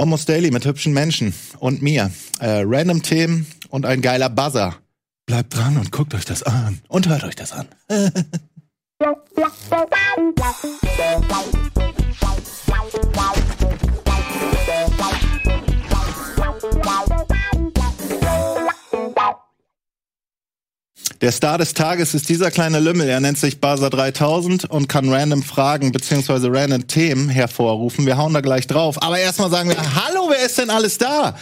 Almost 0.00 0.30
Daily 0.30 0.50
mit 0.50 0.64
hübschen 0.64 0.94
Menschen 0.94 1.34
und 1.58 1.82
mir. 1.82 2.10
Äh, 2.40 2.62
random 2.64 3.02
Themen 3.02 3.46
und 3.68 3.84
ein 3.84 4.00
geiler 4.00 4.30
Buzzer. 4.30 4.76
Bleibt 5.26 5.54
dran 5.54 5.76
und 5.76 5.92
guckt 5.92 6.14
euch 6.14 6.24
das 6.24 6.42
an. 6.42 6.80
Und 6.88 7.06
hört 7.06 7.22
euch 7.22 7.36
das 7.36 7.52
an. 7.52 7.68
Der 21.20 21.32
Star 21.32 21.58
des 21.58 21.74
Tages 21.74 22.14
ist 22.14 22.30
dieser 22.30 22.50
kleine 22.50 22.80
Lümmel. 22.80 23.06
Er 23.06 23.20
nennt 23.20 23.36
sich 23.36 23.60
Basa 23.60 23.90
3000 23.90 24.64
und 24.64 24.88
kann 24.88 25.12
random 25.12 25.42
Fragen 25.42 25.92
beziehungsweise 25.92 26.48
random 26.50 26.86
Themen 26.86 27.28
hervorrufen. 27.28 28.06
Wir 28.06 28.16
hauen 28.16 28.32
da 28.32 28.40
gleich 28.40 28.66
drauf. 28.66 29.02
Aber 29.02 29.18
erstmal 29.18 29.50
sagen 29.50 29.68
wir, 29.68 29.76
hallo, 29.76 30.28
wer 30.30 30.46
ist 30.46 30.56
denn 30.56 30.70
alles 30.70 30.96
da? 30.96 31.36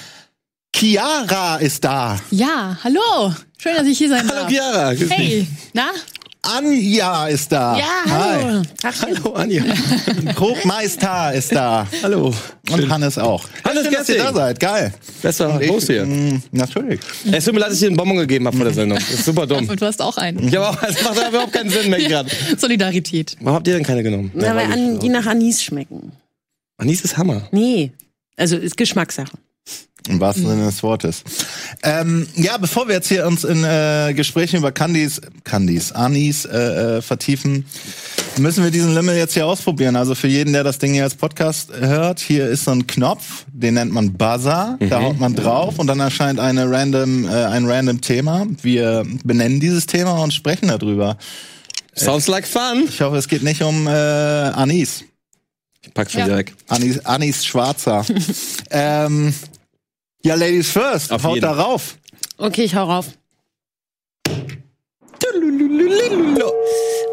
Chiara 0.75 1.57
ist 1.57 1.85
da. 1.85 2.19
Ja, 2.31 2.77
hallo. 2.83 3.35
Schön, 3.57 3.77
dass 3.77 3.87
ich 3.87 3.99
hier 3.99 4.09
sein 4.09 4.29
Hallo 4.29 4.41
darf. 4.43 4.49
Chiara. 4.51 4.95
grüß 4.95 5.09
dich. 5.09 5.17
Hey, 5.17 5.47
na? 5.73 5.91
Anja 6.43 7.27
ist 7.29 7.51
da. 7.53 7.77
Ja, 7.77 7.85
hallo. 8.09 8.63
Hallo 8.85 9.33
Anja. 9.35 9.63
Hi. 9.65 10.35
Grobmeister 10.35 11.33
ist 11.35 11.53
da. 11.55 11.87
Hallo. 12.03 12.33
Und 12.71 12.89
Hannes 12.89 13.19
auch. 13.19 13.45
Hannes 13.65 13.85
Schön, 13.85 13.93
dass 13.95 14.09
ihr 14.09 14.19
da 14.19 14.33
seid. 14.33 14.61
Geil. 14.61 14.95
Besser 15.21 15.61
los 15.67 15.87
hier. 15.87 16.07
Mm, 16.07 16.43
Natürlich. 16.53 17.01
Es 17.31 17.45
tut 17.45 17.55
mir 17.55 17.61
leid, 17.61 17.69
dass 17.71 17.75
ich 17.75 17.81
dir 17.81 17.89
einen 17.89 17.97
Bonbon 17.97 18.17
gegeben 18.19 18.47
habe 18.47 18.57
vor 18.57 18.65
der 18.65 18.75
Sendung. 18.75 18.99
Das 19.09 19.11
ist 19.11 19.25
super 19.25 19.47
dumm. 19.47 19.69
Und 19.69 19.81
du 19.81 19.87
hast 19.87 20.01
auch 20.01 20.17
einen. 20.17 20.49
Ich 20.49 20.57
aber 20.57 20.71
auch, 20.71 20.77
das 20.81 21.03
macht 21.03 21.19
aber 21.19 21.29
überhaupt 21.29 21.53
keinen 21.53 21.71
Sinn 21.71 21.91
mehr 21.91 22.01
gerade. 22.01 22.31
Solidarität. 22.57 23.37
Warum 23.41 23.57
habt 23.57 23.67
ihr 23.69 23.75
denn 23.75 23.85
keine 23.85 24.03
genommen? 24.03 24.31
Na, 24.35 24.49
weil 24.55 24.57
weiß 24.57 24.67
ich 24.69 24.73
an, 24.73 24.99
die 25.01 25.09
nach 25.09 25.27
Anis 25.27 25.63
schmecken. 25.63 26.13
Anis 26.79 27.01
ist 27.03 27.17
Hammer. 27.17 27.49
Nee. 27.51 27.93
Also 28.37 28.57
ist 28.57 28.77
Geschmackssache. 28.77 29.33
Im 30.09 30.21
wahrsten 30.21 30.47
Sinne 30.47 30.65
des 30.67 30.83
Wortes. 30.83 31.23
Ähm, 31.83 32.27
ja, 32.35 32.57
bevor 32.57 32.89
wir 32.89 32.95
jetzt 32.95 33.09
hier 33.09 33.27
uns 33.27 33.45
in 33.45 33.63
äh, 33.63 34.15
Gesprächen 34.15 34.57
über 34.57 34.73
Candies, 34.73 35.21
Candies, 35.45 35.93
Anis 35.93 36.45
äh, 36.47 36.97
äh, 36.99 37.03
vertiefen, 37.03 37.67
müssen 38.39 38.65
wir 38.65 38.71
diesen 38.71 38.95
Lümmel 38.95 39.17
jetzt 39.17 39.35
hier 39.35 39.47
ausprobieren. 39.47 39.97
Also 39.97 40.15
für 40.15 40.29
jeden, 40.29 40.53
der 40.55 40.65
das 40.65 40.79
Ding 40.79 40.93
hier 40.95 41.05
als 41.05 41.15
Podcast 41.15 41.71
hört, 41.79 42.21
hier 42.21 42.47
ist 42.47 42.65
so 42.65 42.71
ein 42.71 42.87
Knopf, 42.87 43.45
den 43.53 43.75
nennt 43.75 43.93
man 43.93 44.15
Buzzer. 44.15 44.79
Da 44.81 45.03
haut 45.03 45.21
man 45.21 45.35
drauf 45.35 45.79
und 45.79 45.87
dann 45.89 46.01
erscheint 46.01 46.41
eine 46.41 46.71
random, 46.71 47.27
äh, 47.27 47.29
ein 47.29 47.67
random 47.67 48.01
Thema. 48.01 48.47
Wir 48.63 49.05
benennen 49.25 49.61
dieses 49.61 49.87
Thema 49.87 50.23
und 50.23 50.33
sprechen 50.33 50.69
darüber. 50.69 51.19
Sounds 51.95 52.29
like 52.29 52.47
fun. 52.47 52.85
Ich 52.89 53.01
hoffe, 53.01 53.17
es 53.17 53.29
geht 53.29 53.43
nicht 53.43 53.61
um 53.63 53.87
äh, 53.87 53.91
Anis. 53.91 55.05
Ich 55.83 55.93
pack's 55.95 56.13
schon 56.13 56.23
Ja. 56.23 56.37
weg. 56.37 56.55
Anis, 56.69 56.99
Anis 57.05 57.45
Schwarzer. 57.45 58.05
ähm, 58.71 59.35
ja, 60.25 60.35
Ladies 60.35 60.71
first. 60.71 61.13
Auf 61.13 61.23
Haut 61.25 61.37
jeden. 61.37 61.47
darauf. 61.47 61.97
Okay, 62.37 62.65
ich 62.65 62.75
hau 62.75 62.85
rauf. 62.85 63.07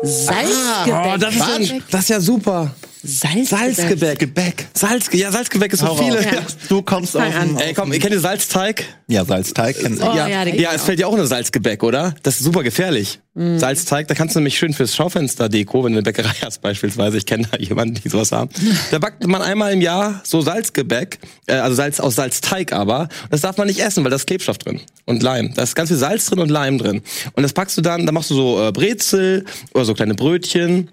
Salzgebäck. 0.04 1.14
Oh, 1.14 1.18
das 1.18 1.36
ist, 1.36 1.42
ein, 1.42 1.84
das 1.90 2.02
ist 2.02 2.10
ja 2.10 2.20
super. 2.20 2.76
Salzgebäck. 3.04 3.76
Salzgebäck. 3.76 4.20
Gebäck. 4.20 4.68
Salz, 4.74 5.10
ja, 5.14 5.32
Salzgebäck 5.32 5.74
ist 5.74 5.80
so 5.80 5.96
viele. 5.96 6.24
Ja. 6.24 6.42
Du 6.70 6.82
kommst 6.82 7.16
an. 7.16 7.32
dem, 7.32 7.58
Ey, 7.58 7.74
komm, 7.74 7.94
ihr 7.94 8.00
kennt 8.00 8.14
ihr 8.14 8.20
Salzteig? 8.20 8.84
Ja, 9.08 9.26
Salzteig 9.26 9.80
kennt 9.80 10.02
Oh, 10.02 10.14
ja, 10.16 10.28
ja, 10.28 10.46
den 10.46 10.60
ja, 10.60 10.74
es 10.74 10.84
fällt 10.84 11.00
ja 11.00 11.08
auch 11.08 11.14
eine 11.14 11.28
Salzgebäck, 11.28 11.84
oder? 11.84 12.16
Das 12.24 12.38
ist 12.38 12.44
super 12.44 12.64
gefährlich. 12.64 13.20
Salzteig, 13.36 14.08
da 14.08 14.16
kannst 14.16 14.34
du 14.34 14.40
nämlich 14.40 14.58
schön 14.58 14.72
fürs 14.72 14.96
Schaufenster-Deko, 14.96 15.84
wenn 15.84 15.92
du 15.92 15.98
eine 15.98 16.04
Bäckerei 16.04 16.34
hast 16.42 16.62
beispielsweise, 16.62 17.18
ich 17.18 17.26
kenne 17.26 17.46
da 17.52 17.58
jemanden, 17.58 17.96
die 17.96 18.08
sowas 18.08 18.32
haben, 18.32 18.50
da 18.92 19.00
backt 19.00 19.28
man 19.28 19.42
einmal 19.42 19.74
im 19.74 19.82
Jahr 19.82 20.22
so 20.24 20.40
Salzgebäck, 20.40 21.20
äh, 21.48 21.56
also 21.56 21.76
Salz 21.76 22.00
aus 22.00 22.16
Salzteig 22.16 22.72
aber, 22.72 23.10
das 23.30 23.42
darf 23.42 23.58
man 23.58 23.68
nicht 23.68 23.82
essen, 23.82 24.06
weil 24.06 24.10
da 24.10 24.16
ist 24.16 24.26
Klebstoff 24.26 24.58
drin 24.58 24.80
und 25.04 25.22
Leim. 25.22 25.54
Da 25.54 25.64
ist 25.64 25.76
ganz 25.76 25.90
viel 25.90 25.98
Salz 25.98 26.28
drin 26.28 26.40
und 26.40 26.50
Leim 26.50 26.78
drin. 26.78 27.02
Und 27.34 27.44
das 27.44 27.52
packst 27.52 27.78
du 27.78 27.82
dann, 27.82 28.06
da 28.06 28.14
machst 28.14 28.30
du 28.30 28.36
so 28.36 28.66
äh, 28.66 28.72
Brezel 28.72 29.44
oder 29.74 29.84
so 29.84 29.94
kleine 29.94 30.16
Brötchen 30.16 30.90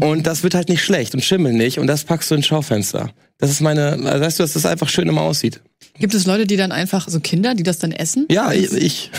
und 0.00 0.26
das 0.26 0.42
wird 0.42 0.54
halt 0.54 0.68
nicht 0.68 0.84
schlecht 0.84 1.14
und 1.14 1.24
schimmelt 1.24 1.54
nicht 1.54 1.78
und 1.78 1.86
das 1.86 2.04
packst 2.04 2.30
du 2.30 2.34
ins 2.34 2.46
Schaufenster. 2.46 3.10
Das 3.38 3.50
ist 3.50 3.60
meine, 3.60 3.92
also 4.04 4.24
weißt 4.24 4.38
du, 4.38 4.42
dass 4.42 4.52
das 4.52 4.66
einfach 4.66 4.88
schön 4.88 5.08
immer 5.08 5.22
aussieht. 5.22 5.60
Gibt 6.00 6.14
es 6.14 6.26
Leute, 6.26 6.46
die 6.46 6.56
dann 6.56 6.70
einfach, 6.70 7.08
so 7.08 7.18
Kinder, 7.18 7.54
die 7.56 7.64
das 7.64 7.78
dann 7.78 7.90
essen? 7.90 8.26
Ja, 8.30 8.52
ich, 8.52 8.72
ich 8.72 9.10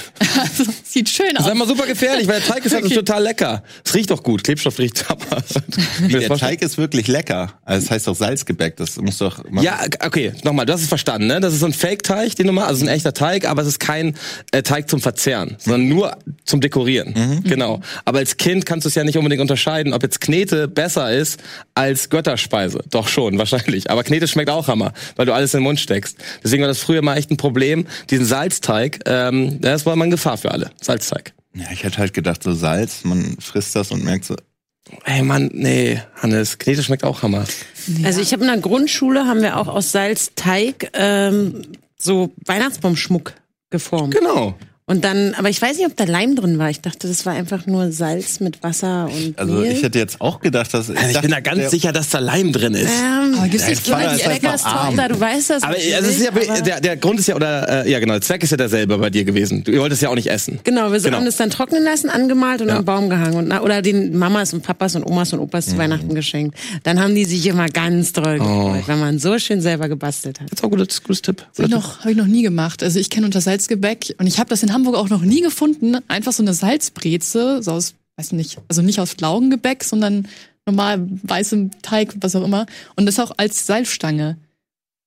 Also, 0.42 0.64
sieht 0.86 1.10
schön 1.10 1.26
Das 1.34 1.42
ist 1.44 1.48
aus. 1.48 1.52
immer 1.56 1.66
super 1.66 1.86
gefährlich, 1.86 2.26
weil 2.28 2.40
der 2.40 2.48
Teig 2.48 2.66
ist 2.66 2.74
halt 2.74 2.86
Okay. 2.86 2.96
total 2.96 3.24
lecker. 3.24 3.64
Es 3.84 3.94
riecht 3.94 4.10
doch 4.12 4.24
gut, 4.24 4.44
Klebstoff 4.46 4.80
riecht 4.80 5.06
aber. 5.10 5.44
Der 6.10 6.30
Teig 6.38 6.62
ist 6.62 6.78
wirklich 6.78 7.08
lecker. 7.08 7.54
Also 7.66 7.82
das 7.86 7.92
heißt 7.92 8.08
doch 8.08 8.16
Salzgebäck. 8.16 8.78
Das 8.78 8.96
muss 8.98 9.18
doch. 9.18 9.44
Ja, 9.62 9.80
okay, 10.06 10.32
nochmal, 10.44 10.66
du 10.66 10.72
hast 10.74 10.82
es 10.82 10.88
verstanden, 10.88 11.28
ne? 11.28 11.40
Das 11.42 11.54
ist 11.54 11.60
so 11.60 11.66
ein 11.66 11.74
Fake-Teig, 11.74 12.36
den 12.36 12.48
du 12.48 12.54
machst, 12.54 12.70
also 12.70 12.86
ein 12.86 12.88
echter 12.90 13.14
Teig, 13.14 13.46
aber 13.46 13.62
es 13.62 13.68
ist 13.68 13.80
kein 13.80 14.16
äh, 14.52 14.62
Teig 14.64 14.90
zum 14.90 15.02
Verzehren, 15.02 15.58
sondern 15.60 15.90
nur 15.90 16.18
zum 16.46 16.62
Dekorieren. 16.62 17.42
Genau. 17.44 17.82
Aber 18.06 18.20
als 18.20 18.38
Kind 18.38 18.66
kannst 18.66 18.86
du 18.86 18.90
es 18.90 18.96
ja 18.96 19.04
nicht 19.04 19.18
unbedingt 19.18 19.42
unterscheiden, 19.42 19.94
ob 19.94 20.04
jetzt 20.04 20.22
Knete 20.22 20.68
besser 20.70 21.12
ist 21.12 21.40
als 21.76 22.10
Götterspeise. 22.10 22.80
Doch 22.90 23.08
schon, 23.10 23.38
wahrscheinlich. 23.38 23.90
Aber 23.92 24.04
Knete 24.06 24.28
schmeckt 24.30 24.50
auch 24.50 24.68
Hammer, 24.68 24.94
weil 25.18 25.26
du 25.26 25.34
alles 25.34 25.54
in 25.54 25.60
den 25.60 25.64
Mund 25.66 25.80
steckst. 25.80 26.18
Deswegen 26.50 26.64
war 26.64 26.68
das 26.68 26.80
früher 26.80 27.04
mal 27.04 27.16
echt 27.16 27.30
ein 27.30 27.38
Problem. 27.38 27.86
Diesen 28.10 28.26
Salzteig, 28.26 29.02
ähm, 29.06 29.62
das 29.62 29.86
war 29.86 29.96
mal 29.96 30.06
eine 30.06 30.16
Gefahr 30.16 30.36
für 30.36 30.50
alle. 30.50 30.72
Salzteig. 30.82 31.36
Ja, 31.54 31.66
ich 31.72 31.84
hätte 31.84 32.00
halt 32.00 32.16
gedacht, 32.16 32.42
so 32.42 32.54
Salz, 32.54 33.04
man 33.04 33.38
frisst 33.40 33.76
das 33.76 33.92
und 33.92 34.04
merkt 34.04 34.26
so. 34.26 34.36
Ey 35.06 35.22
Mann, 35.22 35.52
nee, 35.54 36.02
Hannes, 36.16 36.58
Knete 36.58 36.82
schmeckt 36.82 37.04
auch 37.04 37.22
Hammer. 37.22 37.46
Also 38.04 38.20
ich 38.20 38.34
habe 38.34 38.44
in 38.44 38.50
der 38.50 38.58
Grundschule 38.58 39.28
haben 39.28 39.44
wir 39.44 39.58
auch 39.58 39.68
aus 39.68 39.92
Salzteig 39.92 40.90
ähm, 40.94 41.62
so 41.96 42.34
Weihnachtsbaumschmuck 42.46 43.34
geformt. 43.70 44.16
Genau. 44.16 44.56
Und 44.90 45.04
dann, 45.06 45.36
aber 45.36 45.50
ich 45.50 45.62
weiß 45.62 45.78
nicht, 45.78 45.86
ob 45.86 45.96
da 45.96 46.04
Leim 46.06 46.36
drin 46.36 46.58
war. 46.58 46.70
Ich 46.72 46.82
dachte, 46.82 47.08
das 47.08 47.24
war 47.26 47.34
einfach 47.34 47.68
nur 47.68 47.92
Salz 47.92 48.40
mit 48.40 48.64
Wasser 48.64 49.06
und 49.16 49.38
Also 49.38 49.54
Mehl. 49.54 49.72
ich 49.72 49.84
hätte 49.84 50.00
jetzt 50.00 50.20
auch 50.20 50.42
gedacht, 50.42 50.74
dass. 50.74 50.90
Also 50.90 50.94
ich 51.00 51.14
dachte, 51.14 51.22
bin 51.22 51.32
da 51.32 51.40
ganz 51.42 51.60
der- 51.60 51.70
sicher, 51.70 51.92
dass 51.92 52.10
da 52.10 52.18
Leim 52.18 52.52
drin 52.52 52.74
ist. 52.74 52.90
ähm, 52.90 53.36
Aber 53.38 53.48
gibt's 53.48 53.68
nicht 53.68 53.88
Leute, 53.88 54.06
ist 54.16 54.22
die 54.22 54.26
einfach 54.26 54.42
Leckers 54.42 54.64
arm. 54.66 54.96
Tochter, 54.96 55.08
du 55.14 55.20
weißt 55.20 55.50
das. 55.52 55.62
Aber 55.64 55.76
also 55.76 56.10
es 56.10 56.18
ist 56.18 56.24
ja, 56.24 56.32
aber- 56.32 56.62
der, 56.62 56.82
der 56.82 56.98
Grund 56.98 57.20
ist 57.20 57.28
ja, 57.28 57.36
oder 57.36 57.86
äh, 57.86 57.92
ja 57.92 58.00
genau, 58.00 58.14
der 58.14 58.22
Zweck 58.22 58.42
ist 58.44 58.50
ja 58.50 58.58
derselbe 58.58 58.98
bei 58.98 59.12
dir 59.12 59.24
gewesen. 59.26 59.64
Du 59.64 59.78
wolltest 59.78 60.02
ja 60.02 60.10
auch 60.10 60.16
nicht 60.16 60.28
essen. 60.32 60.60
Genau, 60.64 60.92
wir 60.92 61.00
Genau. 61.00 61.18
haben 61.18 61.26
das 61.26 61.38
dann 61.38 61.52
trocknen 61.52 61.84
lassen, 61.84 62.10
angemalt 62.10 62.62
und 62.64 62.70
Ja. 62.70 62.78
am 62.78 62.86
Baum 62.86 63.10
gehangen. 63.12 63.36
Und, 63.36 63.48
na- 63.50 63.62
oder 63.62 63.84
den 63.84 64.18
Mamas 64.18 64.54
und 64.54 64.64
Papas 64.64 64.96
und 64.96 65.04
Omas 65.04 65.32
und 65.34 65.40
Opas 65.40 65.68
zu 65.68 65.78
Weihnachten 65.78 66.16
geschenkt. 66.16 66.58
Dann 66.82 67.00
haben 67.00 67.14
die 67.14 67.26
sich 67.26 67.46
immer 67.46 67.68
ganz 67.68 68.12
doll 68.14 68.40
gefreut, 68.40 68.88
wenn 68.88 69.00
man 69.00 69.20
so 69.20 69.38
schön 69.38 69.62
selber 69.62 69.88
gebastelt 69.88 70.40
hat. 70.40 70.48
Das 70.52 70.60
ist 70.60 70.64
auch 70.64 70.72
ein 70.72 70.78
gutes, 70.80 71.04
gutes 71.04 71.22
Tipp. 71.22 71.46
Habe 71.58 71.68
ich, 71.68 71.70
noch, 71.70 72.00
hab 72.00 72.08
ich 72.10 72.18
noch 72.18 72.26
nie 72.26 72.42
gemacht. 72.42 72.82
Also 72.82 72.98
ich 72.98 73.12
kenne 73.12 73.28
unter 73.28 73.40
Salzgebäck 73.40 74.16
und 74.18 74.26
ich 74.26 74.40
habe 74.40 74.50
das 74.50 74.64
in 74.64 74.70
Hamburg 74.74 74.79
auch 74.88 75.10
noch 75.10 75.22
nie 75.22 75.42
gefunden. 75.42 75.98
Einfach 76.08 76.32
so 76.32 76.44
eine 76.44 76.54
Salzbreze, 76.54 77.62
so 77.64 77.72
aus, 77.72 77.96
weiß 78.18 78.32
nicht, 78.34 78.60
also 78.68 78.82
nicht 78.82 79.00
aus 79.00 79.20
Laugengebäck, 79.20 79.84
sondern 79.84 80.28
normal 80.66 81.08
weißem 81.24 81.72
Teig, 81.82 82.16
was 82.22 82.36
auch 82.36 82.44
immer. 82.44 82.66
Und 82.96 83.06
das 83.06 83.20
auch 83.20 83.32
als 83.38 83.66
Salzstange. 83.66 84.38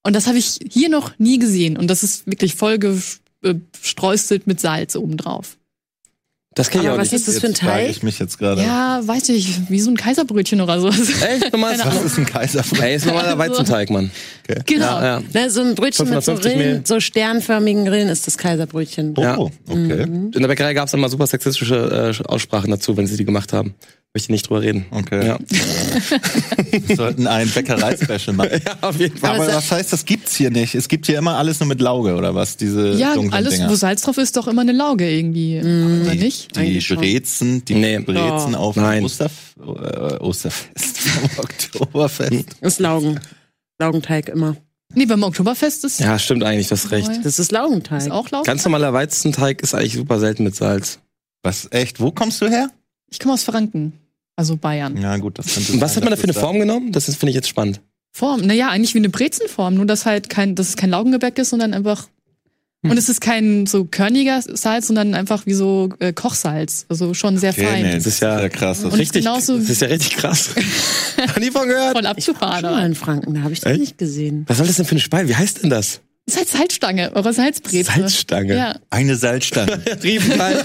Und 0.04 0.14
das 0.14 0.26
habe 0.26 0.38
ich 0.38 0.58
hier 0.68 0.88
noch 0.88 1.18
nie 1.18 1.38
gesehen. 1.38 1.76
Und 1.76 1.88
das 1.88 2.02
ist 2.02 2.26
wirklich 2.26 2.54
voll 2.54 2.78
gestreustelt 2.78 4.46
mit 4.46 4.60
Salz 4.60 4.96
obendrauf. 4.96 5.58
Das 6.54 6.68
kenne 6.68 6.84
ich 6.84 6.88
Aber 6.90 6.96
auch 6.96 7.00
was 7.00 7.12
nicht. 7.12 7.20
ist 7.20 7.28
das 7.28 7.38
für 7.38 7.46
ein 7.46 7.52
Jetzt 7.52 7.60
frage 7.62 7.82
Teig? 7.84 7.90
ich 7.90 8.02
mich 8.02 8.18
jetzt 8.18 8.38
gerade. 8.38 8.60
Ja, 8.62 9.00
weiß 9.02 9.30
ich, 9.30 9.70
wie 9.70 9.80
so 9.80 9.90
ein 9.90 9.96
Kaiserbrötchen 9.96 10.60
oder 10.60 10.80
so. 10.80 10.88
Echt? 10.88 11.50
Normal 11.52 11.76
Keine 11.78 11.94
Was 11.94 12.04
ist 12.04 12.18
ein 12.18 12.26
Kaiser? 12.26 12.62
Ey, 12.80 12.96
ist 12.96 13.06
normaler 13.06 13.38
Weizenteig, 13.38 13.88
Mann. 13.90 14.10
Genau. 14.66 14.84
Ja, 14.84 15.04
ja. 15.18 15.22
Na, 15.32 15.48
so 15.48 15.62
ein 15.62 15.74
Brötchen 15.74 16.10
mit 16.10 16.22
so 16.22 16.32
550 16.32 16.44
Rillen, 16.52 16.72
Mehl. 16.78 16.82
so 16.86 17.00
sternförmigen 17.00 17.88
Rillen 17.88 18.08
ist 18.08 18.26
das 18.26 18.36
Kaiserbrötchen. 18.36 19.14
Oh, 19.16 19.22
Ja. 19.22 19.38
okay. 19.38 20.02
In 20.02 20.30
der 20.32 20.48
Bäckerei 20.48 20.74
gab 20.74 20.88
es 20.88 20.94
immer 20.94 21.08
super 21.08 21.26
sexistische 21.26 22.12
äh, 22.20 22.28
Aussprachen 22.28 22.70
dazu, 22.70 22.96
wenn 22.96 23.06
sie 23.06 23.16
die 23.16 23.24
gemacht 23.24 23.52
haben. 23.54 23.74
Möchte 24.14 24.30
nicht 24.30 24.46
drüber 24.48 24.60
reden. 24.60 24.84
Okay. 24.90 25.26
Ja, 25.26 25.38
Wir 26.86 26.96
sollten 26.96 27.26
ein 27.26 27.48
Bäckerei-Special 27.48 28.36
machen. 28.36 28.60
ja 28.66 28.76
auf 28.82 28.98
jeden 28.98 29.16
Fall. 29.16 29.36
Aber 29.40 29.46
was 29.54 29.70
heißt, 29.72 29.90
das 29.90 30.04
gibt's 30.04 30.36
hier 30.36 30.50
nicht? 30.50 30.74
Es 30.74 30.88
gibt 30.88 31.06
hier 31.06 31.16
immer 31.16 31.36
alles 31.38 31.60
nur 31.60 31.66
mit 31.68 31.80
Lauge, 31.80 32.14
oder 32.14 32.34
was? 32.34 32.58
Diese 32.58 32.92
Ja, 32.92 33.14
dunklen 33.14 33.32
alles, 33.32 33.54
Dinger. 33.54 33.70
wo 33.70 33.74
Salz 33.74 34.02
drauf 34.02 34.18
ist, 34.18 34.36
doch 34.36 34.48
immer 34.48 34.60
eine 34.60 34.72
Lauge 34.72 35.08
irgendwie. 35.08 35.58
Oder 35.60 36.14
nicht? 36.14 36.54
die. 36.54 36.94
Brezen, 36.94 37.64
die 37.64 37.74
Nee. 37.74 38.00
Brezen 38.00 38.54
Oh. 38.54 38.58
auf 38.58 38.76
Nein. 38.76 39.02
Osterf 39.02 39.32
äh, 39.58 40.16
Osterfest, 40.18 41.00
Oktoberfest. 41.38 42.44
Das 42.60 42.74
ist 42.74 42.80
Laugen. 42.80 43.18
Laugenteig 43.78 44.28
immer. 44.28 44.56
Nee, 44.94 45.06
beim 45.06 45.22
Oktoberfest 45.22 45.86
ist, 45.86 46.00
Ja, 46.00 46.18
stimmt 46.18 46.44
eigentlich, 46.44 46.68
das 46.68 46.90
recht. 46.90 47.10
Das 47.24 47.38
ist 47.38 47.50
Laugenteig. 47.50 48.02
ist 48.02 48.10
auch 48.10 48.30
Lauge. 48.30 48.44
Ganz 48.46 48.62
normaler 48.66 48.92
Weizenteig 48.92 49.62
ist 49.62 49.74
eigentlich 49.74 49.94
super 49.94 50.20
selten 50.20 50.44
mit 50.44 50.54
Salz. 50.54 50.98
Was, 51.42 51.66
echt? 51.70 51.98
Wo 51.98 52.10
kommst 52.10 52.42
du 52.42 52.48
her? 52.48 52.68
Ich 53.10 53.18
komme 53.18 53.32
aus 53.34 53.42
Franken, 53.44 53.94
also 54.36 54.56
Bayern. 54.56 54.96
Ja, 55.00 55.16
gut, 55.18 55.38
das 55.38 55.54
könnte 55.54 55.72
Und 55.72 55.80
was 55.80 55.94
sein, 55.94 56.02
hat 56.02 56.04
man 56.04 56.10
da 56.12 56.16
für 56.16 56.24
eine 56.24 56.34
Form 56.34 56.58
genommen? 56.58 56.92
Das 56.92 57.08
ist- 57.08 57.16
finde 57.16 57.30
ich 57.30 57.36
jetzt 57.36 57.48
spannend. 57.48 57.80
Form, 58.14 58.40
naja, 58.42 58.68
eigentlich 58.68 58.94
wie 58.94 58.98
eine 58.98 59.08
Brezenform, 59.08 59.74
nur 59.74 59.86
dass 59.86 60.04
halt 60.06 60.28
kein, 60.28 60.54
dass 60.54 60.68
es 60.70 60.76
kein 60.76 60.90
Laugengebäck 60.90 61.38
ist, 61.38 61.50
sondern 61.50 61.72
einfach 61.74 62.08
Und 62.84 62.96
es 62.98 63.08
ist 63.08 63.20
kein 63.20 63.64
so 63.66 63.84
körniger 63.84 64.42
Salz, 64.42 64.88
sondern 64.88 65.14
einfach 65.14 65.46
wie 65.46 65.52
so 65.54 65.90
äh, 66.00 66.12
Kochsalz. 66.12 66.84
Also 66.88 67.14
schon 67.14 67.38
sehr 67.38 67.52
Okay, 67.52 67.64
fein. 67.64 67.82
nee, 67.84 67.92
Das 67.94 68.06
ist 68.06 68.18
ja 68.20 68.36
sehr 68.40 68.50
krass. 68.50 68.82
Das 68.82 68.92
Und 68.92 68.98
richtig. 68.98 69.22
genauso- 69.24 69.56
das 69.56 69.70
ist 69.70 69.82
ja 69.82 69.86
richtig 69.88 70.16
krass. 70.16 70.50
Noch 71.28 71.38
nie 71.38 71.52
von 71.52 71.68
gehört. 71.68 71.92
Voll 71.92 72.02
Schon 72.02 72.06
abgefahren. 72.06 72.62
mal 72.62 72.74
aber. 72.74 72.84
in 72.86 72.94
Franken, 72.96 73.34
da 73.34 73.42
habe 73.42 73.52
ich 73.52 73.60
das 73.60 73.70
Echt? 73.70 73.80
nicht 73.80 73.98
gesehen. 73.98 74.44
Was 74.48 74.58
soll 74.58 74.66
das 74.66 74.76
denn 74.76 74.84
für 74.86 74.90
eine 74.92 75.00
Speise? 75.00 75.28
Wie 75.28 75.36
heißt 75.36 75.62
denn 75.62 75.70
das? 75.70 76.00
Das 76.26 76.36
ist 76.36 76.38
halt 76.38 76.48
Salzstange, 76.50 77.10
eure 77.16 77.32
Salzbreze. 77.32 77.90
Salzstange. 77.90 78.56
Ja. 78.56 78.76
eine 78.90 79.16
Salzstange. 79.16 79.80
Riepenteil. 80.04 80.56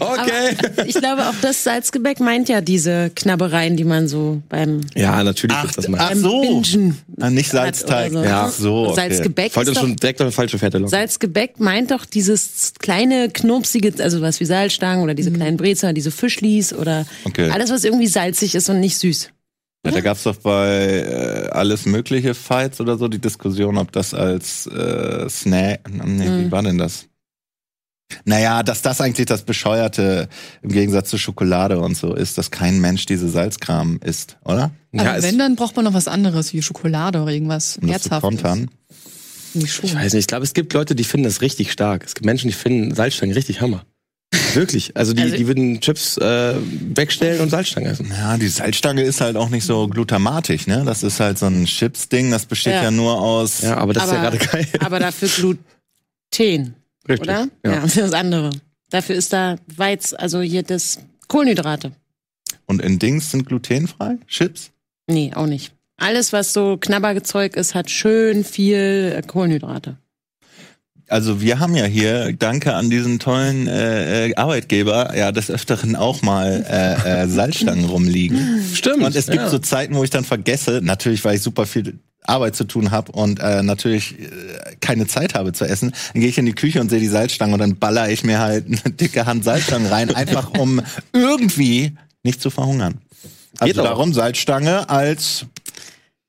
okay. 0.00 0.56
Aber 0.76 0.86
ich 0.86 0.94
glaube, 0.96 1.28
auch 1.28 1.34
das 1.42 1.62
Salzgebäck 1.62 2.18
meint 2.18 2.48
ja 2.48 2.60
diese 2.60 3.10
Knabbereien, 3.14 3.76
die 3.76 3.84
man 3.84 4.08
so 4.08 4.42
beim 4.48 4.80
Ja, 4.96 5.22
natürlich 5.22 5.56
Ach, 5.56 5.64
ist 5.66 5.78
das 5.78 5.88
mal. 5.88 6.00
ach 6.00 6.14
so. 6.14 6.40
Bingen 6.40 6.98
Ah, 7.20 7.30
nicht 7.30 7.50
Salzteig. 7.50 8.12
so. 8.12 8.24
Ach 8.26 8.50
so. 8.50 8.86
Okay. 8.88 8.94
Salzgebäck 8.96 9.52
Folgt 9.52 9.68
uns 9.68 9.78
schon 9.78 9.94
direkt 9.96 10.20
auf 10.20 10.24
eine 10.26 10.32
falsche 10.32 10.58
Fährte 10.58 10.78
locken. 10.78 10.90
Salzgebäck 10.90 11.60
meint 11.60 11.90
doch 11.92 12.04
dieses 12.04 12.72
kleine, 12.80 13.28
knurpsige, 13.30 13.92
also 14.02 14.20
was 14.22 14.40
wie 14.40 14.44
Salzstangen 14.44 15.04
oder 15.04 15.14
diese 15.14 15.30
kleinen 15.30 15.56
Brezer, 15.56 15.92
diese 15.92 16.10
Fischlis 16.10 16.72
oder 16.72 17.06
Okay. 17.24 17.50
alles, 17.50 17.70
was 17.70 17.84
irgendwie 17.84 18.08
salzig 18.08 18.54
ist 18.56 18.68
und 18.68 18.80
nicht 18.80 18.98
süß. 18.98 19.30
Ja, 19.84 19.92
da 19.92 20.00
gab's 20.02 20.24
doch 20.24 20.36
bei 20.36 20.68
äh, 20.68 21.48
alles 21.52 21.86
mögliche 21.86 22.34
Fights 22.34 22.80
oder 22.82 22.98
so 22.98 23.08
die 23.08 23.18
Diskussion, 23.18 23.78
ob 23.78 23.92
das 23.92 24.12
als 24.12 24.66
äh, 24.66 25.26
Snack. 25.28 25.80
Nee, 25.90 26.28
wie 26.46 26.52
war 26.52 26.62
denn 26.62 26.76
das? 26.78 27.06
Naja, 28.24 28.62
dass 28.62 28.82
das 28.82 29.00
eigentlich 29.00 29.26
das 29.26 29.42
Bescheuerte 29.42 30.28
im 30.62 30.70
Gegensatz 30.72 31.08
zu 31.10 31.16
Schokolade 31.16 31.78
und 31.78 31.96
so 31.96 32.12
ist, 32.14 32.36
dass 32.38 32.50
kein 32.50 32.80
Mensch 32.80 33.06
diese 33.06 33.28
Salzkram 33.28 34.00
isst, 34.04 34.36
oder? 34.44 34.70
Aber 34.92 35.02
Ja, 35.04 35.16
es- 35.16 35.22
wenn, 35.24 35.38
dann 35.38 35.56
braucht 35.56 35.76
man 35.76 35.84
noch 35.84 35.94
was 35.94 36.08
anderes, 36.08 36.52
wie 36.52 36.60
Schokolade 36.60 37.22
oder 37.22 37.32
irgendwas 37.32 37.78
Herzhaftes. 37.86 38.28
Ich 39.54 39.82
weiß 39.94 40.12
nicht, 40.12 40.22
ich 40.22 40.26
glaube, 40.26 40.44
es 40.44 40.54
gibt 40.54 40.72
Leute, 40.74 40.94
die 40.94 41.04
finden 41.04 41.24
das 41.24 41.40
richtig 41.40 41.72
stark. 41.72 42.04
Es 42.04 42.14
gibt 42.14 42.26
Menschen, 42.26 42.48
die 42.48 42.54
finden 42.54 42.94
Salzstangen 42.94 43.34
richtig 43.34 43.60
Hammer. 43.60 43.84
Wirklich. 44.54 44.96
Also 44.96 45.12
die, 45.12 45.22
Also- 45.22 45.36
die 45.36 45.46
würden 45.46 45.80
Chips 45.80 46.16
äh, 46.16 46.54
wegstellen 46.94 47.40
und 47.40 47.50
Salzstangen 47.50 47.90
essen. 47.90 48.08
Ja, 48.10 48.36
die 48.36 48.48
Salzstange 48.48 49.02
ist 49.02 49.20
halt 49.20 49.36
auch 49.36 49.48
nicht 49.48 49.64
so 49.64 49.88
glutamatisch, 49.88 50.66
ne? 50.66 50.82
Das 50.84 51.02
ist 51.02 51.20
halt 51.20 51.38
so 51.38 51.46
ein 51.46 51.64
Chips-Ding, 51.66 52.30
das 52.30 52.46
besteht 52.46 52.74
ja, 52.74 52.84
Ja. 52.84 52.90
nur 52.90 53.20
aus. 53.20 53.60
Ja, 53.62 53.76
aber 53.76 53.92
das 53.92 54.04
ist 54.04 54.12
ja 54.12 54.18
Aber- 54.20 54.36
gerade 54.36 54.46
geil. 54.46 54.66
Aber 54.80 54.98
dafür 55.00 55.28
Gluten, 55.28 55.64
Richtig. 57.08 57.20
oder? 57.28 57.48
Ja. 57.64 57.86
für 57.88 58.00
das 58.02 58.12
andere. 58.12 58.50
Dafür 58.90 59.14
ist 59.16 59.32
da 59.32 59.56
Weiz, 59.76 60.14
also 60.14 60.40
hier 60.40 60.62
das 60.62 60.98
Kohlenhydrate. 61.28 61.92
Und 62.66 62.82
in 62.82 62.98
Dings 62.98 63.30
sind 63.30 63.46
glutenfrei? 63.46 64.16
Chips? 64.26 64.70
Nee, 65.08 65.32
auch 65.34 65.46
nicht. 65.46 65.72
Alles, 65.96 66.32
was 66.32 66.52
so 66.52 66.76
Knabberzeug 66.76 67.56
ist, 67.56 67.74
hat 67.74 67.90
schön 67.90 68.44
viel 68.44 69.12
äh, 69.16 69.22
Kohlenhydrate. 69.26 69.96
Also 71.10 71.40
wir 71.40 71.58
haben 71.58 71.74
ja 71.74 71.86
hier, 71.86 72.32
danke 72.32 72.74
an 72.74 72.88
diesen 72.88 73.18
tollen 73.18 73.66
äh, 73.66 74.28
äh, 74.28 74.34
Arbeitgeber, 74.36 75.16
ja 75.16 75.32
des 75.32 75.50
Öfteren 75.50 75.96
auch 75.96 76.22
mal 76.22 76.64
äh, 76.70 77.24
äh, 77.24 77.28
Salzstangen 77.28 77.84
rumliegen. 77.84 78.64
Stimmt. 78.72 79.02
Und 79.02 79.16
es 79.16 79.26
gibt 79.26 79.42
ja. 79.42 79.48
so 79.48 79.58
Zeiten, 79.58 79.96
wo 79.96 80.04
ich 80.04 80.10
dann 80.10 80.24
vergesse, 80.24 80.80
natürlich, 80.82 81.24
weil 81.24 81.34
ich 81.34 81.42
super 81.42 81.66
viel 81.66 81.98
Arbeit 82.22 82.54
zu 82.54 82.62
tun 82.62 82.92
habe 82.92 83.10
und 83.10 83.40
äh, 83.40 83.64
natürlich 83.64 84.20
äh, 84.20 84.26
keine 84.80 85.08
Zeit 85.08 85.34
habe 85.34 85.52
zu 85.52 85.64
essen, 85.64 85.92
dann 86.12 86.20
gehe 86.20 86.30
ich 86.30 86.38
in 86.38 86.46
die 86.46 86.52
Küche 86.52 86.80
und 86.80 86.90
sehe 86.90 87.00
die 87.00 87.08
Salzstangen 87.08 87.54
und 87.54 87.58
dann 87.58 87.76
baller 87.76 88.08
ich 88.08 88.22
mir 88.22 88.38
halt 88.38 88.66
eine 88.66 88.94
dicke 88.94 89.26
Hand 89.26 89.42
Salzstangen 89.42 89.88
rein, 89.88 90.14
einfach 90.14 90.52
um 90.58 90.80
irgendwie 91.12 91.96
nicht 92.22 92.40
zu 92.40 92.50
verhungern. 92.50 92.98
Also 93.58 93.72
Geht 93.72 93.80
auch. 93.80 93.84
darum 93.84 94.14
Salzstange 94.14 94.88
als 94.88 95.46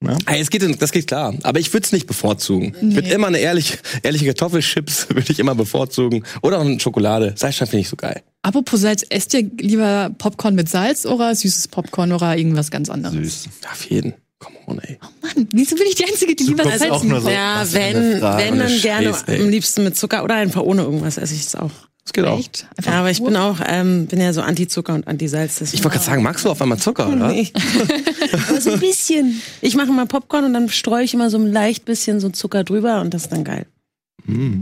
ne? 0.02 0.18
Hey, 0.26 0.42
es 0.42 0.50
geht, 0.50 0.82
das 0.82 0.92
geht 0.92 1.08
klar. 1.08 1.34
Aber 1.44 1.60
ich 1.60 1.72
würde 1.74 1.86
es 1.86 1.92
nicht 1.92 2.08
bevorzugen. 2.08 2.76
Ich 2.82 2.96
würde 2.96 3.08
Nee. 3.08 3.14
immer 3.14 3.28
eine 3.28 3.40
ehrliche, 3.40 3.78
ehrliche 4.04 4.26
Kartoffelchips 4.26 5.08
würde 5.14 5.32
ich 5.32 5.40
immer 5.40 5.56
bevorzugen. 5.56 6.24
Oder 6.42 6.58
auch 6.60 6.66
eine 6.66 6.80
Schokolade. 6.80 7.34
Salzstangen 7.36 7.70
finde 7.70 7.82
ich 7.82 7.90
so 7.90 7.96
geil. 7.96 8.22
Apropos 8.44 8.82
Salz, 8.82 9.06
esst 9.10 9.34
ihr 9.36 9.50
lieber 9.60 10.10
Popcorn 10.18 10.56
mit 10.56 10.68
Salz 10.68 11.06
oder 11.06 11.34
süßes 11.36 11.68
Popcorn 11.68 12.12
oder 12.12 12.36
irgendwas 12.36 12.72
ganz 12.72 12.90
anderes? 12.90 13.14
süß. 13.44 13.50
Auf 13.72 13.86
jeden. 13.90 14.14
Come 14.44 14.56
on, 14.66 14.80
ey. 14.80 14.98
Mann, 15.22 15.48
wieso 15.52 15.76
bin 15.76 15.86
ich 15.88 15.96
die 15.96 16.06
Einzige, 16.06 16.36
die 16.36 16.44
lieber 16.46 16.64
Salz 16.64 16.82
auch 16.90 17.04
nur 17.04 17.22
so- 17.22 17.30
ja, 17.30 17.64
wenn, 17.72 17.96
wenn 18.22 18.58
dann 18.58 18.82
gerne 18.82 19.14
am 19.28 19.50
liebsten 19.50 19.84
mit 19.84 19.96
Zucker 19.96 20.24
oder 20.24 20.34
einfach 20.36 20.62
ohne 20.64 20.82
irgendwas 20.82 21.18
esse 21.18 21.36
ich 21.36 21.46
es 21.46 21.56
auch. 21.56 21.70
Das 22.04 22.14
geht 22.14 22.26
auch. 22.26 22.38
Einfach 22.40 22.92
Ja, 22.92 23.00
aber 23.02 23.12
ich 23.12 23.22
bin 23.24 23.36
auch, 23.36 23.60
ähm, 23.64 24.08
bin 24.08 24.20
ja 24.20 24.34
so 24.34 24.42
Anti-Zucker 24.42 24.96
und 24.96 25.08
Anti-Salz. 25.08 25.62
Ich 25.62 25.84
wollte 25.84 25.90
gerade 25.98 26.04
sagen, 26.06 26.24
magst 26.24 26.44
du 26.44 26.50
auf 26.50 26.60
einmal 26.60 26.80
Zucker, 26.80 27.08
oder? 27.08 27.28
Nee. 27.28 27.52
aber 28.48 28.60
so 28.60 28.72
ein 28.72 28.80
bisschen. 28.80 29.40
Ich 29.62 29.76
mache 29.76 29.92
mal 29.92 30.08
Popcorn 30.08 30.46
und 30.46 30.54
dann 30.54 30.68
streue 30.70 31.04
ich 31.04 31.14
immer 31.14 31.30
so 31.30 31.38
ein 31.38 31.52
leicht 31.52 31.86
bisschen 31.86 32.20
so 32.20 32.30
Zucker 32.30 32.64
drüber 32.64 33.02
und 33.02 33.14
das 33.14 33.24
ist 33.24 33.32
dann 33.32 33.44
geil. 33.44 33.68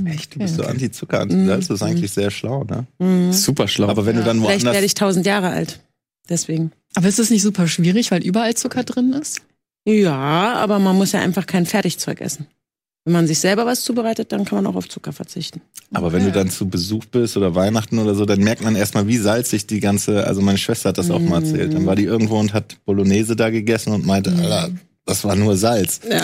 Echt, 0.06 0.36
du 0.36 0.40
bist 0.40 0.56
so 0.56 0.64
Anti-Zucker, 0.64 1.22
Anti-Salz, 1.22 1.68
das 1.70 1.76
ist 1.78 1.84
eigentlich 1.84 2.12
sehr 2.12 2.32
schlau, 2.32 2.66
ne? 2.66 3.32
Super 3.34 3.70
schlau. 3.70 3.88
Aber 3.88 4.06
wenn 4.06 4.18
du 4.18 4.24
dann 4.24 4.40
Vielleicht 4.42 4.60
woanders 4.64 4.74
werde 4.74 4.86
ich 4.86 4.94
tausend 4.96 5.26
Jahre 5.26 5.50
alt. 5.50 5.80
Deswegen. 6.28 6.72
Aber 6.96 7.08
ist 7.08 7.20
das 7.20 7.30
nicht 7.30 7.42
super 7.42 7.68
schwierig, 7.68 8.12
weil 8.12 8.24
überall 8.24 8.54
Zucker 8.56 8.84
drin 8.84 9.14
ist? 9.14 9.42
Ja, 9.94 10.54
aber 10.56 10.80
man 10.80 10.96
muss 10.96 11.12
ja 11.14 11.20
einfach 11.20 11.46
kein 11.46 11.66
Fertigzeug 11.66 12.22
essen. 12.22 12.48
Wenn 13.06 13.14
man 13.14 13.28
sich 13.28 13.40
selber 13.40 13.66
was 13.66 13.82
zubereitet, 13.82 14.32
dann 14.32 14.46
kann 14.46 14.62
man 14.62 14.68
auch 14.72 14.76
auf 14.76 14.88
Zucker 14.90 15.14
verzichten. 15.14 15.62
Aber 15.94 16.12
wenn 16.12 16.26
du 16.26 16.32
dann 16.32 16.50
zu 16.50 16.68
Besuch 16.68 17.06
bist 17.06 17.38
oder 17.38 17.56
Weihnachten 17.56 17.98
oder 17.98 18.14
so, 18.14 18.26
dann 18.26 18.40
merkt 18.42 18.62
man 18.64 18.76
erstmal, 18.76 19.08
wie 19.08 19.18
salzig 19.18 19.66
die 19.66 19.80
ganze, 19.80 20.28
also 20.28 20.42
meine 20.42 20.58
Schwester 20.58 20.90
hat 20.90 20.98
das 20.98 21.10
auch 21.10 21.20
mal 21.20 21.44
erzählt. 21.44 21.74
Dann 21.74 21.86
war 21.86 21.96
die 21.96 22.04
irgendwo 22.04 22.38
und 22.38 22.54
hat 22.54 22.78
Bolognese 22.86 23.36
da 23.36 23.50
gegessen 23.50 23.94
und 23.94 24.06
meinte, 24.06 24.32
Alter, 24.32 24.70
das 25.06 25.24
war 25.24 25.36
nur 25.36 25.58
Salz. 25.58 26.02
Ja. 26.08 26.22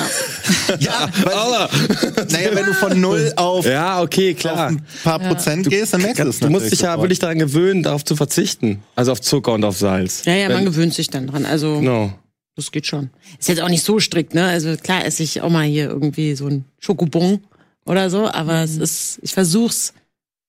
Ja, 0.79 1.09
weil, 1.23 2.25
naja, 2.31 2.49
wenn 2.53 2.65
du 2.65 2.73
von 2.73 2.99
null 2.99 3.33
auf, 3.35 3.65
ja, 3.65 4.01
okay, 4.01 4.33
auf 4.33 4.39
klar. 4.39 4.67
ein 4.69 4.85
paar 5.03 5.19
Prozent 5.19 5.69
gehst, 5.69 5.93
dann 5.93 6.01
merkst 6.01 6.23
du 6.23 6.27
es 6.27 6.39
Du 6.39 6.49
musst 6.49 6.71
dich 6.71 6.81
ja 6.81 6.99
wirklich 6.99 7.19
daran 7.19 7.39
gewöhnen, 7.39 7.81
darauf 7.83 8.03
zu 8.03 8.15
verzichten. 8.15 8.83
Also 8.95 9.11
auf 9.11 9.21
Zucker 9.21 9.53
und 9.53 9.63
auf 9.63 9.77
Salz. 9.77 10.23
Ja, 10.25 10.33
ja, 10.33 10.49
man 10.49 10.57
Wenn- 10.59 10.65
gewöhnt 10.65 10.93
sich 10.93 11.09
dann 11.09 11.27
dran. 11.27 11.45
Also, 11.45 11.79
Genau. 11.79 12.13
Das 12.55 12.71
geht 12.71 12.85
schon. 12.87 13.09
Ist 13.39 13.49
jetzt 13.49 13.61
auch 13.61 13.69
nicht 13.69 13.83
so 13.83 13.99
strikt, 13.99 14.33
ne? 14.33 14.45
Also, 14.45 14.75
klar 14.77 15.05
esse 15.05 15.23
ich 15.23 15.41
auch 15.41 15.49
mal 15.49 15.65
hier 15.65 15.85
irgendwie 15.89 16.35
so 16.35 16.47
ein 16.47 16.65
Schokobon 16.79 17.41
oder 17.85 18.09
so, 18.09 18.27
aber 18.29 18.63
es 18.63 18.77
ist, 18.77 19.19
ich 19.21 19.33
versuch's 19.33 19.93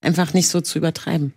einfach 0.01 0.33
nicht 0.33 0.47
so 0.47 0.61
zu 0.61 0.77
übertreiben. 0.77 1.33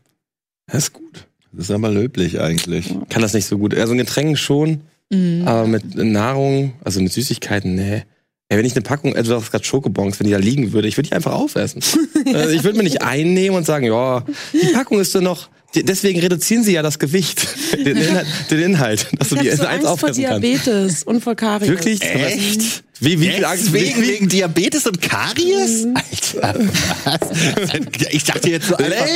Das 0.66 0.84
ist 0.84 0.92
gut. 0.92 1.26
Das 1.52 1.64
ist 1.66 1.70
aber 1.72 1.90
löblich 1.90 2.40
eigentlich. 2.40 2.94
Kann 3.08 3.22
das 3.22 3.34
nicht 3.34 3.46
so 3.46 3.58
gut. 3.58 3.74
Also 3.74 3.92
in 3.92 3.98
Getränken 3.98 4.36
schon, 4.36 4.82
Mhm. 5.12 5.42
aber 5.48 5.66
mit 5.66 5.96
Nahrung, 5.96 6.74
also 6.84 7.00
mit 7.00 7.12
Süßigkeiten, 7.12 7.74
nee. 7.74 8.04
Ey, 8.48 8.58
wenn 8.58 8.64
ich 8.64 8.74
eine 8.74 8.82
Packung, 8.82 9.16
also 9.16 9.32
du 9.34 9.40
hast 9.40 9.50
gerade 9.50 9.64
Schokobons, 9.64 10.20
wenn 10.20 10.26
die 10.28 10.32
da 10.32 10.38
liegen 10.38 10.72
würde, 10.72 10.86
ich 10.86 10.96
würde 10.96 11.08
die 11.08 11.14
einfach 11.16 11.32
aufessen. 11.32 11.82
also 12.32 12.50
ich 12.54 12.62
würde 12.62 12.76
mir 12.78 12.84
nicht 12.84 13.02
einnehmen 13.02 13.56
und 13.56 13.64
sagen, 13.66 13.86
ja, 13.86 14.24
die 14.52 14.72
Packung 14.72 15.00
ist 15.00 15.12
doch 15.14 15.20
noch. 15.20 15.48
Die- 15.74 15.84
Deswegen 15.84 16.20
reduzieren 16.20 16.64
sie 16.64 16.72
ja 16.72 16.82
das 16.82 16.98
Gewicht, 16.98 17.46
den 17.76 17.96
Inhalt, 17.96 18.26
den 18.50 18.60
Inhalt 18.60 19.06
dass 19.18 19.28
du 19.30 19.36
Ich 19.36 19.42
die 19.42 19.48
hab 19.48 19.54
in 19.54 19.60
so 19.62 19.66
eins 19.66 19.84
auffressen 19.84 20.24
kannst. 20.24 20.42
Diabetes 20.44 21.02
und 21.04 21.20
vor 21.22 21.34
Karies. 21.34 21.68
Wirklich? 21.68 22.02
Echt? 22.02 22.82
Wie, 23.00 23.18
wie 23.20 23.30
viel 23.30 23.44
Angst 23.44 23.72
Wegen, 23.72 24.28
Diabetes 24.28 24.86
und 24.86 25.00
Karies? 25.00 25.86
Alter, 25.94 26.54
was? 27.04 28.10
Ich 28.10 28.24
dachte 28.24 28.50
jetzt 28.50 28.68
so 28.68 28.76
einfach 28.76 29.06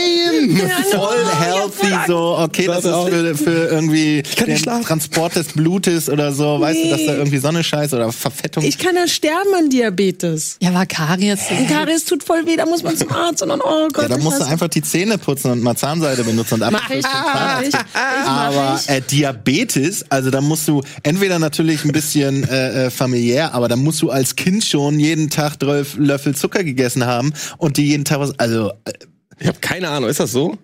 voll 0.90 1.24
healthy, 1.40 1.94
so, 2.06 2.38
okay, 2.38 2.66
das 2.66 2.84
ist 2.84 2.94
für, 3.08 3.34
für 3.36 3.66
irgendwie 3.68 4.22
den. 4.22 4.56
Transport 4.64 5.36
des 5.36 5.48
Blutes 5.48 6.08
oder 6.08 6.32
so, 6.32 6.60
weißt 6.60 6.84
du, 6.84 6.88
dass 6.90 7.04
da 7.04 7.12
Nee. 7.12 7.18
irgendwie 7.18 7.38
Sonne 7.38 7.62
scheißt 7.62 7.92
oder 7.94 8.10
Verfettung. 8.12 8.64
Ich 8.64 8.78
kann 8.78 8.96
ja 8.96 9.06
sterben 9.06 9.52
an 9.58 9.68
Diabetes. 9.68 10.56
Ja, 10.60 10.72
war 10.72 10.86
Karies. 10.86 11.40
Und 11.50 11.68
Karies 11.68 12.04
tut 12.06 12.24
voll 12.24 12.46
weh, 12.46 12.56
da 12.56 12.64
muss 12.66 12.82
man 12.82 12.96
zum 12.96 13.10
Arzt 13.12 13.42
und 13.42 13.50
dann, 13.50 13.60
oh 13.60 13.88
Gott. 13.92 14.04
ja, 14.04 14.08
da 14.08 14.18
musst 14.18 14.40
du 14.40 14.44
einfach 14.46 14.68
die 14.68 14.82
Zähne 14.82 15.18
putzen 15.18 15.50
und 15.50 15.62
mal 15.62 15.76
Zahnseide 15.76 16.24
benutzen 16.24 16.54
und 16.54 16.62
ab. 16.62 16.72
Mach 16.72 16.88
ich, 16.90 17.02
mach 17.04 17.62
ich, 17.62 17.74
Aber 18.26 18.80
äh, 18.86 19.00
Diabetes, 19.02 20.04
also 20.08 20.30
da 20.30 20.40
musst 20.40 20.66
du 20.68 20.82
entweder 21.02 21.38
natürlich 21.38 21.84
ein 21.84 21.92
bisschen 21.92 22.48
äh, 22.48 22.86
äh, 22.86 22.90
familiär, 22.90 23.52
aber 23.54 23.68
da 23.74 23.80
musst 23.80 24.00
du 24.02 24.10
als 24.10 24.36
Kind 24.36 24.64
schon 24.64 25.00
jeden 25.00 25.30
Tag 25.30 25.58
12 25.58 25.96
Löffel 25.98 26.36
Zucker 26.36 26.62
gegessen 26.62 27.06
haben 27.06 27.32
und 27.58 27.76
die 27.76 27.88
jeden 27.88 28.04
Tag 28.04 28.20
was, 28.20 28.38
also 28.38 28.70
äh, 28.84 28.92
Ich 29.40 29.48
habe 29.48 29.58
keine 29.60 29.88
Ahnung, 29.88 30.08
ist 30.08 30.20
das 30.20 30.30
so? 30.30 30.56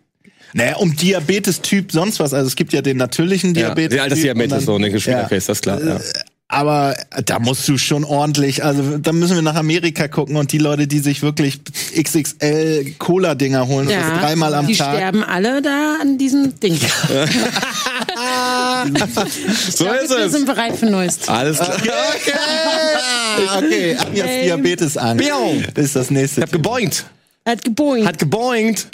naja, 0.53 0.77
um 0.77 0.95
Diabetes-Typ 0.95 1.91
sonst 1.91 2.21
was, 2.21 2.33
also 2.33 2.47
es 2.47 2.55
gibt 2.55 2.73
ja 2.73 2.83
den 2.83 2.99
natürlichen 2.99 3.53
Diabetes. 3.53 3.97
Ja, 3.97 4.09
das 4.09 4.21
Diabetes 4.21 4.65
so, 4.65 4.79
ne, 4.79 4.91
Geschwister, 4.91 5.25
okay, 5.25 5.39
ist 5.39 5.49
das 5.49 5.61
klar. 5.61 5.83
Ja. 5.83 5.99
Aber 6.47 6.97
da 7.27 7.41
musst 7.41 7.67
du 7.69 7.79
schon 7.79 8.05
ordentlich, 8.05 8.65
also 8.65 8.99
da 8.99 9.13
müssen 9.13 9.35
wir 9.35 9.43
nach 9.43 9.57
Amerika 9.57 10.07
gucken 10.07 10.37
und 10.37 10.53
die 10.53 10.59
Leute, 10.59 10.87
die 10.87 11.01
sich 11.01 11.23
wirklich 11.23 11.61
XXL 12.01 12.95
Cola-Dinger 12.99 13.67
holen 13.67 13.89
das 13.89 14.21
dreimal 14.21 14.55
am 14.55 14.69
die 14.69 14.77
Tag. 14.77 14.97
sterben 14.97 15.25
alle 15.25 15.63
da 15.63 15.97
an 16.01 16.17
diesem 16.19 16.59
Ding. 16.61 16.79
So 19.71 19.85
Damit 19.85 20.03
ist 20.03 20.11
Wir 20.11 20.19
es. 20.27 20.33
sind 20.33 20.47
bereit 20.47 20.77
für 20.77 20.87
Neues. 20.87 21.29
Alles 21.29 21.59
klar. 21.59 21.77
Okay, 21.77 23.47
okay, 23.59 23.97
Anjas 23.97 24.27
Ähm. 24.29 24.45
Diabetes 24.45 24.97
an. 24.97 25.17
Biau. 25.17 25.55
Das 25.75 25.85
ist 25.85 25.97
das 25.97 26.11
nächste. 26.11 26.41
Ich 26.41 26.47
hab 26.47 26.53
geboingt. 26.53 27.05
Hat 27.47 27.65
geboingt. 27.65 28.07
Hat 28.07 28.19
geboingt. 28.19 28.87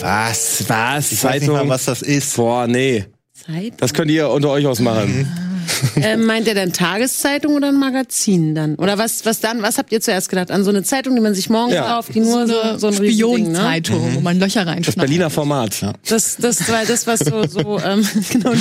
Was? 0.00 0.64
Was? 0.68 1.12
Ich 1.12 1.24
weiß 1.24 1.32
nicht 1.40 1.40
Zeitung. 1.48 1.54
mal, 1.56 1.68
was 1.68 1.84
das 1.86 2.02
ist. 2.02 2.36
Boah, 2.36 2.66
nee. 2.66 3.04
Zeit. 3.46 3.72
Das 3.78 3.92
könnt 3.94 4.10
ihr 4.10 4.28
unter 4.28 4.50
euch 4.50 4.66
ausmachen. 4.66 5.26
Äh, 5.96 6.16
meint 6.16 6.46
ihr 6.46 6.54
dann 6.54 6.72
Tageszeitung 6.72 7.54
oder 7.56 7.68
ein 7.68 7.78
Magazin 7.78 8.54
dann? 8.54 8.74
Oder 8.76 8.98
was, 8.98 9.24
was 9.24 9.40
dann, 9.40 9.62
was 9.62 9.78
habt 9.78 9.92
ihr 9.92 10.00
zuerst 10.00 10.28
gedacht? 10.28 10.50
An 10.50 10.64
so 10.64 10.70
eine 10.70 10.82
Zeitung, 10.82 11.14
die 11.14 11.20
man 11.20 11.34
sich 11.34 11.48
morgens 11.50 11.74
Ja. 11.74 11.94
kauft, 11.96 12.14
die 12.14 12.20
nur 12.20 12.46
so, 12.46 12.54
so 12.78 12.88
ein 12.88 12.94
Riesending, 12.98 13.52
ne? 13.52 13.58
Spionzeitung, 13.58 14.14
wo 14.14 14.20
man 14.20 14.38
Löcher 14.38 14.64
Das 14.64 14.74
reinschneidet. 14.74 15.00
Berliner 15.00 15.30
Format. 15.30 15.80
Das, 16.08 16.36
das 16.36 16.68
war 16.68 16.84
das, 16.86 17.06
was 17.06 17.20
so, 17.20 17.46
so 17.46 17.78
ähm, 17.80 18.06
genau. 18.30 18.52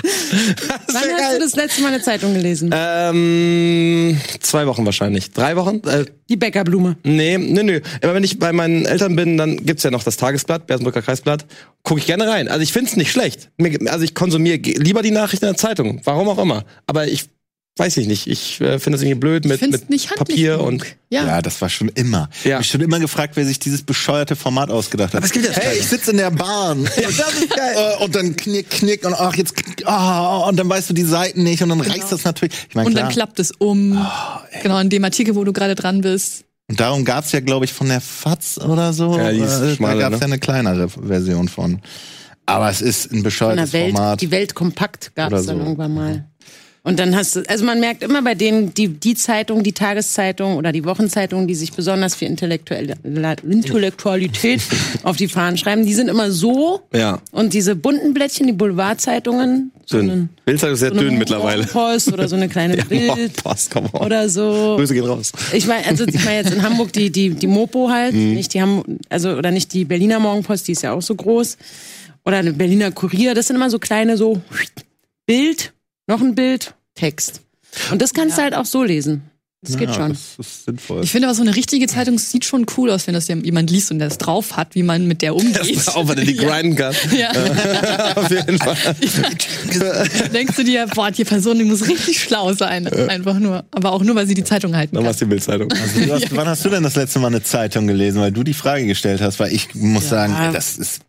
Wann 0.00 1.12
hast 1.20 1.34
du 1.34 1.40
das 1.40 1.56
letzte 1.56 1.82
Mal 1.82 1.88
eine 1.92 2.00
Zeitung 2.02 2.32
gelesen? 2.34 2.70
Ähm, 2.72 4.18
zwei 4.40 4.66
Wochen 4.66 4.84
wahrscheinlich. 4.86 5.32
Drei 5.32 5.56
Wochen? 5.56 5.80
Äh, 5.88 6.04
Die 6.28 6.36
Bäckerblume. 6.36 6.96
nee, 7.02 7.36
nee, 7.36 7.62
nee. 7.64 7.80
Immer 8.00 8.14
wenn 8.14 8.22
ich 8.24 8.38
bei 8.38 8.52
meinen 8.52 8.86
Eltern 8.86 9.16
bin, 9.16 9.36
dann 9.36 9.56
gibt's 9.64 9.82
ja 9.82 9.90
noch 9.90 10.04
das 10.04 10.16
Tagesblatt, 10.16 10.66
Bersenbrücker 10.68 11.02
Kreisblatt. 11.02 11.46
Gucke 11.88 12.00
ich 12.00 12.06
gerne 12.06 12.28
rein. 12.28 12.48
Also 12.48 12.62
ich 12.62 12.72
find's 12.72 12.96
nicht 12.96 13.10
schlecht. 13.10 13.50
Also 13.86 14.04
ich 14.04 14.14
konsumiere 14.14 14.58
lieber 14.58 15.00
die 15.02 15.10
Nachrichten 15.10 15.46
in 15.46 15.52
der 15.52 15.56
Zeitung. 15.58 16.00
Warum 16.04 16.28
auch 16.28 16.38
immer. 16.38 16.64
Aber 16.86 17.06
ich 17.08 17.30
weiß 17.78 17.96
ich 17.96 18.06
nicht. 18.08 18.26
Ich 18.26 18.60
äh, 18.60 18.78
finde 18.78 18.96
das 18.98 19.02
irgendwie 19.02 19.20
blöd 19.20 19.44
mit, 19.44 19.60
find's 19.60 19.88
mit 19.88 20.08
Papier 20.16 20.56
genug. 20.56 20.66
und. 20.66 20.84
Ja. 21.10 21.24
Ja, 21.26 21.42
das 21.42 21.62
war 21.62 21.68
schon 21.70 21.88
immer. 21.90 22.28
Ich 22.40 22.46
Ja. 22.46 22.56
habe 22.56 22.64
schon 22.64 22.80
immer 22.80 22.98
gefragt, 22.98 23.36
wer 23.36 23.46
sich 23.46 23.58
dieses 23.60 23.82
bescheuerte 23.82 24.36
Format 24.36 24.70
ausgedacht 24.70 25.14
hat. 25.14 25.18
Aber 25.18 25.26
es 25.26 25.32
gibt 25.32 25.46
ja 25.46 25.52
hey, 25.52 25.78
ich 25.78 25.86
sitze 25.86 26.10
in 26.10 26.16
der 26.18 26.30
Bahn. 26.32 26.80
und, 26.80 26.88
das 26.96 27.08
ist 27.34 27.50
geil. 27.56 27.94
und 28.00 28.14
dann 28.14 28.36
knick, 28.36 28.68
knick 28.68 29.06
und 29.06 29.14
ach, 29.14 29.34
jetzt, 29.36 29.54
ah, 29.84 30.38
und 30.48 30.56
dann 30.58 30.68
weißt 30.68 30.90
du 30.90 30.94
die 30.94 31.04
Seiten 31.04 31.44
nicht 31.44 31.62
und 31.62 31.68
dann 31.70 31.80
reißt 31.80 32.10
das 32.12 32.24
natürlich. 32.24 32.52
Ich 32.68 32.74
meine, 32.74 32.88
Und 32.88 32.92
klar. 32.94 33.04
dann 33.04 33.12
klappt 33.14 33.38
es 33.38 33.52
um. 33.52 33.92
Oh, 33.96 34.40
genau, 34.62 34.78
in 34.80 34.90
dem 34.90 35.04
Artikel, 35.04 35.34
wo 35.36 35.44
du 35.44 35.52
gerade 35.52 35.74
dran 35.76 36.00
bist. 36.02 36.44
Und 36.68 36.80
darum 36.80 37.04
gab's 37.04 37.32
ja, 37.32 37.40
glaube 37.40 37.64
ich, 37.64 37.72
von 37.72 37.88
der 37.88 38.00
FAZ 38.00 38.58
oder 38.58 38.92
so. 38.92 39.16
Ja, 39.16 39.32
die 39.32 39.38
ist 39.38 39.58
äh, 39.58 39.68
da 39.68 39.74
schmaler, 39.74 40.00
gab's 40.00 40.16
ne? 40.16 40.20
ja 40.20 40.26
eine 40.26 40.38
kleinere 40.38 40.88
Version 40.88 41.48
von. 41.48 41.80
Aber 42.44 42.70
es 42.70 42.80
ist 42.80 43.10
ein 43.12 43.22
bescheuertes 43.22 43.70
Format. 43.70 44.20
die 44.20 44.30
Welt 44.30 44.54
kompakt 44.54 45.14
gab 45.14 45.32
es 45.32 45.46
dann 45.46 45.56
so. 45.56 45.62
irgendwann 45.62 45.94
mal. 45.94 46.28
Und 46.88 46.98
dann 46.98 47.14
hast 47.14 47.36
du, 47.36 47.42
also 47.48 47.66
man 47.66 47.80
merkt 47.80 48.02
immer 48.02 48.22
bei 48.22 48.34
denen, 48.34 48.72
die, 48.72 48.88
die 48.88 49.14
Zeitung, 49.14 49.62
die 49.62 49.72
Tageszeitung 49.74 50.56
oder 50.56 50.72
die 50.72 50.86
Wochenzeitung, 50.86 51.46
die 51.46 51.54
sich 51.54 51.74
besonders 51.74 52.14
für 52.14 52.24
Intellektuelle, 52.24 52.94
Intellektualität 53.42 54.62
auf 55.02 55.18
die 55.18 55.28
Fahnen 55.28 55.58
schreiben, 55.58 55.84
die 55.84 55.92
sind 55.92 56.08
immer 56.08 56.30
so. 56.30 56.80
Ja. 56.94 57.20
Und 57.30 57.52
diese 57.52 57.76
bunten 57.76 58.14
Blättchen, 58.14 58.46
die 58.46 58.54
Boulevardzeitungen, 58.54 59.70
so 59.84 59.98
Dünn. 59.98 60.30
Bildzeitung 60.46 60.72
ist 60.74 60.80
sehr 60.80 60.94
so 60.94 61.00
dünn 61.00 61.18
mittlerweile. 61.18 61.64
Post 61.66 62.10
oder 62.10 62.26
so 62.26 62.36
eine 62.36 62.48
kleine 62.48 62.76
Bild 62.88 63.36
Post, 63.42 63.70
come 63.70 63.90
on. 63.92 64.06
oder 64.06 64.30
so. 64.30 64.76
Grüße 64.78 64.94
gehen 64.94 65.04
raus. 65.04 65.32
Ich 65.52 65.66
meine, 65.66 65.86
also 65.86 66.06
ich 66.06 66.24
meine 66.24 66.38
jetzt 66.38 66.54
in 66.54 66.62
Hamburg 66.62 66.94
die 66.94 67.10
die 67.10 67.30
die 67.30 67.46
Mopo 67.46 67.90
halt, 67.90 68.14
Mhm. 68.14 68.32
nicht 68.32 68.54
die 68.54 68.62
haben 68.62 68.98
also 69.10 69.32
oder 69.32 69.50
nicht 69.50 69.74
die 69.74 69.84
Berliner 69.84 70.20
Morgenpost, 70.20 70.66
die 70.66 70.72
ist 70.72 70.82
ja 70.82 70.92
auch 70.94 71.02
so 71.02 71.14
groß 71.14 71.58
oder 72.24 72.38
eine 72.38 72.54
Berliner 72.54 72.92
Kurier, 72.92 73.34
das 73.34 73.48
sind 73.48 73.56
immer 73.56 73.68
so 73.68 73.78
kleine 73.78 74.16
so 74.16 74.40
Bild, 75.26 75.74
noch 76.06 76.22
ein 76.22 76.34
Bild, 76.34 76.74
Text. 76.98 77.42
Und 77.90 78.02
das 78.02 78.12
kannst 78.12 78.38
du 78.38 78.42
halt 78.42 78.54
auch 78.54 78.64
so 78.64 78.82
lesen. 78.82 79.22
Das 79.60 79.76
geht 79.76 79.88
ja, 79.88 79.94
schon. 79.94 80.12
Das 80.12 80.36
ist 80.38 80.64
sinnvoll. 80.66 81.02
Ich 81.02 81.10
finde 81.10 81.26
aber 81.26 81.34
so 81.34 81.42
eine 81.42 81.56
richtige 81.56 81.88
Zeitung 81.88 82.16
sieht 82.16 82.44
schon 82.44 82.64
cool 82.76 82.90
aus, 82.90 83.08
wenn 83.08 83.14
das 83.14 83.26
jemand 83.26 83.70
liest 83.70 83.90
und 83.90 84.00
es 84.00 84.16
drauf 84.16 84.56
hat, 84.56 84.76
wie 84.76 84.84
man 84.84 85.08
mit 85.08 85.20
der 85.20 85.34
umgeht. 85.36 85.88
Auch 85.88 86.06
wenn 86.06 86.16
er 86.16 86.24
die 86.24 86.36
grinden 86.36 86.76
kann. 86.76 86.94
Ja. 87.16 87.30
Auf 88.14 88.30
jeden 88.30 88.56
Fall. 88.58 88.76
Denkst 90.32 90.54
du 90.54 90.62
dir, 90.62 90.86
boah, 90.86 91.10
die 91.10 91.24
Person, 91.24 91.58
die 91.58 91.64
muss 91.64 91.88
richtig 91.88 92.20
schlau 92.20 92.52
sein. 92.52 92.86
Einfach 92.86 93.40
nur. 93.40 93.64
Aber 93.72 93.92
auch 93.92 94.04
nur, 94.04 94.14
weil 94.14 94.28
sie 94.28 94.34
die 94.34 94.44
Zeitung 94.44 94.76
halten 94.76 94.94
Dann 94.94 95.02
kann. 95.02 95.08
war's 95.08 95.18
die 95.18 95.24
Bildzeitung. 95.24 95.72
Also, 95.72 96.00
du 96.04 96.12
hast, 96.12 96.36
wann 96.36 96.46
hast 96.46 96.64
du 96.64 96.68
denn 96.68 96.84
das 96.84 96.94
letzte 96.94 97.18
Mal 97.18 97.26
eine 97.26 97.42
Zeitung 97.42 97.88
gelesen? 97.88 98.20
Weil 98.20 98.30
du 98.30 98.44
die 98.44 98.54
Frage 98.54 98.86
gestellt 98.86 99.20
hast, 99.20 99.40
weil 99.40 99.52
ich 99.52 99.74
muss 99.74 100.08
sagen, 100.08 100.34
das 100.52 100.78
ist, 100.78 101.00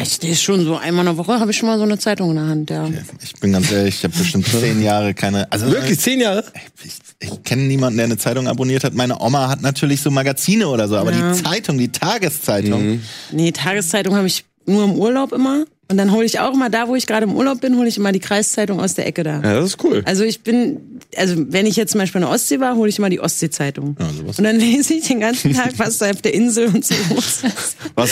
Ich 0.00 0.22
lese 0.22 0.40
schon 0.40 0.64
so 0.64 0.76
einmal 0.76 1.06
in 1.06 1.16
der 1.16 1.16
Woche 1.16 1.40
habe 1.40 1.50
ich 1.50 1.56
schon 1.56 1.68
mal 1.68 1.76
so 1.76 1.82
eine 1.84 1.98
Zeitung 1.98 2.30
in 2.30 2.36
der 2.36 2.46
Hand, 2.46 2.70
ja. 2.70 2.88
ich 3.22 3.32
bin 3.40 3.52
ganz 3.52 3.70
ehrlich, 3.72 3.96
ich 3.96 4.04
habe 4.04 4.16
bestimmt 4.16 4.46
zehn 4.60 4.80
Jahre 4.82 5.12
keine, 5.12 5.50
also 5.50 5.66
Wirklich 5.66 5.98
zehn 5.98 6.20
Jahre? 6.20 6.44
ich, 6.84 6.92
ich 7.18 7.42
kenne 7.42 7.62
niemanden, 7.62 7.96
der 7.96 8.06
eine 8.06 8.16
Zeitung 8.16 8.46
abonniert 8.46 8.84
hat. 8.84 8.94
Meine 8.94 9.20
Oma 9.20 9.48
hat 9.48 9.60
natürlich 9.60 10.00
so 10.00 10.10
Magazine 10.12 10.68
oder 10.68 10.86
so, 10.86 10.96
aber 10.96 11.12
Ja. 11.12 11.32
die 11.32 11.42
Zeitung, 11.42 11.78
die 11.78 11.90
Tageszeitung, 11.90 13.00
Nee, 13.32 13.50
Tageszeitung 13.52 14.14
habe 14.14 14.28
ich 14.28 14.44
nur 14.66 14.84
im 14.84 14.92
Urlaub 14.92 15.32
immer 15.32 15.64
und 15.90 15.96
dann 15.96 16.12
hole 16.12 16.24
ich 16.26 16.38
auch 16.40 16.52
immer 16.54 16.68
da, 16.70 16.88
wo 16.88 16.94
ich 16.96 17.06
gerade 17.06 17.24
im 17.24 17.34
Urlaub 17.34 17.60
bin, 17.60 17.76
hole 17.76 17.88
ich 17.88 17.96
immer 17.96 18.12
die 18.12 18.20
Kreiszeitung 18.20 18.80
aus 18.80 18.94
der 18.94 19.06
Ecke 19.06 19.22
da. 19.22 19.40
Ja, 19.42 19.54
das 19.54 19.64
ist 19.70 19.84
cool. 19.84 20.02
Also 20.04 20.22
ich 20.24 20.40
bin, 20.42 21.00
also 21.16 21.34
wenn 21.48 21.64
ich 21.66 21.76
jetzt 21.76 21.92
zum 21.92 22.00
Beispiel 22.00 22.20
in 22.20 22.26
der 22.26 22.34
Ostsee 22.34 22.60
war, 22.60 22.76
hole 22.76 22.88
ich 22.90 22.98
immer 22.98 23.08
die 23.08 23.20
Ostsee-Zeitung. 23.20 23.96
sowas. 24.18 24.38
und 24.38 24.44
dann 24.44 24.56
lese 24.60 24.94
ich 24.94 25.08
den 25.08 25.20
ganzen 25.20 25.54
Tag, 25.54 25.72
was 25.78 25.98
da 25.98 26.10
auf 26.10 26.20
der 26.22 26.34
Insel 26.34 26.66
und 26.66 26.84
so 26.84 26.94
los 27.14 27.40
ist. 27.42 27.76
Was? 27.94 28.10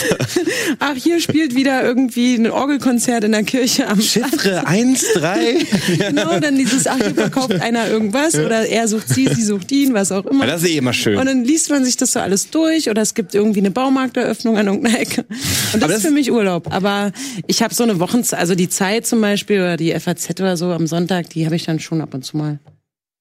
Ach, 0.78 0.94
hier 0.96 1.20
spielt 1.20 1.54
wieder 1.54 1.82
irgendwie 1.84 2.34
ein 2.36 2.50
Orgelkonzert 2.50 3.24
in 3.24 3.32
der 3.32 3.42
Kirche 3.42 3.86
am. 3.88 4.00
Chiffre 4.00 4.66
1, 4.66 5.04
3. 5.14 5.56
Genau, 5.98 6.38
dann 6.40 6.56
dieses, 6.56 6.86
ach, 6.86 6.96
hier 6.96 7.14
verkauft 7.14 7.52
einer 7.60 7.88
irgendwas 7.88 8.34
oder 8.36 8.66
er 8.66 8.88
sucht 8.88 9.08
sie, 9.08 9.28
sie 9.34 9.42
sucht 9.42 9.70
ihn, 9.72 9.92
was 9.94 10.12
auch 10.12 10.24
immer. 10.26 10.46
Das 10.46 10.62
ist 10.62 10.70
eh 10.70 10.76
immer 10.78 10.92
schön. 10.92 11.16
Und 11.18 11.26
dann 11.26 11.44
liest 11.44 11.70
man 11.70 11.84
sich 11.84 11.96
das 11.96 12.12
so 12.12 12.20
alles 12.20 12.50
durch 12.50 12.88
oder 12.90 13.02
es 13.02 13.14
gibt 13.14 13.34
irgendwie 13.34 13.60
eine 13.60 13.70
Baumarkteröffnung 13.70 14.56
an 14.56 14.66
irgendeiner 14.66 15.00
Ecke. 15.00 15.24
Und 15.72 15.82
das, 15.82 15.88
das- 15.90 15.96
ist 15.98 16.06
für 16.06 16.10
mich 16.12 16.30
Urlaub. 16.32 16.72
Aber 16.72 17.12
ich 17.46 17.62
habe 17.66 17.74
so 17.74 17.82
eine 17.82 18.00
Wochenzeit, 18.00 18.38
also 18.40 18.54
die 18.54 18.68
Zeit 18.68 19.06
zum 19.06 19.20
Beispiel 19.20 19.58
oder 19.60 19.76
die 19.76 19.92
FAZ 19.98 20.30
oder 20.40 20.56
so 20.56 20.70
am 20.72 20.86
Sonntag, 20.86 21.28
die 21.30 21.44
habe 21.44 21.56
ich 21.56 21.64
dann 21.64 21.78
schon 21.80 22.00
ab 22.00 22.14
und 22.14 22.24
zu 22.24 22.36
mal. 22.36 22.58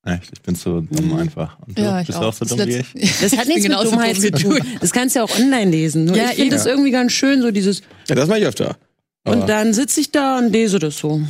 Echt, 0.06 0.30
ich 0.34 0.42
bin 0.44 0.54
so 0.56 0.82
dumm 0.82 1.16
einfach. 1.18 1.58
Und 1.66 1.78
du 1.78 1.82
Ja, 1.82 2.00
ich 2.00 2.06
bist 2.08 2.20
auch. 2.20 2.26
auch 2.28 2.34
so 2.34 2.46
Das 2.46 2.50
dumm 2.56 2.68
wie 2.68 2.74
letzte- 2.76 2.98
ich? 3.00 3.20
Das 3.20 3.32
hat 3.36 3.48
Ich 3.48 3.56
nichts 3.56 3.68
mit 3.68 3.74
Dummheit 3.78 4.16
dumm 4.16 4.22
zu 4.22 4.28
wie 4.28 4.32
tun. 4.32 4.56
du. 4.60 4.80
Das 4.80 4.92
kannst 4.92 5.16
du 5.16 5.20
ja 5.20 5.26
auch 5.26 5.36
online 5.40 5.72
lesen. 5.72 6.06
Nur 6.06 6.16
Ja, 6.16 6.30
ich 6.30 6.36
finde 6.36 6.56
das 6.56 6.66
irgendwie 6.68 6.92
ganz 6.92 7.12
schön, 7.12 7.42
so 7.42 7.50
dieses. 7.52 7.82
Ja, 8.08 8.14
das 8.16 8.28
mache 8.30 8.40
ich 8.40 8.46
öfter. 8.46 8.78
Aber 9.24 9.36
Und 9.42 9.50
dann 9.50 9.74
sitze 9.74 10.00
ich 10.00 10.12
da 10.12 10.38
und 10.38 10.52
lese 10.54 10.78
das 10.78 10.98
so. 11.00 11.22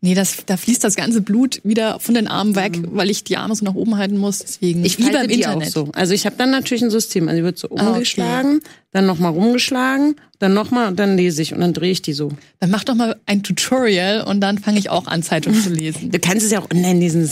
Nee, 0.00 0.14
das, 0.14 0.44
da 0.46 0.56
fließt 0.56 0.82
das 0.84 0.94
ganze 0.94 1.20
Blut 1.20 1.60
wieder 1.64 1.98
von 1.98 2.14
den 2.14 2.28
Armen 2.28 2.54
weg, 2.54 2.78
weil 2.92 3.10
ich 3.10 3.24
die 3.24 3.36
Arme 3.36 3.54
so 3.56 3.64
nach 3.64 3.74
oben 3.74 3.96
halten 3.96 4.18
muss. 4.18 4.38
Deswegen 4.38 4.84
Ich 4.84 4.96
falte 4.96 5.18
im 5.18 5.30
Internet. 5.30 5.68
auch 5.68 5.72
so. 5.72 5.88
Also 5.92 6.14
ich 6.14 6.24
habe 6.26 6.36
dann 6.38 6.50
natürlich 6.52 6.82
ein 6.84 6.90
System. 6.90 7.26
Also 7.28 7.38
die 7.38 7.44
wird 7.44 7.58
so 7.58 7.68
Ah, 7.76 7.90
okay. 7.96 8.60
Dann 8.92 9.06
nochmal 9.06 9.32
rumgeschlagen, 9.32 10.16
dann 10.38 10.54
nochmal 10.54 10.88
und 10.88 10.98
dann 10.98 11.16
lese 11.16 11.40
ich 11.40 11.54
und 11.54 11.60
dann 11.60 11.72
drehe 11.72 11.92
ich 11.92 12.02
die 12.02 12.12
so. 12.12 12.30
Dann 12.58 12.70
mach 12.70 12.82
doch 12.84 12.94
mal 12.94 13.16
ein 13.26 13.42
Tutorial 13.42 14.22
und 14.22 14.40
dann 14.40 14.58
fange 14.58 14.78
ich 14.78 14.90
auch 14.90 15.06
an, 15.06 15.22
Zeitung 15.22 15.54
zu 15.54 15.70
lesen. 15.70 16.10
Du 16.10 16.18
kannst 16.18 16.44
es 16.44 16.50
ja 16.52 16.58
auch 16.60 16.70
online 16.70 16.98
lesen. 16.98 17.30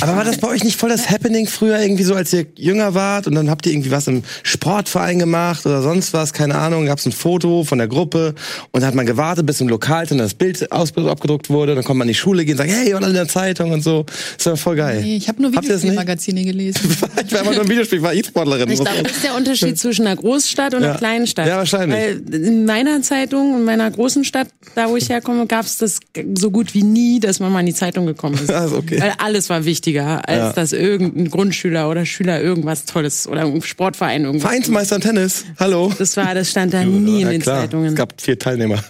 Aber 0.00 0.16
war 0.16 0.24
das 0.24 0.38
bei 0.38 0.48
euch 0.48 0.62
nicht 0.62 0.78
voll 0.78 0.88
das 0.88 1.10
Happening 1.10 1.46
früher 1.48 1.78
irgendwie 1.80 2.04
so, 2.04 2.14
als 2.14 2.32
ihr 2.32 2.46
jünger 2.56 2.94
wart 2.94 3.26
und 3.26 3.34
dann 3.34 3.50
habt 3.50 3.66
ihr 3.66 3.72
irgendwie 3.72 3.90
was 3.90 4.06
im 4.06 4.22
Sportverein 4.44 5.18
gemacht 5.18 5.66
oder 5.66 5.82
sonst 5.82 6.12
was, 6.12 6.32
keine 6.32 6.54
Ahnung, 6.54 6.86
gab's 6.86 7.04
ein 7.06 7.12
Foto 7.12 7.64
von 7.64 7.78
der 7.78 7.88
Gruppe 7.88 8.34
und 8.70 8.80
dann 8.80 8.88
hat 8.88 8.94
man 8.94 9.04
gewartet, 9.06 9.46
bis 9.46 9.60
im 9.60 9.68
Lokal 9.68 10.06
dann 10.06 10.18
das 10.18 10.34
Bild 10.34 10.70
aus 10.72 10.96
abgedruckt 10.96 11.50
wurde, 11.50 11.74
dann 11.74 11.84
konnte 11.84 11.98
man 11.98 12.08
in 12.08 12.12
die 12.12 12.18
Schule 12.18 12.44
gehen 12.44 12.54
und 12.54 12.58
sagen, 12.58 12.70
hey, 12.70 12.94
alle 12.94 13.08
in 13.08 13.14
der 13.14 13.28
Zeitung 13.28 13.72
und 13.72 13.82
so. 13.82 14.06
Das 14.36 14.46
war 14.46 14.56
voll 14.56 14.76
geil. 14.76 15.02
Nee, 15.02 15.16
ich 15.16 15.28
habe 15.28 15.42
nur? 15.42 15.52
Videospielmagazine 15.52 16.44
gelesen. 16.44 16.80
Ich 17.26 17.32
war 17.32 17.40
immer 17.40 17.52
nur 17.52 17.62
im 17.62 17.68
Videospiel, 17.68 17.98
ich 17.98 18.04
war 18.04 18.14
E-Sportlerin. 18.14 18.70
Ich 18.70 18.80
glaube, 18.80 19.02
das 19.02 19.12
ist 19.12 19.24
der 19.24 19.34
Unterschied 19.34 19.78
zwischen 19.78 20.06
einer 20.06 20.16
Großstadt 20.16 20.74
und 20.74 20.84
einer 20.84 20.93
Ja. 20.93 20.93
Kleinen 20.98 21.26
Stadt. 21.26 21.46
Ja, 21.48 21.56
wahrscheinlich. 21.58 21.98
Weil 21.98 22.34
in 22.34 22.64
meiner 22.64 23.02
Zeitung, 23.02 23.56
in 23.58 23.64
meiner 23.64 23.90
großen 23.90 24.24
Stadt, 24.24 24.48
da 24.74 24.88
wo 24.88 24.96
ich 24.96 25.08
herkomme, 25.08 25.46
gab 25.46 25.64
es 25.66 25.78
das 25.78 26.00
so 26.34 26.50
gut 26.50 26.74
wie 26.74 26.82
nie, 26.82 27.20
dass 27.20 27.40
man 27.40 27.52
mal 27.52 27.60
in 27.60 27.66
die 27.66 27.74
Zeitung 27.74 28.06
gekommen 28.06 28.34
ist. 28.34 28.50
Also, 28.54 28.76
okay. 28.76 29.00
Weil 29.00 29.12
alles 29.18 29.50
war 29.50 29.64
wichtiger, 29.64 30.28
als 30.28 30.38
Ja. 30.38 30.52
dass 30.52 30.72
irgendein 30.72 31.28
Grundschüler 31.30 31.90
oder 31.90 32.06
Schüler 32.06 32.40
irgendwas 32.40 32.84
Tolles 32.84 33.26
oder 33.26 33.42
ein 33.42 33.60
Sportverein 33.62 34.24
irgendwas. 34.24 34.48
Vereinsmeister 34.48 34.96
im 34.96 35.02
Tennis, 35.02 35.44
hallo. 35.58 35.92
Das 35.98 36.16
war, 36.16 36.34
das 36.34 36.50
stand 36.50 36.72
da 36.72 36.84
nie 36.84 37.16
in 37.16 37.26
Ja, 37.26 37.30
den 37.30 37.40
klar. 37.42 37.60
Zeitungen. 37.62 37.88
Es 37.88 37.94
gab 37.96 38.20
vier 38.20 38.38
Teilnehmer. 38.38 38.82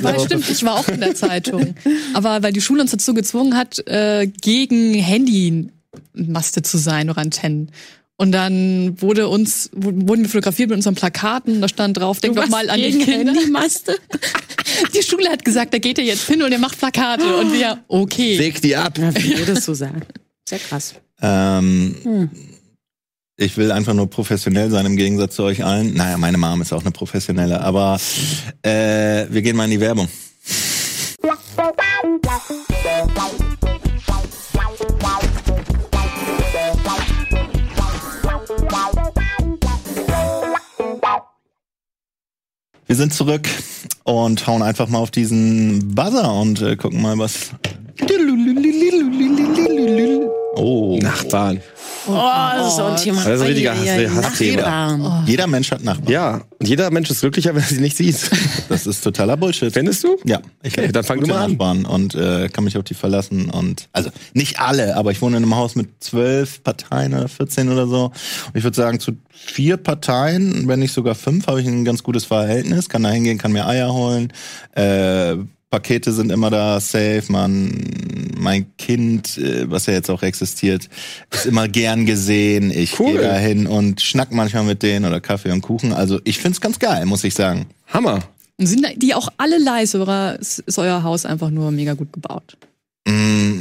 Weil 0.00 0.20
stimmt, 0.24 0.48
ich 0.48 0.64
war 0.64 0.74
auch 0.74 0.88
in 0.88 1.00
der 1.00 1.14
Zeitung. 1.14 1.74
Aber 2.14 2.42
weil 2.42 2.52
die 2.52 2.60
Schule 2.60 2.82
uns 2.82 2.90
dazu 2.92 3.14
gezwungen 3.14 3.56
hat, 3.56 3.86
äh, 3.88 4.26
gegen 4.40 4.94
Handymaste 4.94 6.62
zu 6.62 6.78
sein 6.78 7.10
oder 7.10 7.18
Antennen. 7.20 7.70
Und 8.16 8.30
dann 8.32 9.00
wurde 9.02 9.28
uns, 9.28 9.70
wurden 9.74 10.22
wir 10.22 10.28
fotografiert 10.28 10.68
mit 10.68 10.76
unseren 10.76 10.94
Plakaten, 10.94 11.60
da 11.60 11.68
stand 11.68 11.96
drauf, 11.96 12.20
denk 12.20 12.36
Du 12.36 12.42
doch 12.42 12.48
mal 12.48 12.70
an 12.70 12.78
die 12.78 12.98
Kinder. 12.98 13.32
Handymaste. 13.32 13.98
Die 14.94 15.02
Schule 15.02 15.28
hat 15.28 15.44
gesagt, 15.44 15.72
da 15.74 15.78
geht 15.78 15.98
er 15.98 16.04
jetzt 16.04 16.26
hin 16.26 16.42
und 16.42 16.50
er 16.50 16.58
macht 16.58 16.78
Plakate. 16.78 17.36
Und 17.36 17.52
wir, 17.52 17.84
okay. 17.86 18.36
Leg 18.36 18.60
die 18.60 18.74
ab. 18.74 18.98
Ja, 18.98 19.14
wie 19.14 19.38
wir 19.38 19.46
das 19.46 19.64
so 19.64 19.74
sagen. 19.74 20.02
Sehr 20.48 20.58
krass. 20.58 20.94
Ähm, 21.20 21.94
Hm. 22.02 22.30
Ich 23.36 23.56
will 23.56 23.72
einfach 23.72 23.94
nur 23.94 24.08
professionell 24.08 24.70
sein 24.70 24.86
im 24.86 24.96
Gegensatz 24.96 25.34
zu 25.34 25.42
euch 25.42 25.64
allen. 25.64 25.94
Naja, 25.94 26.16
meine 26.18 26.38
Mom 26.38 26.62
ist 26.62 26.72
auch 26.72 26.82
eine 26.82 26.92
professionelle, 26.92 27.60
aber 27.60 28.00
äh, 28.62 29.26
wir 29.28 29.42
gehen 29.42 29.56
mal 29.56 29.64
in 29.64 29.72
die 29.72 29.80
Werbung. 29.80 30.08
Wir 42.86 42.96
sind 42.96 43.14
zurück 43.14 43.48
und 44.02 44.46
hauen 44.46 44.62
einfach 44.62 44.88
mal 44.88 44.98
auf 44.98 45.10
diesen 45.10 45.94
Buzzer 45.94 46.32
und 46.34 46.60
äh, 46.60 46.76
gucken 46.76 47.00
mal, 47.00 47.18
was. 47.18 47.50
Oh. 50.56 50.98
Nachbarn. 51.00 51.60
Oh, 52.06 52.12
das 52.56 52.68
ist 52.68 52.76
so 52.76 52.84
ein 52.84 52.96
Thema. 52.96 53.24
Das 53.24 53.34
ist 53.34 53.40
ein 53.40 53.46
richtiger 53.46 53.74
Hass-. 53.76 54.24
Hassthema. 54.24 54.96
Nachbarn. 54.96 55.26
Jeder 55.26 55.46
Mensch 55.46 55.70
hat 55.70 55.82
Nachbarn. 55.82 56.10
Ja, 56.12 56.40
und 56.58 56.68
jeder 56.68 56.90
Mensch 56.90 57.10
ist 57.10 57.20
glücklicher, 57.20 57.54
wenn 57.54 57.62
er 57.62 57.68
sie 57.68 57.80
nicht 57.80 57.96
sieht. 57.96 58.16
Das 58.68 58.86
ist 58.86 59.02
totaler 59.02 59.36
Bullshit. 59.36 59.72
Findest 59.72 60.04
du? 60.04 60.16
Ja, 60.24 60.40
ich 60.62 60.76
Okay, 60.76 60.90
dann 60.90 61.04
fang 61.04 61.20
du 61.20 61.26
mal 61.26 61.44
an. 61.44 61.50
Nachbarn 61.52 61.84
und 61.84 62.14
äh, 62.14 62.48
kann 62.48 62.64
mich 62.64 62.76
auf 62.76 62.84
die 62.84 62.94
verlassen 62.94 63.50
und 63.50 63.88
also 63.92 64.10
nicht 64.32 64.58
alle, 64.58 64.96
aber 64.96 65.10
ich 65.12 65.20
wohne 65.22 65.36
in 65.36 65.42
einem 65.42 65.54
Haus 65.54 65.76
mit 65.76 66.02
zwölf 66.02 66.62
Parteien 66.62 67.14
oder 67.14 67.28
14 67.28 67.68
oder 67.70 67.86
so. 67.86 68.06
Und 68.06 68.56
ich 68.56 68.64
würde 68.64 68.76
sagen, 68.76 69.00
zu 69.00 69.12
vier 69.30 69.76
Parteien, 69.76 70.66
wenn 70.68 70.80
nicht 70.80 70.92
sogar 70.92 71.14
fünf, 71.14 71.46
habe 71.46 71.60
ich 71.60 71.66
ein 71.66 71.84
ganz 71.84 72.02
gutes 72.02 72.24
Verhältnis. 72.24 72.88
Kann 72.88 73.02
da 73.02 73.10
hingehen, 73.10 73.38
kann 73.38 73.52
mir 73.52 73.66
Eier 73.66 73.92
holen. 73.92 74.32
Äh, 74.74 75.36
Pakete 75.74 76.12
sind 76.12 76.30
immer 76.30 76.50
da, 76.50 76.78
safe, 76.78 77.24
man, 77.30 77.72
mein 78.38 78.76
Kind, 78.76 79.38
äh, 79.38 79.68
was 79.68 79.86
ja 79.86 79.94
jetzt 79.94 80.08
auch 80.08 80.22
existiert, 80.22 80.88
ist 81.32 81.46
immer 81.46 81.66
gern 81.66 82.06
gesehen. 82.06 82.70
Ich 82.70 83.00
Cool. 83.00 83.14
gehe 83.14 83.22
da 83.22 83.34
hin 83.34 83.66
und 83.66 84.00
schnack 84.00 84.30
manchmal 84.30 84.62
mit 84.62 84.84
denen 84.84 85.04
oder 85.04 85.20
Kaffee 85.20 85.50
und 85.50 85.62
Kuchen. 85.62 85.92
Also 85.92 86.20
ich 86.22 86.38
find's 86.38 86.60
ganz 86.60 86.78
geil, 86.78 87.06
muss 87.06 87.24
ich 87.24 87.34
sagen. 87.34 87.66
Hammer. 87.88 88.20
Und 88.56 88.66
sind 88.68 88.86
die 89.02 89.16
auch 89.16 89.30
alle 89.36 89.58
leise 89.58 90.00
oder 90.00 90.38
ist, 90.38 90.60
ist 90.60 90.78
euer 90.78 91.02
Haus 91.02 91.26
einfach 91.26 91.50
nur 91.50 91.72
mega 91.72 91.94
gut 91.94 92.12
gebaut? 92.12 92.56
Mm, 93.08 93.58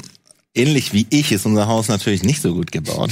Ähnlich 0.55 0.93
wie 0.93 1.07
ich 1.09 1.31
ist 1.31 1.47
unser 1.47 1.65
Haus 1.65 1.87
natürlich 1.87 2.21
nicht 2.21 2.43
so 2.43 2.53
gut 2.53 2.71
gebaut. 2.71 3.09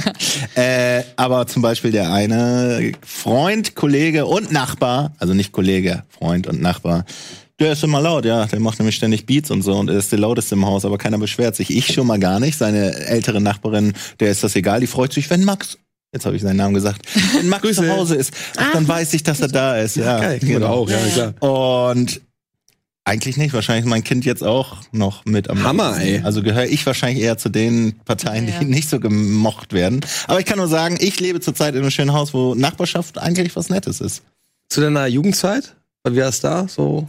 äh, 0.54 1.02
aber 1.16 1.46
zum 1.46 1.60
Beispiel 1.60 1.90
der 1.92 2.10
eine 2.14 2.92
Freund, 3.04 3.74
Kollege 3.74 4.24
und 4.24 4.52
Nachbar, 4.52 5.12
also 5.18 5.34
nicht 5.34 5.52
Kollege, 5.52 6.04
Freund 6.08 6.46
und 6.46 6.62
Nachbar, 6.62 7.04
der 7.58 7.72
ist 7.72 7.82
immer 7.84 8.00
laut, 8.00 8.24
ja. 8.24 8.46
Der 8.46 8.60
macht 8.60 8.78
nämlich 8.78 8.96
ständig 8.96 9.26
Beats 9.26 9.50
und 9.50 9.62
so 9.62 9.74
und 9.76 9.88
er 9.90 9.98
ist 9.98 10.12
der 10.12 10.18
lauteste 10.18 10.54
im 10.54 10.64
Haus, 10.66 10.84
aber 10.84 10.98
keiner 10.98 11.18
beschwert 11.18 11.56
sich. 11.56 11.70
Ich 11.70 11.92
schon 11.92 12.06
mal 12.06 12.18
gar 12.18 12.40
nicht. 12.40 12.56
Seine 12.58 12.94
ältere 12.94 13.40
Nachbarin, 13.40 13.94
der 14.20 14.30
ist 14.30 14.44
das 14.44 14.54
egal, 14.56 14.80
die 14.80 14.86
freut 14.86 15.12
sich, 15.12 15.28
wenn 15.30 15.44
Max, 15.44 15.78
jetzt 16.12 16.24
habe 16.26 16.36
ich 16.36 16.42
seinen 16.42 16.56
Namen 16.56 16.74
gesagt, 16.74 17.02
wenn 17.36 17.48
Max 17.48 17.74
zu 17.74 17.88
Hause 17.90 18.14
ist, 18.14 18.32
ach, 18.56 18.72
dann 18.72 18.86
weiß 18.86 19.12
ich, 19.14 19.22
dass 19.22 19.40
er 19.40 19.48
da 19.48 19.76
ist. 19.78 19.96
Ja, 19.96 20.18
Geil. 20.20 20.38
genau. 20.40 20.66
Auch, 20.68 20.90
ja, 20.90 20.98
klar. 20.98 21.34
Und 21.90 22.20
eigentlich 23.04 23.38
nicht. 23.38 23.54
Wahrscheinlich 23.54 23.86
ist 23.86 23.90
mein 23.90 24.04
Kind 24.04 24.26
jetzt 24.26 24.44
auch 24.44 24.76
noch 24.92 25.24
mit 25.24 25.48
am 25.48 25.62
Hammer, 25.64 25.98
ey. 25.98 26.20
Also 26.22 26.42
gehöre 26.42 26.66
ich 26.66 26.84
wahrscheinlich 26.84 27.24
eher 27.24 27.38
zu 27.38 27.48
den 27.48 27.98
Parteien, 28.04 28.46
Ja. 28.46 28.58
die 28.60 28.66
nicht 28.66 28.90
so 28.90 29.00
gemocht 29.00 29.72
werden. 29.72 30.00
Aber 30.26 30.38
ich 30.40 30.44
kann 30.46 30.58
nur 30.58 30.68
sagen, 30.68 30.98
ich 31.00 31.18
lebe 31.18 31.40
zurzeit 31.40 31.74
in 31.74 31.80
einem 31.80 31.90
schönen 31.90 32.12
Haus, 32.12 32.34
wo 32.34 32.54
Nachbarschaft 32.54 33.16
eigentlich 33.18 33.56
was 33.56 33.70
Nettes 33.70 34.02
ist. 34.02 34.22
Zu 34.68 34.82
deiner 34.82 35.06
Jugendzeit? 35.06 35.74
Wie 36.06 36.18
war 36.20 36.28
es 36.28 36.40
da? 36.40 36.68
So. 36.68 37.08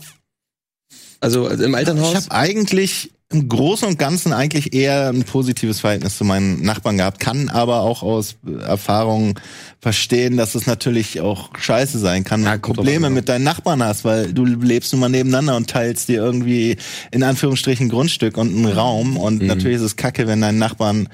Also 1.20 1.48
also 1.48 1.64
im 1.64 1.74
Elternhaus? 1.74 2.12
Ich 2.12 2.16
habe 2.16 2.32
eigentlich 2.32 3.12
im 3.32 3.48
Großen 3.48 3.88
und 3.88 4.00
Ganzen 4.00 4.34
eigentlich 4.34 4.74
eher 4.74 5.10
ein 5.10 5.24
positives 5.24 5.82
Verhältnis 5.82 6.18
zu 6.18 6.24
meinen 6.24 6.64
Nachbarn 6.64 6.98
gehabt, 6.98 7.20
kann 7.20 7.50
aber 7.50 7.82
auch 7.82 8.02
aus 8.02 8.38
Erfahrung 8.66 9.40
verstehen, 9.80 10.36
dass 10.36 10.56
es 10.56 10.66
natürlich 10.66 11.22
auch 11.22 11.52
scheiße 11.56 12.00
sein 12.00 12.24
kann, 12.24 12.44
wenn 12.44 12.54
du 12.54 12.60
kommt 12.60 12.78
drauf 12.78 12.86
Probleme 12.86 13.08
ja. 13.08 13.12
mit 13.12 13.30
deinen 13.30 13.44
Nachbarn 13.44 13.84
hast, 13.84 14.04
weil 14.04 14.34
du 14.34 14.46
lebst 14.46 14.94
nun 14.94 15.02
mal 15.02 15.10
nebeneinander 15.10 15.56
und 15.58 15.70
teilst 15.70 16.10
dir 16.10 16.16
irgendwie 16.16 16.78
in 17.12 17.22
Anführungsstrichen 17.22 17.86
ein 17.86 17.90
Grundstück 17.90 18.36
und 18.36 18.50
einen 18.50 18.66
Raum 18.66 19.16
und 19.16 19.44
natürlich 19.44 19.78
ist 19.78 19.84
es 19.84 19.96
kacke, 19.96 20.26
wenn 20.26 20.42
dein 20.42 20.58
Nachbarn 20.58 21.08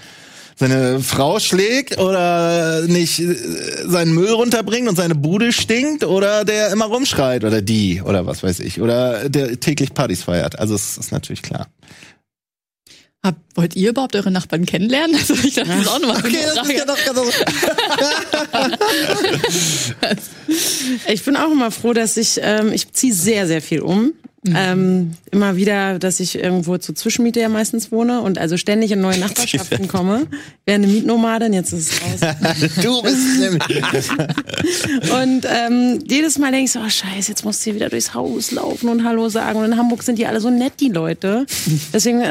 seine 0.56 1.02
Frau 1.02 1.40
schlägt 1.40 1.98
oder 1.98 2.84
nicht 2.88 3.20
äh, 3.20 3.36
seinen 3.86 4.14
Müll 4.14 4.32
runterbringt 4.32 4.88
und 4.88 4.96
seine 4.96 5.16
Bude 5.16 5.52
stinkt 5.52 6.04
oder 6.04 6.46
der 6.46 6.72
immer 6.72 6.86
rumschreit 6.86 7.44
oder 7.44 7.62
die 7.62 8.02
oder 8.02 8.26
was 8.26 8.42
weiß 8.42 8.62
ich 8.62 8.82
oder 8.82 9.30
der 9.30 9.60
täglich 9.60 9.94
Partys 9.94 10.24
feiert. 10.24 10.58
Also 10.58 10.76
es 10.76 10.98
ist 10.98 11.12
natürlich 11.12 11.42
klar. 11.42 11.68
Hab, 13.26 13.36
wollt 13.56 13.76
ihr 13.76 13.90
überhaupt 13.90 14.16
eure 14.16 14.30
Nachbarn 14.30 14.66
kennenlernen? 14.68 15.16
Also 15.16 15.34
ich 15.34 15.56
dachte, 15.56 15.70
das 15.70 15.82
ist 15.82 15.88
auch 15.88 16.00
nochmal 16.00 16.22
so 16.22 16.28
eine 16.28 16.38
Frage. 16.52 16.86
Ich 21.08 21.24
bin 21.24 21.36
auch 21.36 21.52
immer 21.52 21.72
froh, 21.72 21.94
dass 21.94 22.18
ich, 22.18 22.40
ähm, 22.42 22.72
ich 22.72 22.94
ziehe 22.94 23.14
sehr, 23.14 23.48
sehr 23.48 23.64
viel 23.64 23.82
um. 23.82 24.14
Ähm, 24.54 25.14
immer 25.32 25.56
wieder, 25.56 25.98
dass 26.00 26.20
ich 26.20 26.36
irgendwo 26.36 26.78
zur 26.78 26.96
Zwischenmiete 26.96 27.40
ja 27.40 27.50
meistens 27.50 27.92
wohne 27.92 28.22
und 28.22 28.38
also 28.38 28.58
ständig 28.58 28.92
in 28.92 29.02
neue 29.02 29.18
Nachbarschaften 29.20 29.88
komme. 29.88 30.28
Wäre 30.66 30.76
eine 30.76 30.88
Mietnomadin, 30.88 31.54
jetzt 31.54 31.74
ist 31.74 31.94
es 31.94 32.02
raus. 32.02 32.36
du 32.82 33.02
bist 33.02 33.40
nämlich. 33.40 34.10
Und 35.12 35.46
ähm, 35.46 36.00
jedes 36.08 36.38
Mal 36.40 36.52
denke 36.52 36.66
ich 36.66 36.72
so, 36.72 36.80
oh 36.80 36.90
scheiße, 36.90 37.30
jetzt 37.30 37.46
musst 37.46 37.62
du 37.62 37.66
hier 37.66 37.76
wieder 37.76 37.90
durchs 37.90 38.14
Haus 38.14 38.52
laufen 38.52 38.90
und 38.90 39.04
Hallo 39.04 39.30
sagen. 39.30 39.60
Und 39.60 39.66
in 39.66 39.78
Hamburg 39.78 40.04
sind 40.04 40.18
die 40.18 40.26
alle 40.26 40.42
so 40.42 40.50
nett, 40.50 40.74
die 40.80 40.90
Leute. 40.90 41.46
Deswegen 41.94 42.22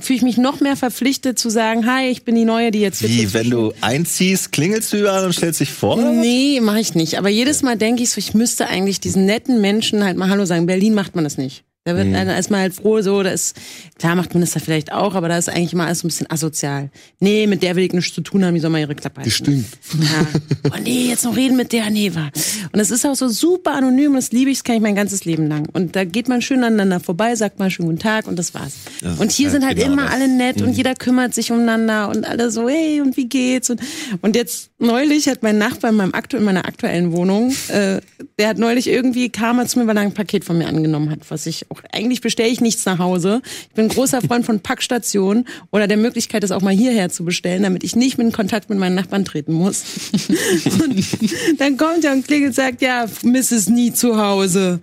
fühle 0.00 0.16
ich 0.16 0.22
mich 0.22 0.36
noch 0.36 0.60
mehr 0.60 0.76
verpflichtet 0.76 1.38
zu 1.38 1.50
sagen, 1.50 1.86
hi, 1.86 2.08
ich 2.08 2.24
bin 2.24 2.34
die 2.34 2.44
Neue, 2.44 2.70
die 2.70 2.80
jetzt 2.80 3.02
Wie, 3.02 3.32
wenn 3.34 3.50
du 3.50 3.72
einziehst, 3.80 4.52
klingelst 4.52 4.92
du 4.92 4.98
überall 4.98 5.24
und 5.24 5.32
stellst 5.32 5.60
dich 5.60 5.70
vor? 5.70 5.96
Nee, 5.96 6.60
mache 6.60 6.80
ich 6.80 6.94
nicht. 6.94 7.18
Aber 7.18 7.28
jedes 7.28 7.62
Mal 7.62 7.76
denke 7.76 8.02
ich 8.02 8.10
so, 8.10 8.18
ich 8.18 8.34
müsste 8.34 8.68
eigentlich 8.68 9.00
diesen 9.00 9.26
netten 9.26 9.60
Menschen 9.60 10.04
halt 10.04 10.16
mal 10.16 10.30
Hallo 10.30 10.44
sagen. 10.44 10.62
In 10.62 10.66
Berlin 10.66 10.94
macht 10.94 11.14
man 11.14 11.24
das 11.24 11.38
nicht. 11.38 11.59
Da 11.84 11.96
wird 11.96 12.14
einer 12.14 12.34
erstmal 12.36 12.60
halt 12.60 12.74
froh, 12.74 13.00
so, 13.00 13.22
da 13.22 13.30
ist, 13.30 13.56
klar 13.98 14.14
macht 14.14 14.34
man 14.34 14.42
das 14.42 14.50
da 14.50 14.60
vielleicht 14.60 14.92
auch, 14.92 15.14
aber 15.14 15.28
da 15.28 15.38
ist 15.38 15.48
eigentlich 15.48 15.72
immer 15.72 15.86
alles 15.86 16.00
so 16.00 16.06
ein 16.06 16.10
bisschen 16.10 16.30
asozial. 16.30 16.90
Nee, 17.20 17.46
mit 17.46 17.62
der 17.62 17.74
will 17.74 17.84
ich 17.84 17.94
nichts 17.94 18.12
zu 18.12 18.20
tun 18.20 18.44
haben, 18.44 18.52
die 18.52 18.60
soll 18.60 18.68
mal 18.68 18.80
ihre 18.80 18.94
Klappe 18.94 19.22
halten. 19.22 19.30
stinkt. 19.30 19.78
Ja. 19.98 20.26
Oh 20.72 20.78
nee, 20.84 21.08
jetzt 21.08 21.24
noch 21.24 21.34
reden 21.34 21.56
mit 21.56 21.72
der, 21.72 21.88
nee, 21.88 22.14
war. 22.14 22.30
Und 22.70 22.80
es 22.80 22.90
ist 22.90 23.06
auch 23.06 23.14
so 23.14 23.28
super 23.28 23.74
anonym 23.74 24.10
und 24.10 24.16
das 24.16 24.30
liebe 24.30 24.50
ich, 24.50 24.58
das 24.58 24.64
kann 24.64 24.76
ich 24.76 24.82
mein 24.82 24.94
ganzes 24.94 25.24
Leben 25.24 25.46
lang. 25.48 25.70
Und 25.72 25.96
da 25.96 26.04
geht 26.04 26.28
man 26.28 26.42
schön 26.42 26.62
aneinander 26.62 27.00
vorbei, 27.00 27.34
sagt 27.34 27.58
mal 27.58 27.70
schönen 27.70 27.88
guten 27.88 27.98
Tag 27.98 28.26
und 28.26 28.38
das 28.38 28.52
war's. 28.52 28.74
Das 29.00 29.18
und 29.18 29.32
hier 29.32 29.46
halt 29.46 29.52
sind 29.52 29.66
halt 29.66 29.78
genau 29.78 29.92
immer 29.94 30.04
das. 30.04 30.12
alle 30.12 30.28
nett 30.28 30.60
und 30.60 30.74
jeder 30.74 30.94
kümmert 30.94 31.34
sich 31.34 31.50
umeinander 31.50 32.10
und 32.10 32.26
alle 32.26 32.50
so, 32.50 32.68
hey, 32.68 33.00
und 33.00 33.16
wie 33.16 33.26
geht's? 33.26 33.70
Und, 33.70 33.80
und 34.20 34.36
jetzt 34.36 34.70
neulich 34.78 35.28
hat 35.28 35.42
mein 35.42 35.56
Nachbar 35.56 35.92
in, 35.92 35.96
meinem 35.96 36.12
aktu 36.12 36.36
in 36.36 36.44
meiner 36.44 36.66
aktuellen 36.66 37.12
Wohnung, 37.12 37.54
äh, 37.68 38.02
der 38.38 38.48
hat 38.48 38.58
neulich 38.58 38.86
irgendwie, 38.86 39.30
kam 39.30 39.58
er 39.58 39.66
zu 39.66 39.78
mir, 39.78 39.86
weil 39.86 39.96
er 39.96 40.02
ein 40.02 40.12
Paket 40.12 40.44
von 40.44 40.58
mir 40.58 40.68
angenommen 40.68 41.10
hat, 41.10 41.20
was 41.30 41.46
ich 41.46 41.69
eigentlich 41.92 42.20
bestelle 42.20 42.48
ich 42.48 42.60
nichts 42.60 42.84
nach 42.84 42.98
Hause. 42.98 43.42
Ich 43.68 43.74
bin 43.74 43.86
ein 43.86 43.90
großer 43.90 44.20
Freund 44.22 44.44
von 44.44 44.60
Packstationen 44.60 45.46
oder 45.70 45.86
der 45.86 45.96
Möglichkeit, 45.96 46.42
das 46.42 46.50
auch 46.50 46.62
mal 46.62 46.74
hierher 46.74 47.08
zu 47.10 47.24
bestellen, 47.24 47.62
damit 47.62 47.84
ich 47.84 47.94
nicht 47.96 48.18
mit 48.18 48.26
in 48.26 48.32
Kontakt 48.32 48.70
mit 48.70 48.78
meinen 48.78 48.94
Nachbarn 48.94 49.24
treten 49.24 49.52
muss. 49.52 49.84
und 50.82 51.60
dann 51.60 51.76
kommt 51.76 52.04
er 52.04 52.12
und 52.12 52.26
klingelt 52.26 52.50
und 52.50 52.54
sagt, 52.54 52.82
ja, 52.82 53.06
Mrs. 53.22 53.68
nie 53.68 53.92
zu 53.92 54.20
Hause. 54.20 54.80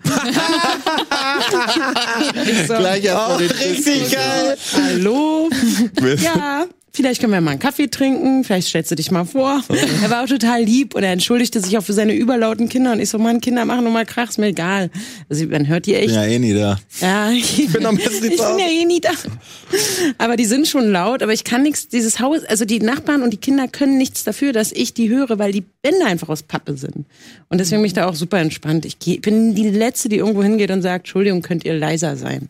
so, 2.67 2.73
Gleich 2.77 3.03
erstmal 3.03 3.37
den 3.39 3.51
richtig 3.51 4.11
geil. 4.11 4.57
Hallo? 4.73 5.49
ja. 6.21 6.67
Vielleicht 6.97 7.21
können 7.21 7.31
wir 7.31 7.41
mal 7.41 7.51
einen 7.51 7.59
Kaffee 7.59 7.87
trinken, 7.89 8.43
vielleicht 8.43 8.69
stellst 8.69 8.89
du 8.89 8.95
dich 8.95 9.11
mal 9.11 9.23
vor. 9.23 9.63
Er 10.01 10.09
war 10.09 10.23
auch 10.23 10.27
total 10.27 10.63
lieb 10.63 10.95
und 10.95 11.03
er 11.03 11.11
entschuldigte 11.11 11.61
sich 11.61 11.77
auch 11.77 11.83
für 11.83 11.93
seine 11.93 12.13
überlauten 12.15 12.69
Kinder. 12.69 12.91
Und 12.91 12.99
ich 12.99 13.09
so, 13.09 13.19
Mann, 13.19 13.39
Kinder 13.39 13.65
machen 13.65 13.83
nur 13.83 13.93
mal 13.93 14.03
Krach, 14.03 14.29
ist 14.29 14.39
mir 14.39 14.47
egal. 14.47 14.89
Also 15.29 15.45
man 15.45 15.67
hört 15.67 15.85
die 15.85 15.93
echt. 15.93 16.05
Ich 16.09 16.13
bin 16.13 16.21
ja 16.23 16.27
eh 16.27 16.39
nie 16.39 16.53
da. 16.55 16.79
Ja, 16.99 17.29
ich 17.29 17.71
bin 17.71 17.85
am 17.85 17.97
besten 17.97 18.23
nicht 18.23 18.33
Ich 18.33 18.37
zu 18.39 18.43
bin 18.47 18.53
Hause. 18.53 18.61
ja 18.61 18.81
eh 18.81 18.85
nie 18.85 18.99
da. 18.99 19.11
Aber 20.17 20.37
die 20.37 20.45
sind 20.45 20.67
schon 20.67 20.89
laut, 20.91 21.21
aber 21.21 21.33
ich 21.33 21.43
kann 21.43 21.61
nichts, 21.61 21.87
dieses 21.87 22.19
Haus, 22.19 22.43
also 22.45 22.65
die 22.65 22.79
Nachbarn 22.79 23.21
und 23.21 23.29
die 23.31 23.37
Kinder 23.37 23.67
können 23.67 23.99
nichts 23.99 24.23
dafür, 24.23 24.51
dass 24.51 24.71
ich 24.71 24.95
die 24.95 25.07
höre, 25.09 25.37
weil 25.37 25.51
die 25.51 25.65
Wände 25.83 26.03
einfach 26.05 26.29
aus 26.29 26.41
Pappe 26.41 26.77
sind. 26.77 27.05
Und 27.49 27.59
deswegen 27.59 27.81
bin 27.81 27.87
ich 27.87 27.93
da 27.93 28.07
auch 28.07 28.15
super 28.15 28.39
entspannt. 28.39 28.85
Ich 28.85 28.97
geh, 28.97 29.17
bin 29.19 29.53
die 29.53 29.69
Letzte, 29.69 30.09
die 30.09 30.17
irgendwo 30.17 30.41
hingeht 30.41 30.71
und 30.71 30.81
sagt, 30.81 31.05
Entschuldigung, 31.05 31.43
könnt 31.43 31.63
ihr 31.63 31.75
leiser 31.75 32.17
sein. 32.17 32.49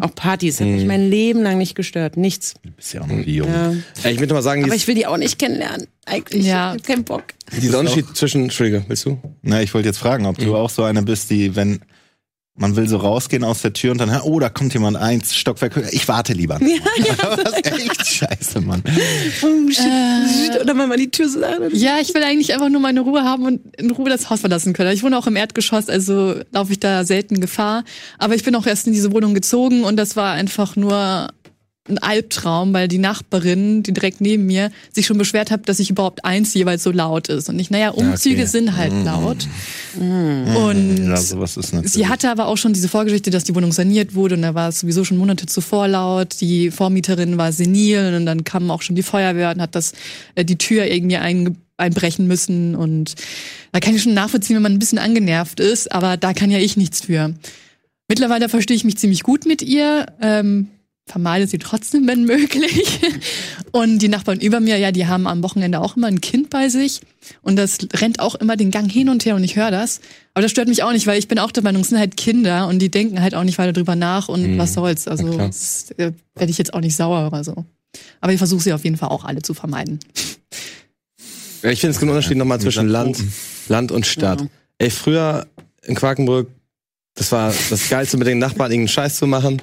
Auch 0.00 0.14
Partys 0.14 0.60
hat 0.60 0.66
mich 0.66 0.86
mein 0.86 1.10
Leben 1.10 1.42
lang 1.42 1.58
nicht 1.58 1.74
gestört. 1.74 2.16
Nichts. 2.16 2.54
Du 2.62 2.70
bist 2.70 2.94
ja 2.94 3.02
auch 3.02 3.06
noch 3.06 3.18
jung. 3.26 3.48
Ja. 3.48 3.74
Ey, 4.02 4.12
ich 4.12 4.18
möchte 4.18 4.34
mal 4.34 4.42
sagen, 4.42 4.62
Aber 4.62 4.72
die, 4.72 4.76
ich 4.76 4.86
will 4.86 4.94
die 4.94 5.06
auch 5.06 5.16
nicht 5.16 5.38
kennenlernen. 5.38 5.86
Eigentlich. 6.04 6.46
Ja. 6.46 6.74
Ich 6.74 6.80
hab 6.80 6.86
keinen 6.86 7.04
Bock. 7.04 7.24
dieser 7.60 7.78
Unterschied 7.78 8.16
zwischen, 8.16 8.44
Entschuldige, 8.44 8.84
willst 8.88 9.04
du? 9.04 9.20
Na, 9.42 9.62
ich 9.62 9.72
wollte 9.74 9.88
jetzt 9.88 9.98
fragen, 9.98 10.26
ob 10.26 10.38
du 10.38 10.56
auch 10.56 10.70
so 10.70 10.82
eine 10.82 11.02
bist, 11.02 11.30
die, 11.30 11.54
wenn 11.54 11.80
man 12.54 12.76
will 12.76 12.86
so 12.86 12.98
rausgehen 12.98 13.44
aus 13.44 13.62
der 13.62 13.72
Tür 13.72 13.92
und 13.92 13.98
dann, 13.98 14.10
oh, 14.20 14.38
da 14.38 14.50
kommt 14.50 14.74
jemand 14.74 14.98
eins 14.98 15.34
Stockwerk 15.34 15.74
höher. 15.74 15.90
Ich 15.90 16.06
warte 16.08 16.32
lieber. 16.32 16.58
Ja, 16.72 16.78
ja. 17.04 17.36
Das 17.36 17.54
ist 17.54 17.66
echt 17.66 18.06
scheiße, 18.06 18.60
Mann. 18.60 18.82
Oh, 19.42 19.70
shit. 19.70 20.60
Oder 20.60 20.76
wenn 20.76 20.88
man 20.88 20.98
die 20.98 21.10
Tür 21.10 21.28
so. 21.28 21.40
Ja, 21.72 21.98
ich 22.00 22.14
will 22.14 22.22
eigentlich 22.22 22.52
einfach 22.52 22.68
nur 22.68 22.80
meine 22.80 23.00
Ruhe 23.00 23.24
haben 23.24 23.44
und 23.46 23.76
in 23.76 23.90
Ruhe 23.90 24.08
das 24.08 24.30
Haus 24.30 24.40
verlassen 24.40 24.72
können. 24.72 24.92
Ich 24.92 25.02
wohne 25.02 25.18
auch 25.18 25.26
im 25.26 25.36
Erdgeschoss, 25.36 25.88
also 25.88 26.36
laufe 26.50 26.72
ich 26.72 26.80
da 26.80 27.04
selten 27.04 27.40
Gefahr. 27.40 27.84
Aber 28.18 28.34
ich 28.34 28.44
bin 28.44 28.54
auch 28.54 28.66
erst 28.66 28.86
in 28.86 28.92
diese 28.92 29.12
Wohnung 29.12 29.34
gezogen 29.34 29.84
und 29.84 29.96
das 29.96 30.16
war 30.16 30.32
einfach 30.32 30.76
nur 30.76 31.28
ein 31.88 31.98
Albtraum, 31.98 32.72
weil 32.72 32.86
die 32.86 32.98
Nachbarin, 32.98 33.82
die 33.82 33.92
direkt 33.92 34.20
neben 34.20 34.46
mir, 34.46 34.70
sich 34.92 35.06
schon 35.06 35.18
beschwert 35.18 35.50
hat, 35.50 35.68
dass 35.68 35.80
ich 35.80 35.90
überhaupt 35.90 36.24
eins 36.24 36.54
jeweils 36.54 36.84
so 36.84 36.92
laut 36.92 37.28
ist. 37.28 37.48
Und 37.48 37.58
ich, 37.58 37.70
naja, 37.70 37.90
Umzüge 37.90 38.42
okay. 38.42 38.46
sind 38.46 38.76
halt 38.76 38.92
laut. 39.04 39.48
Und 39.96 41.08
Ja. 41.82 41.88
Sie 41.88 42.06
hatte 42.06 42.30
aber 42.30 42.46
auch 42.46 42.56
schon 42.56 42.72
diese 42.72 42.88
Vorgeschichte, 42.88 43.30
dass 43.30 43.42
die 43.42 43.54
Wohnung 43.56 43.72
saniert 43.72 44.14
wurde 44.14 44.36
und 44.36 44.42
da 44.42 44.54
war 44.54 44.68
es 44.68 44.80
sowieso 44.80 45.02
schon 45.02 45.16
Monate 45.16 45.46
zuvor 45.46 45.88
laut. 45.88 46.40
Die 46.40 46.70
Vormieterin 46.70 47.36
war 47.36 47.52
senil 47.52 48.14
und 48.16 48.26
dann 48.26 48.44
kam 48.44 48.70
auch 48.70 48.82
schon 48.82 48.94
die 48.94 49.02
Feuerwehr 49.02 49.50
und 49.50 49.60
hat 49.60 49.74
das 49.74 49.92
äh, 50.36 50.44
die 50.44 50.58
Tür 50.58 50.86
irgendwie 50.86 51.16
ein, 51.16 51.58
einbrechen 51.78 52.28
müssen 52.28 52.76
und 52.76 53.14
da 53.72 53.80
kann 53.80 53.96
ich 53.96 54.02
schon 54.02 54.14
nachvollziehen, 54.14 54.54
wenn 54.54 54.62
man 54.62 54.72
ein 54.72 54.78
bisschen 54.78 54.98
angenervt 54.98 55.58
ist, 55.58 55.90
aber 55.90 56.16
da 56.16 56.32
kann 56.32 56.50
ja 56.50 56.58
ich 56.58 56.76
nichts 56.76 57.00
für. 57.00 57.34
Mittlerweile 58.06 58.48
verstehe 58.48 58.76
ich 58.76 58.84
mich 58.84 58.98
ziemlich 58.98 59.22
gut 59.24 59.46
mit 59.46 59.62
ihr. 59.62 60.06
Ähm, 60.20 60.68
vermeide 61.06 61.46
sie 61.46 61.58
trotzdem, 61.58 62.06
wenn 62.06 62.24
möglich. 62.24 63.00
Und 63.72 63.98
die 63.98 64.08
Nachbarn 64.08 64.40
über 64.40 64.60
mir, 64.60 64.78
ja, 64.78 64.92
die 64.92 65.06
haben 65.06 65.26
am 65.26 65.42
Wochenende 65.42 65.80
auch 65.80 65.96
immer 65.96 66.06
ein 66.06 66.20
Kind 66.20 66.50
bei 66.50 66.68
sich. 66.68 67.00
Und 67.42 67.56
das 67.56 67.78
rennt 67.94 68.20
auch 68.20 68.34
immer 68.34 68.56
den 68.56 68.70
Gang 68.70 68.90
hin 68.90 69.08
und 69.08 69.24
her 69.24 69.36
und 69.36 69.44
ich 69.44 69.54
höre 69.54 69.70
das. 69.70 70.00
Aber 70.34 70.42
das 70.42 70.50
stört 70.50 70.66
mich 70.66 70.82
auch 70.82 70.92
nicht, 70.92 71.06
weil 71.06 71.18
ich 71.18 71.28
bin 71.28 71.38
auch 71.38 71.52
der 71.52 71.62
Meinung, 71.62 71.82
es 71.82 71.88
sind 71.88 71.98
halt 71.98 72.16
Kinder 72.16 72.66
und 72.66 72.80
die 72.80 72.90
denken 72.90 73.22
halt 73.22 73.34
auch 73.34 73.44
nicht 73.44 73.58
weiter 73.58 73.72
drüber 73.72 73.94
nach 73.94 74.28
und 74.28 74.58
was 74.58 74.74
soll's. 74.74 75.06
Also 75.06 75.38
das, 75.38 75.92
äh, 75.92 76.12
werde 76.34 76.50
ich 76.50 76.58
jetzt 76.58 76.74
auch 76.74 76.80
nicht 76.80 76.96
sauer 76.96 77.28
oder 77.28 77.44
so. 77.44 77.64
Aber 78.20 78.32
ich 78.32 78.38
versuche 78.38 78.62
sie 78.62 78.72
auf 78.72 78.84
jeden 78.84 78.96
Fall 78.96 79.10
auch 79.10 79.24
alle 79.24 79.40
zu 79.40 79.54
vermeiden. 79.54 80.00
Ja, 81.62 81.70
ich 81.70 81.80
finde 81.80 81.92
es 81.92 82.00
gibt 82.00 82.02
einen 82.02 82.16
Unterschied 82.16 82.36
nochmal 82.36 82.60
zwischen 82.60 82.88
Land, 82.88 83.22
Land 83.68 83.92
und 83.92 84.04
Stadt. 84.04 84.40
Ja. 84.40 84.46
Ey, 84.78 84.90
früher 84.90 85.46
in 85.84 85.94
Quakenbrück, 85.94 86.50
das 87.14 87.30
war 87.30 87.54
das 87.70 87.88
Geilste 87.88 88.16
mit 88.16 88.26
den 88.26 88.38
Nachbarn, 88.38 88.72
irgendeinen 88.72 88.88
Scheiß 88.88 89.16
zu 89.16 89.26
machen. 89.26 89.62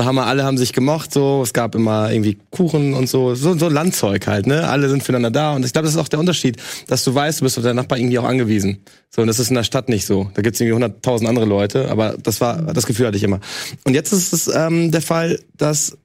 Da 0.00 0.06
haben 0.06 0.14
wir, 0.14 0.24
alle 0.24 0.44
haben 0.44 0.56
sich 0.56 0.72
gemocht, 0.72 1.12
so. 1.12 1.42
Es 1.42 1.52
gab 1.52 1.74
immer 1.74 2.10
irgendwie 2.10 2.38
Kuchen 2.48 2.94
und 2.94 3.06
so. 3.06 3.34
So, 3.34 3.58
so 3.58 3.68
Landzeug 3.68 4.26
halt, 4.26 4.46
ne? 4.46 4.66
Alle 4.66 4.88
sind 4.88 5.02
füreinander 5.02 5.30
da. 5.30 5.54
Und 5.54 5.66
ich 5.66 5.74
glaube, 5.74 5.84
das 5.84 5.92
ist 5.92 6.00
auch 6.00 6.08
der 6.08 6.18
Unterschied, 6.18 6.56
dass 6.86 7.04
du 7.04 7.14
weißt, 7.14 7.40
du 7.40 7.44
bist 7.44 7.58
auf 7.58 7.64
deinen 7.64 7.76
Nachbar 7.76 7.98
irgendwie 7.98 8.18
auch 8.18 8.24
angewiesen. 8.24 8.78
So, 9.10 9.20
und 9.20 9.28
das 9.28 9.38
ist 9.38 9.50
in 9.50 9.56
der 9.56 9.62
Stadt 9.62 9.90
nicht 9.90 10.06
so. 10.06 10.30
Da 10.32 10.40
gibt's 10.40 10.58
irgendwie 10.58 10.72
hunderttausend 10.72 11.28
andere 11.28 11.44
Leute, 11.44 11.90
aber 11.90 12.16
das 12.16 12.40
war, 12.40 12.62
das 12.72 12.86
Gefühl 12.86 13.08
hatte 13.08 13.18
ich 13.18 13.22
immer. 13.24 13.40
Und 13.84 13.92
jetzt 13.92 14.14
ist 14.14 14.32
es 14.32 14.48
ähm, 14.48 14.90
der 14.90 15.02
Fall, 15.02 15.38
dass 15.58 15.98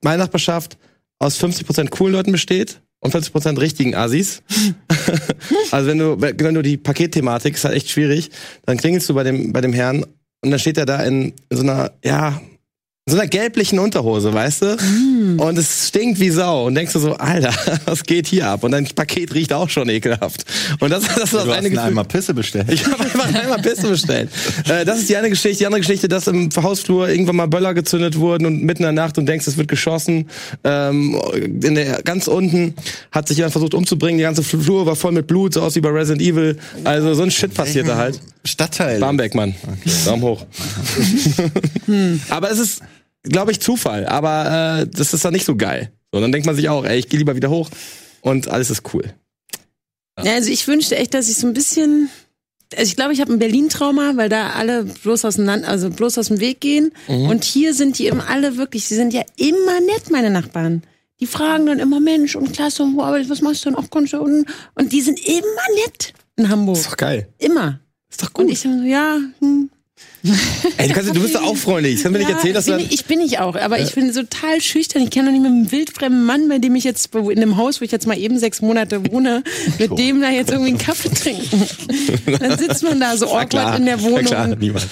meine 0.00 0.22
Nachbarschaft 0.22 0.78
aus 1.18 1.36
50% 1.36 1.90
coolen 1.90 2.12
Leuten 2.12 2.30
besteht 2.30 2.82
und 3.00 3.12
50% 3.12 3.58
richtigen 3.60 3.96
Assis. 3.96 4.44
also 5.72 5.88
wenn 5.88 5.98
du, 5.98 6.20
wenn 6.20 6.54
du 6.54 6.62
die 6.62 6.76
Paketthematik 6.76 7.54
ist 7.54 7.64
halt 7.64 7.74
echt 7.74 7.90
schwierig, 7.90 8.30
dann 8.64 8.76
klingelst 8.76 9.08
du 9.08 9.14
bei 9.14 9.24
dem, 9.24 9.52
bei 9.52 9.60
dem 9.60 9.72
Herrn 9.72 10.04
und 10.44 10.50
dann 10.52 10.60
steht 10.60 10.78
er 10.78 10.86
da 10.86 11.02
in, 11.02 11.32
in 11.48 11.56
so 11.56 11.64
einer, 11.64 11.90
ja, 12.04 12.40
so 13.06 13.18
einer 13.18 13.26
gelblichen 13.26 13.78
Unterhose, 13.78 14.32
weißt 14.32 14.62
du? 14.62 14.78
Und 15.36 15.58
es 15.58 15.88
stinkt 15.88 16.20
wie 16.20 16.30
Sau. 16.30 16.64
Und 16.66 16.74
denkst 16.74 16.94
du 16.94 16.98
so, 17.00 17.12
Alter, 17.12 17.52
was 17.84 18.02
geht 18.02 18.26
hier 18.26 18.48
ab? 18.48 18.64
Und 18.64 18.70
dein 18.70 18.86
Paket 18.86 19.34
riecht 19.34 19.52
auch 19.52 19.68
schon 19.68 19.90
ekelhaft. 19.90 20.46
Und 20.80 20.88
das, 20.88 21.02
das 21.02 21.10
ist 21.10 21.18
das 21.18 21.30
Du 21.32 21.38
hast 21.40 21.50
eine 21.50 21.68
Gefühl. 21.68 21.84
einmal 21.84 22.06
Pisse 22.06 22.32
bestellt. 22.32 22.72
Ich 22.72 22.82
habe 22.86 23.04
einfach 23.04 23.26
einmal 23.34 23.60
Pisse 23.60 23.88
bestellt. 23.88 24.30
Äh, 24.66 24.86
das 24.86 25.00
ist 25.00 25.10
die 25.10 25.16
eine 25.16 25.28
Geschichte. 25.28 25.58
Die 25.58 25.66
andere 25.66 25.80
Geschichte, 25.80 26.08
dass 26.08 26.26
im 26.26 26.48
Hausflur 26.56 27.08
irgendwann 27.08 27.36
mal 27.36 27.46
Böller 27.46 27.74
gezündet 27.74 28.16
wurden 28.16 28.46
und 28.46 28.62
mitten 28.62 28.82
in 28.82 28.94
der 28.94 29.04
Nacht 29.04 29.18
und 29.18 29.26
denkst, 29.26 29.46
es 29.46 29.58
wird 29.58 29.68
geschossen. 29.68 30.30
Ähm, 30.62 31.20
in 31.34 31.74
der, 31.74 32.00
ganz 32.02 32.26
unten 32.28 32.74
hat 33.10 33.28
sich 33.28 33.36
jemand 33.36 33.52
versucht 33.52 33.74
umzubringen. 33.74 34.16
Die 34.16 34.22
ganze 34.22 34.42
Flur 34.42 34.86
war 34.86 34.96
voll 34.96 35.12
mit 35.12 35.26
Blut, 35.26 35.52
so 35.52 35.60
aus 35.60 35.74
wie 35.74 35.80
bei 35.80 35.90
Resident 35.90 36.22
Evil. 36.22 36.56
Also 36.84 37.12
so 37.12 37.24
ein 37.24 37.30
Shit 37.30 37.52
passiert 37.52 37.88
da 37.88 37.96
halt. 37.96 38.20
Stadtteil. 38.44 39.00
Barmbek, 39.00 39.34
Mann. 39.34 39.54
Daumen 40.04 40.22
hoch. 40.22 40.46
Aber 42.30 42.50
es 42.50 42.58
ist, 42.58 42.82
glaube 43.24 43.50
ich, 43.52 43.60
Zufall. 43.60 44.06
Aber 44.06 44.80
äh, 44.82 44.86
das 44.86 45.12
ist 45.12 45.24
dann 45.24 45.32
nicht 45.32 45.44
so 45.44 45.56
geil. 45.56 45.90
So, 46.12 46.20
dann 46.20 46.30
denkt 46.32 46.46
man 46.46 46.54
sich 46.54 46.68
auch, 46.68 46.84
ey, 46.84 46.98
ich 46.98 47.08
gehe 47.08 47.18
lieber 47.18 47.34
wieder 47.34 47.50
hoch 47.50 47.68
und 48.20 48.48
alles 48.48 48.70
ist 48.70 48.94
cool. 48.94 49.12
Ja, 50.22 50.34
also 50.34 50.50
ich 50.50 50.66
wünschte 50.68 50.96
echt, 50.96 51.12
dass 51.14 51.28
ich 51.28 51.36
so 51.36 51.46
ein 51.46 51.54
bisschen. 51.54 52.08
Also 52.76 52.88
ich 52.88 52.96
glaube, 52.96 53.12
ich 53.12 53.20
habe 53.20 53.32
ein 53.32 53.38
Berlin-Trauma, 53.38 54.12
weil 54.16 54.28
da 54.28 54.50
alle 54.50 54.84
bloß 54.84 55.24
auseinander, 55.24 55.68
also 55.68 55.90
bloß 55.90 56.18
aus 56.18 56.28
dem 56.28 56.40
Weg 56.40 56.60
gehen. 56.60 56.92
Und 57.06 57.44
hier 57.44 57.74
sind 57.74 57.98
die 57.98 58.06
immer 58.06 58.28
alle 58.28 58.56
wirklich, 58.56 58.86
sie 58.86 58.94
sind 58.94 59.12
ja 59.12 59.22
immer 59.36 59.80
nett, 59.80 60.10
meine 60.10 60.30
Nachbarn. 60.30 60.82
Die 61.20 61.26
fragen 61.26 61.66
dann 61.66 61.78
immer, 61.78 62.00
Mensch, 62.00 62.34
und 62.34 62.52
klasse, 62.52 62.82
und 62.82 62.96
wo 62.96 63.02
arbeitest, 63.02 63.30
was 63.30 63.42
machst 63.42 63.64
du 63.64 63.70
denn? 63.70 63.78
Auch 63.78 63.90
kannst 63.90 64.12
du 64.12 64.20
und, 64.20 64.46
und 64.74 64.92
die 64.92 65.02
sind 65.02 65.20
immer 65.24 65.44
nett 65.84 66.14
in 66.36 66.48
Hamburg. 66.48 66.76
Ist 66.76 66.86
doch 66.86 66.96
geil. 66.96 67.28
Immer. 67.38 67.78
Ist 68.10 68.22
doch 68.22 68.28
Und 68.34 68.46
gut. 68.46 68.50
ich 68.52 68.62
dann 68.62 68.80
so, 68.80 68.84
ja, 68.84 69.18
hm, 69.38 69.70
Ey, 70.78 70.88
du, 70.88 70.94
kannst, 70.94 71.14
du 71.14 71.20
bist 71.20 71.34
doch 71.34 71.42
auch 71.42 71.56
freundlich. 71.56 72.02
Das 72.02 72.10
wir 72.10 72.18
nicht 72.18 72.30
ja, 72.30 72.36
erzählt, 72.36 72.56
dass 72.56 72.64
du 72.64 72.72
bin 72.72 72.80
dann, 72.80 72.86
ich, 72.86 72.94
ich 72.94 73.04
bin 73.04 73.20
ich 73.20 73.38
auch, 73.40 73.56
aber 73.56 73.78
ich 73.78 73.94
bin 73.94 74.10
total 74.10 74.60
schüchtern. 74.62 75.02
Ich 75.02 75.10
kann 75.10 75.26
doch 75.26 75.32
nicht 75.32 75.42
mit 75.42 75.50
einem 75.50 75.70
wildfremden 75.70 76.24
Mann, 76.24 76.48
bei 76.48 76.58
dem 76.58 76.74
ich 76.76 76.84
jetzt 76.84 77.14
in 77.14 77.40
dem 77.40 77.58
Haus, 77.58 77.80
wo 77.80 77.84
ich 77.84 77.92
jetzt 77.92 78.06
mal 78.06 78.18
eben 78.18 78.38
sechs 78.38 78.62
Monate 78.62 79.12
wohne, 79.12 79.42
mit 79.78 79.98
dem 79.98 80.22
da 80.22 80.30
jetzt 80.30 80.50
irgendwie 80.50 80.70
einen 80.70 80.78
Kaffee 80.78 81.10
trinken. 81.10 81.66
Dann 82.40 82.58
sitzt 82.58 82.82
man 82.82 83.00
da 83.00 83.18
so 83.18 83.26
awkward 83.26 83.78
in 83.78 83.84
der 83.84 84.00
Wohnung 84.00 84.24
klar, 84.24 84.48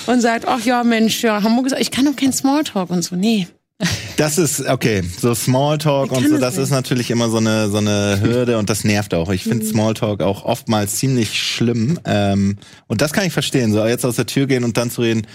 und 0.06 0.20
sagt, 0.20 0.46
ach 0.46 0.64
ja, 0.66 0.84
Mensch, 0.84 1.22
ja, 1.22 1.42
Hamburg 1.42 1.66
ist, 1.66 1.76
ich 1.78 1.90
kann 1.90 2.04
doch 2.04 2.16
keinen 2.16 2.34
Smalltalk 2.34 2.90
und 2.90 3.02
so. 3.02 3.16
Nee. 3.16 3.48
Das 4.16 4.38
ist, 4.38 4.68
okay, 4.68 5.02
so 5.20 5.34
Smalltalk 5.34 6.12
und 6.12 6.28
so, 6.28 6.38
das 6.38 6.54
nicht. 6.54 6.64
ist 6.64 6.70
natürlich 6.70 7.10
immer 7.10 7.28
so 7.28 7.38
eine, 7.38 7.68
so 7.68 7.78
eine 7.78 8.20
Hürde 8.22 8.58
und 8.58 8.70
das 8.70 8.84
nervt 8.84 9.12
auch. 9.14 9.30
Ich 9.30 9.44
Mhm. 9.46 9.50
finde 9.50 9.66
Smalltalk 9.66 10.22
auch 10.22 10.44
oftmals 10.44 10.96
ziemlich 10.96 11.40
schlimm. 11.42 11.98
Ähm, 12.04 12.58
und 12.86 13.00
das 13.00 13.12
kann 13.12 13.26
ich 13.26 13.32
verstehen, 13.32 13.72
so 13.72 13.84
jetzt 13.84 14.04
aus 14.04 14.16
der 14.16 14.26
Tür 14.26 14.46
gehen 14.46 14.62
und 14.64 14.76
dann 14.76 14.90
zu 14.90 15.00
reden. 15.02 15.26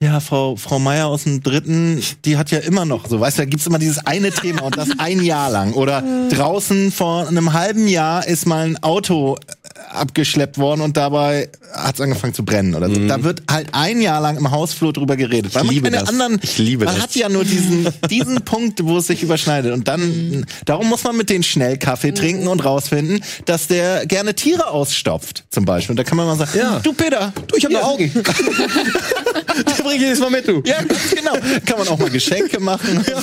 Ja, 0.00 0.20
Frau, 0.20 0.54
Frau 0.54 0.78
Meier 0.78 1.08
aus 1.08 1.24
dem 1.24 1.42
dritten, 1.42 2.00
die 2.24 2.36
hat 2.36 2.52
ja 2.52 2.60
immer 2.60 2.84
noch 2.84 3.08
so, 3.08 3.18
weißt 3.18 3.36
du, 3.38 3.42
da 3.42 3.46
gibt's 3.46 3.66
immer 3.66 3.80
dieses 3.80 3.98
eine 4.06 4.30
Thema 4.30 4.62
und 4.62 4.76
das 4.76 4.90
ein 4.98 5.20
Jahr 5.24 5.50
lang. 5.50 5.72
Oder 5.72 6.04
draußen 6.30 6.92
vor 6.92 7.26
einem 7.26 7.52
halben 7.52 7.88
Jahr 7.88 8.24
ist 8.24 8.46
mal 8.46 8.64
ein 8.64 8.80
Auto 8.84 9.34
äh, 9.34 9.80
abgeschleppt 9.96 10.56
worden 10.58 10.82
und 10.82 10.96
dabei 10.96 11.48
hat's 11.74 12.00
angefangen 12.00 12.32
zu 12.32 12.44
brennen 12.44 12.76
oder 12.76 12.88
so. 12.88 13.08
Da 13.08 13.24
wird 13.24 13.42
halt 13.50 13.70
ein 13.72 14.00
Jahr 14.00 14.20
lang 14.20 14.36
im 14.36 14.48
Hausflur 14.52 14.92
drüber 14.92 15.16
geredet. 15.16 15.52
Weil 15.56 15.64
man 15.64 15.74
liebe 15.74 15.90
keine 15.90 15.98
das. 16.04 16.08
anderen, 16.10 16.38
Ich 16.44 16.58
liebe 16.58 16.84
man 16.84 16.94
das. 16.94 17.02
hat 17.02 17.16
ja 17.16 17.28
nur 17.28 17.42
diesen, 17.44 17.88
diesen 18.08 18.42
Punkt, 18.42 18.84
wo 18.84 18.98
es 18.98 19.08
sich 19.08 19.24
überschneidet. 19.24 19.72
Und 19.74 19.88
dann, 19.88 20.46
darum 20.64 20.88
muss 20.88 21.02
man 21.02 21.16
mit 21.16 21.28
denen 21.28 21.42
schnell 21.42 21.76
Kaffee 21.76 22.12
trinken 22.12 22.46
und 22.46 22.64
rausfinden, 22.64 23.20
dass 23.46 23.66
der 23.66 24.06
gerne 24.06 24.34
Tiere 24.36 24.68
ausstopft, 24.68 25.42
zum 25.50 25.64
Beispiel. 25.64 25.94
Und 25.94 25.96
da 25.96 26.04
kann 26.04 26.16
man 26.16 26.28
mal 26.28 26.36
sagen, 26.36 26.56
Ja. 26.56 26.78
du 26.78 26.92
Peter, 26.92 27.32
du, 27.48 27.56
ich 27.56 27.64
hab 27.64 27.72
Ja. 27.72 27.80
noch 27.80 27.88
Augen. 27.88 28.12
Der 29.88 29.96
bringt 29.96 30.02
jedes 30.02 30.20
Mal 30.20 30.30
mit, 30.30 30.46
du. 30.48 30.62
ja, 30.64 30.82
ganz 30.82 31.10
genau. 31.14 31.32
Kann 31.64 31.78
man 31.78 31.88
auch 31.88 31.98
mal 31.98 32.10
Geschenke 32.10 32.60
machen. 32.60 33.04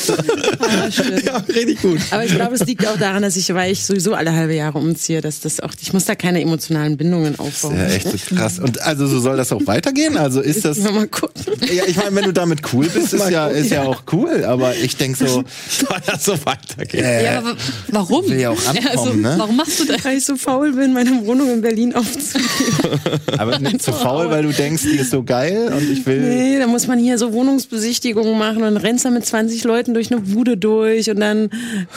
Ja, 1.26 1.38
richtig 1.54 1.82
gut. 1.82 2.00
Aber 2.12 2.24
ich 2.24 2.34
glaube, 2.34 2.56
es 2.56 2.66
liegt 2.66 2.86
auch 2.88 2.98
daran, 2.98 3.22
dass 3.24 3.36
ich, 3.36 3.54
weil 3.54 3.72
ich 3.72 3.84
sowieso 3.84 4.14
alle 4.14 4.34
halbe 4.34 4.54
Jahre 4.56 4.78
umziehe, 4.78 5.22
dass 5.22 5.40
das 5.40 5.60
auch, 5.60 5.72
ich 5.82 5.94
muss 5.94 6.06
da 6.06 6.16
keine 6.16 6.42
emotionalen 6.42 6.98
Bindungen 6.98 7.38
aufbauen. 7.40 7.78
Ja, 7.78 7.86
echt 7.88 8.08
so 8.10 8.36
krass. 8.36 8.60
Und 8.60 8.82
also 8.82 9.08
so 9.08 9.20
soll 9.20 9.38
das 9.38 9.52
auch 9.52 9.66
weitergehen? 9.66 10.18
Also 10.18 10.42
ist 10.42 10.66
das, 10.66 10.80
Mal 10.80 11.08
gucken. 11.08 11.42
ja, 11.74 11.84
ich 11.88 11.96
meine, 11.98 12.16
wenn 12.16 12.26
du 12.26 12.32
damit 12.34 12.62
cool 12.74 12.88
bist, 12.88 13.14
ist 13.14 13.30
ja, 13.30 13.48
ist 13.48 13.72
ja 13.72 13.84
auch 13.84 14.04
cool. 14.12 14.44
Aber 14.46 14.76
ich 14.76 14.96
denk 14.98 15.18
so, 15.18 15.26
Soll 15.70 15.98
das 16.06 16.24
so 16.26 16.34
weitergehen? 16.46 17.04
äh, 17.04 17.24
Ja, 17.26 17.38
aber 17.40 17.52
wa- 17.52 17.58
warum? 17.90 18.30
will 18.30 18.40
ja 18.40 18.50
auch 18.52 18.68
ankommen, 18.68 19.22
ne? 19.22 19.36
Warum 19.38 19.56
machst 19.58 19.80
du 19.80 19.86
das? 19.86 20.04
Weil 20.06 20.18
ich 20.18 20.26
so 20.26 20.36
faul 20.36 20.74
bin, 20.74 20.94
meine 20.94 21.26
Wohnung 21.26 21.52
in 21.52 21.62
Berlin 21.62 21.94
aufzugeben. 21.96 23.00
aber 23.38 23.60
nicht 23.60 23.82
zu 23.82 23.92
faul, 23.94 24.30
weil 24.30 24.44
du 24.44 24.52
denkst, 24.54 24.84
die 24.84 24.98
ist 24.98 25.12
so 25.12 25.24
geil 25.24 25.72
und 25.76 25.90
ich 25.92 26.06
will. 26.06 26.20
Nee, 26.22 26.55
da 26.60 26.68
muss 26.68 26.88
man 26.88 27.00
hier 27.00 27.18
so 27.18 27.34
Wohnungsbesichtigungen 27.34 28.38
machen 28.38 28.58
und 28.58 28.64
dann 28.64 28.78
rennst 28.78 29.06
du 29.06 29.12
mit 29.12 29.26
20 29.26 29.64
Leuten 29.64 29.94
durch 29.94 30.12
eine 30.12 30.22
Bude 30.22 30.58
durch 30.58 31.10
und 31.10 31.20
dann 31.20 31.50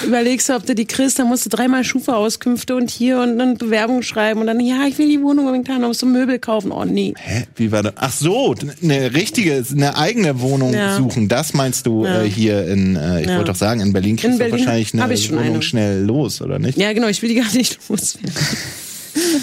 überlegst 0.04 0.48
du, 0.48 0.54
ob 0.54 0.66
du 0.66 0.74
die 0.74 0.84
kriegst, 0.86 1.18
dann 1.18 1.28
musst 1.28 1.46
du 1.46 1.50
dreimal 1.50 1.84
Schufa-Auskünfte 1.84 2.74
und 2.76 2.90
hier 2.90 3.18
und 3.20 3.38
dann 3.38 3.56
Bewerbung 3.58 4.02
schreiben 4.02 4.40
und 4.40 4.46
dann, 4.46 4.60
ja, 4.60 4.86
ich 4.86 4.98
will 4.98 5.08
die 5.08 5.20
Wohnung 5.22 5.44
momentan, 5.46 5.80
dann 5.80 5.88
musst 5.88 6.02
du 6.02 6.06
Möbel 6.06 6.38
kaufen. 6.38 6.70
Oh 6.72 6.84
nee. 6.84 7.14
Hä? 7.18 7.44
Wie 7.56 7.72
war 7.72 7.82
das? 7.82 7.92
Ach 7.96 8.12
so, 8.12 8.54
eine 8.82 9.14
richtige, 9.14 9.64
eine 9.72 9.96
eigene 9.96 10.40
Wohnung 10.40 10.72
Ja. 10.72 10.96
suchen. 10.96 11.28
Das 11.28 11.54
meinst 11.54 11.86
du 11.86 12.04
Ja. 12.04 12.22
äh, 12.22 12.30
hier 12.30 12.66
in, 12.66 12.96
äh, 12.96 13.20
ich 13.22 13.28
Ja. 13.28 13.36
wollte 13.36 13.52
doch 13.52 13.58
sagen, 13.58 13.80
in 13.80 13.92
Berlin 13.92 14.16
kriegst 14.16 14.24
In 14.26 14.32
du 14.32 14.38
Berlin 14.38 14.52
wahrscheinlich 14.66 14.92
hab 14.94 15.10
eine 15.10 15.28
Wohnung 15.40 15.54
eine. 15.54 15.62
schnell 15.62 16.02
los, 16.04 16.40
oder 16.42 16.58
nicht? 16.58 16.78
Ja, 16.78 16.92
genau, 16.92 17.08
ich 17.08 17.20
will 17.22 17.28
die 17.28 17.36
gar 17.36 17.52
nicht 17.54 17.78
loswerden. 17.88 18.32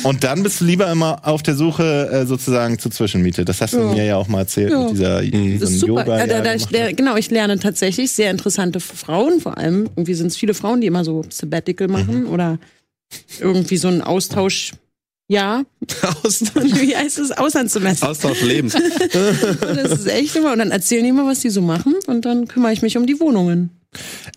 Und 0.04 0.24
dann 0.24 0.44
bist 0.44 0.62
du 0.62 0.66
lieber 0.66 0.92
immer 0.92 1.28
auf 1.28 1.44
der 1.44 1.56
Suche 1.56 2.10
äh, 2.12 2.26
sozusagen 2.26 2.80
zur 2.80 2.92
Zwischenmiete. 2.92 3.46
Das 3.46 3.62
hast 3.62 3.74
du 3.74 3.80
Ja. 3.80 3.86
mir 3.94 4.06
ja 4.06 4.16
auch 4.18 4.28
mal 4.28 4.40
erzählt 4.40 4.72
Ja. 4.72 4.80
mit 4.82 4.92
dieser 4.94 5.22
Das 5.22 5.32
diesem 5.32 5.62
ist 5.68 5.80
super. 5.80 6.02
Yoga. 6.02 6.18
Ja, 6.20 6.28
da, 6.28 6.42
da, 6.42 6.54
ich, 6.54 6.70
lerne- 6.70 6.94
genau, 6.94 7.16
ich 7.16 7.30
lerne 7.32 7.60
tatsächlich 7.60 8.12
sehr 8.12 8.32
interessante 8.32 8.80
Frauen, 8.80 9.40
vor 9.42 9.58
allem. 9.58 9.90
Irgendwie 9.96 10.14
sind 10.14 10.28
es 10.28 10.38
viele 10.38 10.54
Frauen, 10.54 10.82
die 10.82 10.88
immer 10.88 11.04
so 11.04 11.24
Sabbatical 11.30 11.88
machen 11.88 12.24
Mhm. 12.24 12.30
oder 12.30 12.60
irgendwie 13.40 13.78
so 13.78 13.88
einen 13.88 14.02
Austausch. 14.02 14.72
Ja, 15.28 15.64
Austausch, 16.24 16.64
wie 16.82 16.96
heißt 16.96 17.18
das? 17.18 17.32
Auslandssemester. 17.32 18.10
Austausch 18.10 18.42
Lebens. 18.44 18.76
Und 18.76 18.84
das 19.78 19.92
ist 19.92 20.08
echt 20.08 20.36
immer. 20.36 20.54
Und 20.54 20.60
dann 20.60 20.70
erzählen 20.72 21.04
die 21.04 21.10
immer, 21.10 21.26
was 21.26 21.40
die 21.40 21.50
so 21.50 21.62
machen. 21.62 21.96
Und 22.06 22.26
dann 22.26 22.48
kümmere 22.48 22.72
ich 22.74 22.82
mich 22.84 22.96
um 22.96 23.08
die 23.08 23.20
Wohnungen. 23.20 23.72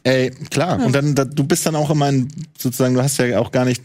Ey, 0.04 0.30
klar. 0.50 0.82
Und 0.82 0.94
dann, 0.94 1.14
da, 1.14 1.24
du 1.26 1.44
bist 1.44 1.66
dann 1.66 1.76
auch 1.76 1.90
immer 1.90 2.06
ein, 2.06 2.28
sozusagen, 2.56 2.94
du 2.94 3.02
hast 3.02 3.18
ja 3.18 3.38
auch 3.38 3.50
gar 3.52 3.64
nicht, 3.66 3.82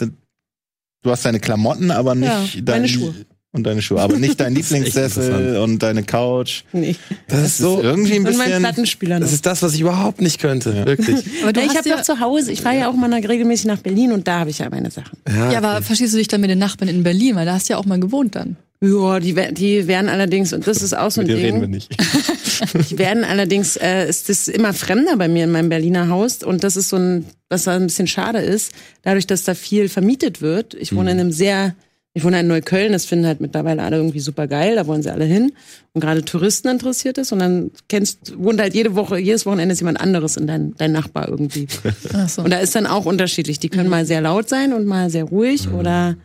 du 1.04 1.12
hast 1.12 1.26
deine 1.26 1.40
Klamotten, 1.40 1.92
aber 1.92 2.16
nicht 2.16 2.56
Ja, 2.56 2.62
dein, 2.64 2.82
meine 2.82 2.88
Schuhe. 2.90 3.14
Und 3.56 3.68
deine 3.68 3.84
Schuhe, 3.84 4.02
aber 4.02 4.18
nicht 4.18 4.40
dein 4.40 4.56
Das 4.56 4.64
ist 4.64 4.72
Lieblingssessel 4.72 5.58
und 5.58 5.78
deine 5.84 6.02
Couch. 6.04 6.64
Nee. 6.74 6.96
Das 7.28 7.42
ist 7.44 7.60
so. 7.60 7.80
irgendwie 7.82 8.16
ein 8.16 8.26
Und 8.26 8.36
mein 8.38 8.48
bisschen. 8.48 8.64
Plattenspieler 8.64 9.20
noch. 9.20 9.26
Das 9.28 9.34
ist 9.34 9.46
das, 9.46 9.62
was 9.62 9.76
ich 9.76 9.82
überhaupt 9.82 10.22
nicht 10.22 10.40
könnte. 10.40 10.86
Wirklich. 10.88 11.24
Aber 11.44 11.54
du 11.54 11.60
Ja, 11.60 11.68
ich 11.68 11.78
habe 11.78 11.88
ja, 11.88 11.98
doch 11.98 12.04
zu 12.04 12.20
Hause, 12.20 12.52
ich 12.52 12.62
fahre 12.62 12.78
ja 12.80 12.90
auch 12.90 12.96
mal 12.96 13.14
regelmäßig 13.14 13.66
nach 13.68 13.78
Berlin 13.78 14.12
und 14.12 14.28
da 14.28 14.40
habe 14.40 14.50
ich 14.50 14.58
ja 14.58 14.70
meine 14.72 14.90
Sachen. 14.90 15.20
ja, 15.30 15.60
aber 15.60 15.84
verstehst 15.84 16.14
du 16.14 16.18
dich 16.18 16.28
dann 16.28 16.42
mit 16.42 16.50
den 16.50 16.58
Nachbarn 16.58 16.90
in 16.90 17.04
Berlin? 17.04 17.36
Weil 17.36 17.46
da 17.46 17.54
hast 17.54 17.70
du 17.70 17.74
ja 17.74 17.78
auch 17.78 17.86
mal 17.86 18.00
gewohnt 18.00 18.36
dann. 18.36 18.58
Ja, 18.86 19.22
die, 19.22 19.34
die 19.54 19.88
werden 19.88 20.10
allerdings, 20.10 20.52
und 20.52 20.68
das 20.68 20.82
ist 20.82 20.94
auch 20.94 21.10
so 21.10 21.22
ein 21.22 21.28
Mit 21.28 21.38
dir 21.38 21.42
reden 21.42 21.62
wir 21.62 21.68
Ding, 21.68 21.72
nicht. 21.72 21.90
die 22.90 22.98
werden 22.98 23.24
allerdings, 23.24 23.78
äh, 23.78 24.10
ist 24.10 24.28
das 24.28 24.50
immer 24.50 24.74
fremder 24.74 25.16
bei 25.16 25.30
mir 25.30 25.46
in 25.46 25.52
meinem 25.52 25.70
Berliner 25.70 26.10
Haus 26.10 26.44
und 26.44 26.66
das 26.66 26.76
ist 26.76 26.90
so 26.90 26.98
ein, 26.98 27.26
was 27.48 27.64
da 27.64 27.76
ein 27.78 27.88
bisschen 27.88 28.08
schade 28.08 28.40
ist, 28.40 28.74
dadurch, 29.02 29.26
dass 29.26 29.46
da 29.46 29.56
viel 29.56 29.88
vermietet 29.88 30.42
wird. 30.42 30.74
Ich 30.74 30.94
wohne 30.94 31.12
in 31.12 31.20
einem 31.22 31.32
sehr 31.32 31.76
Ich 32.16 32.24
wohne 32.24 32.42
in 32.42 32.48
Neukölln, 32.48 32.92
das 32.92 33.06
finden 33.06 33.26
halt 33.26 33.40
mittlerweile 33.40 33.82
alle 33.84 33.96
irgendwie 33.98 34.20
super 34.20 34.48
geil, 34.48 34.76
da 34.76 34.86
wollen 34.86 35.02
sie 35.02 35.12
alle 35.12 35.26
hin. 35.26 35.54
Und 35.94 36.02
gerade 36.02 36.24
Touristen 36.24 36.68
interessiert 36.68 37.18
es. 37.18 37.32
Und 37.32 37.40
dann 37.40 37.72
kennst, 37.88 38.38
wohnt 38.38 38.60
halt 38.60 38.76
jede 38.76 38.96
Woche, 38.96 39.18
jedes 39.18 39.46
Wochenende 39.46 39.74
ist 39.74 39.80
jemand 39.80 40.00
anderes 40.00 40.36
in 40.38 40.46
dein, 40.46 40.76
dein 40.78 40.92
Nachbar 40.92 41.30
irgendwie. 41.30 41.68
Ach 42.14 42.30
so. 42.30 42.44
Und 42.44 42.52
da 42.52 42.60
ist 42.60 42.76
dann 42.76 42.86
auch 42.86 43.06
unterschiedlich. 43.06 43.60
Die 43.60 43.70
können 43.70 43.90
mal 43.90 44.06
sehr 44.06 44.22
laut 44.22 44.48
sein 44.48 44.74
und 44.74 44.86
mal 44.86 45.10
sehr 45.10 45.24
ruhig 45.24 45.70
oder 45.70 46.18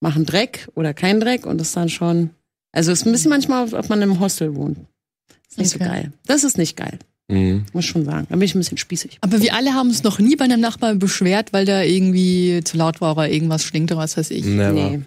machen 0.00 0.24
Dreck 0.26 0.68
oder 0.74 0.94
kein 0.94 1.20
Dreck. 1.20 1.46
Und 1.46 1.58
das 1.58 1.68
ist 1.68 1.76
dann 1.76 1.88
schon, 1.88 2.30
also 2.72 2.92
es 2.92 3.00
ist 3.00 3.06
ein 3.06 3.12
bisschen 3.12 3.30
manchmal, 3.30 3.72
ob 3.74 3.88
man 3.88 4.00
im 4.02 4.20
Hostel 4.20 4.54
wohnt. 4.54 4.78
Ist 5.50 5.58
nicht 5.58 5.70
so 5.70 5.76
Okay. 5.76 5.84
geil. 5.86 6.12
Das 6.26 6.44
ist 6.44 6.58
nicht 6.58 6.76
geil, 6.76 6.98
Mhm. 7.28 7.64
muss 7.72 7.84
ich 7.84 7.90
schon 7.90 8.04
sagen. 8.04 8.26
Da 8.28 8.36
bin 8.36 8.42
ich 8.44 8.54
ein 8.54 8.58
bisschen 8.58 8.78
spießig. 8.78 9.18
Aber 9.22 9.40
wir 9.40 9.54
alle 9.54 9.72
haben 9.74 9.88
uns 9.88 10.02
noch 10.02 10.18
nie 10.18 10.36
bei 10.36 10.44
einem 10.44 10.60
Nachbarn 10.60 10.98
beschwert, 10.98 11.52
weil 11.52 11.64
der 11.64 11.88
irgendwie 11.88 12.60
zu 12.64 12.76
laut 12.76 13.00
war 13.00 13.12
oder 13.16 13.28
irgendwas 13.30 13.64
stinkt 13.64 13.90
oder 13.92 14.00
was 14.02 14.16
weiß 14.16 14.30
ich. 14.30 14.44
Never. 14.44 14.72
Nee. 14.72 15.00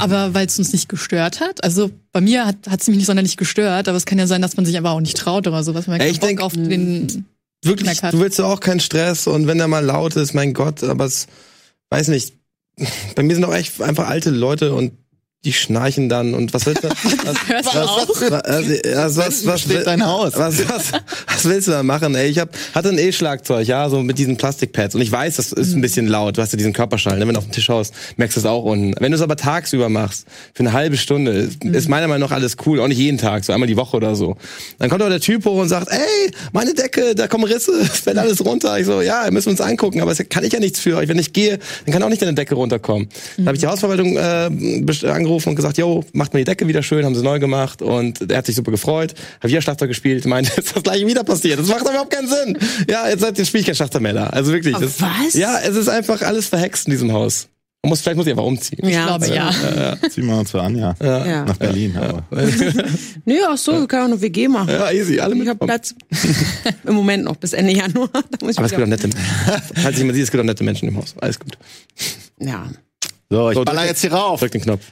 Aber 0.00 0.34
weil 0.34 0.46
es 0.46 0.58
uns 0.58 0.72
nicht 0.72 0.88
gestört 0.88 1.38
hat. 1.40 1.62
Also 1.62 1.92
bei 2.10 2.20
mir 2.20 2.44
hat 2.46 2.56
es 2.80 2.88
mich 2.88 2.96
nicht 2.96 3.06
sonderlich 3.06 3.36
gestört, 3.36 3.86
aber 3.86 3.96
es 3.96 4.04
kann 4.04 4.18
ja 4.18 4.26
sein, 4.26 4.42
dass 4.42 4.56
man 4.56 4.66
sich 4.66 4.76
aber 4.76 4.90
auch 4.90 5.00
nicht 5.00 5.16
traut 5.16 5.46
oder 5.46 5.62
sowas. 5.62 5.86
Man 5.86 5.98
keinen 5.98 6.10
ich 6.10 6.18
Bock 6.18 6.28
denk- 6.28 6.40
auf 6.40 6.54
den. 6.54 7.24
Wirklich, 7.62 8.00
du 8.00 8.18
willst 8.18 8.38
ja 8.38 8.46
auch 8.46 8.58
keinen 8.60 8.80
Stress 8.80 9.26
und 9.26 9.46
wenn 9.46 9.58
der 9.58 9.68
mal 9.68 9.84
laut 9.84 10.16
ist, 10.16 10.32
mein 10.32 10.54
Gott, 10.54 10.82
aber 10.82 11.04
es, 11.04 11.26
weiß 11.90 12.08
nicht, 12.08 12.34
bei 13.14 13.22
mir 13.22 13.34
sind 13.34 13.44
auch 13.44 13.54
echt 13.54 13.80
einfach 13.80 14.08
alte 14.08 14.30
Leute 14.30 14.74
und 14.74 14.92
die 15.46 15.54
schnarchen 15.54 16.10
dann 16.10 16.34
und 16.34 16.52
was 16.52 16.66
willst 16.66 16.84
du? 16.84 16.88
Was, 16.88 17.66
auch? 17.76 18.08
was, 18.10 18.30
was, 18.30 19.16
was, 19.16 19.46
was, 19.46 19.60
steht 19.62 19.86
dein 19.86 20.04
Haus? 20.04 20.34
Was, 20.36 20.68
was, 20.68 20.92
was 21.26 21.44
willst 21.46 21.66
du 21.68 21.72
da 21.72 21.82
machen? 21.82 22.14
Ey, 22.14 22.28
ich 22.28 22.38
hab, 22.38 22.50
hatte 22.74 22.90
ein 22.90 22.98
E-Schlagzeug, 22.98 23.66
ja, 23.66 23.88
so 23.88 24.02
mit 24.02 24.18
diesen 24.18 24.36
Plastikpads. 24.36 24.94
Und 24.94 25.00
ich 25.00 25.10
weiß, 25.10 25.36
das 25.36 25.52
ist 25.52 25.74
ein 25.74 25.80
bisschen 25.80 26.08
laut. 26.08 26.36
Du 26.36 26.42
hast 26.42 26.52
ja 26.52 26.58
diesen 26.58 26.74
Körperschall, 26.74 27.18
ne? 27.18 27.26
wenn 27.26 27.32
du 27.32 27.38
auf 27.38 27.46
dem 27.46 27.52
Tisch 27.52 27.70
haust, 27.70 27.94
merkst 28.18 28.36
du 28.36 28.40
es 28.40 28.46
auch 28.46 28.64
unten. 28.64 28.92
Wenn 29.00 29.12
du 29.12 29.16
es 29.16 29.22
aber 29.22 29.34
tagsüber 29.36 29.88
machst, 29.88 30.26
für 30.52 30.60
eine 30.60 30.74
halbe 30.74 30.98
Stunde, 30.98 31.32
ist, 31.32 31.64
ist 31.64 31.88
meiner 31.88 32.06
Meinung 32.06 32.28
nach 32.28 32.36
alles 32.36 32.56
cool. 32.66 32.78
Auch 32.78 32.88
nicht 32.88 32.98
jeden 32.98 33.16
Tag, 33.16 33.42
so 33.42 33.54
einmal 33.54 33.66
die 33.66 33.78
Woche 33.78 33.96
oder 33.96 34.14
so. 34.16 34.36
Dann 34.78 34.90
kommt 34.90 35.00
aber 35.00 35.10
der 35.10 35.20
Typ 35.20 35.46
hoch 35.46 35.58
und 35.58 35.70
sagt, 35.70 35.88
ey, 35.90 36.30
meine 36.52 36.74
Decke, 36.74 37.14
da 37.14 37.28
kommen 37.28 37.44
Risse, 37.44 37.72
es 37.80 38.00
fällt 38.00 38.18
alles 38.18 38.44
runter. 38.44 38.78
Ich 38.78 38.84
so, 38.84 39.00
ja, 39.00 39.26
müssen 39.30 39.46
wir 39.46 39.52
uns 39.52 39.62
angucken, 39.62 40.02
aber 40.02 40.12
es 40.12 40.22
kann 40.28 40.44
ich 40.44 40.52
ja 40.52 40.60
nichts 40.60 40.80
für 40.80 40.98
euch. 40.98 41.08
Wenn 41.08 41.18
ich 41.18 41.32
gehe, 41.32 41.58
dann 41.86 41.94
kann 41.94 42.02
auch 42.02 42.10
nicht 42.10 42.20
deine 42.20 42.34
Decke 42.34 42.56
runterkommen. 42.56 43.08
Dann 43.38 43.46
habe 43.46 43.56
ich 43.56 43.62
die 43.62 43.68
Hausverwaltung 43.68 44.18
äh, 44.18 44.50
best- 44.82 45.04
angerufen 45.30 45.50
und 45.50 45.56
gesagt, 45.56 45.78
yo, 45.78 46.04
macht 46.12 46.34
mir 46.34 46.40
die 46.40 46.44
Decke 46.44 46.66
wieder 46.66 46.82
schön, 46.82 47.04
haben 47.04 47.14
sie 47.14 47.22
neu 47.22 47.38
gemacht 47.38 47.82
und 47.82 48.30
er 48.30 48.38
hat 48.38 48.46
sich 48.46 48.56
super 48.56 48.70
gefreut. 48.70 49.14
Habe 49.38 49.48
wieder 49.48 49.62
Schlachter 49.62 49.86
gespielt, 49.86 50.26
meinte, 50.26 50.52
ist 50.60 50.74
das 50.74 50.82
gleiche 50.82 51.06
wieder 51.06 51.24
passiert. 51.24 51.58
Das 51.58 51.68
macht 51.68 51.82
doch 51.82 51.90
überhaupt 51.90 52.10
keinen 52.10 52.28
Sinn. 52.28 52.58
Ja, 52.88 53.08
jetzt, 53.08 53.22
jetzt 53.22 53.46
spiele 53.46 53.60
ich 53.60 53.66
kein 53.66 53.74
Schlachter 53.74 54.00
mehr 54.00 54.12
da. 54.12 54.26
Also 54.26 54.52
wirklich. 54.52 54.76
Das, 54.76 55.00
was? 55.00 55.34
Ja, 55.34 55.58
es 55.60 55.76
ist 55.76 55.88
einfach 55.88 56.22
alles 56.22 56.46
verhext 56.46 56.86
in 56.86 56.92
diesem 56.92 57.12
Haus. 57.12 57.48
Man 57.82 57.90
muss, 57.90 58.02
vielleicht 58.02 58.18
muss 58.18 58.26
ich 58.26 58.32
einfach 58.32 58.44
umziehen. 58.44 58.78
Ich 58.82 58.90
glaube, 58.90 59.26
ja. 59.28 59.50
Ziehen 60.10 60.26
wir 60.26 60.36
uns 60.38 60.50
zu 60.50 60.58
Anja. 60.60 60.94
Ja. 61.00 61.44
Nach 61.46 61.56
Berlin. 61.56 61.96
Aber. 61.96 62.24
Nö, 63.24 63.36
auch 63.48 63.56
so, 63.56 63.72
wir 63.72 63.86
können 63.88 64.02
auch 64.02 64.08
eine 64.08 64.20
WG 64.20 64.48
machen. 64.48 64.68
Ja, 64.68 64.90
easy, 64.90 65.18
alle 65.18 65.34
Ich 65.34 65.48
habe. 65.48 65.64
Platz. 65.64 65.94
Im 66.86 66.94
Moment 66.94 67.24
noch, 67.24 67.36
bis 67.36 67.54
Ende 67.54 67.72
Januar. 67.72 68.10
Da 68.12 68.20
muss 68.42 68.50
ich 68.52 68.58
Aber 68.58 68.66
es 68.66 68.72
gibt 68.72 68.82
auch 68.82 68.86
nette, 68.86 69.08
falls 69.76 69.98
ich 69.98 70.04
mal 70.04 70.12
sieht, 70.12 70.24
es 70.24 70.30
gibt 70.30 70.42
auch 70.42 70.44
nette 70.44 70.62
Menschen 70.62 70.88
im 70.88 70.98
Haus. 70.98 71.14
Alles 71.20 71.38
gut. 71.38 71.56
ja. 72.38 72.66
So, 73.32 73.50
ich 73.50 73.56
So, 73.56 73.64
baller 73.64 73.86
jetzt 73.86 74.00
hier 74.00 74.12
rauf. 74.12 74.40
Drück 74.40 74.50
den 74.52 74.60
Knopf. 74.62 74.82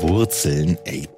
Wurzeln, 0.00 0.78
ey. 0.84 1.08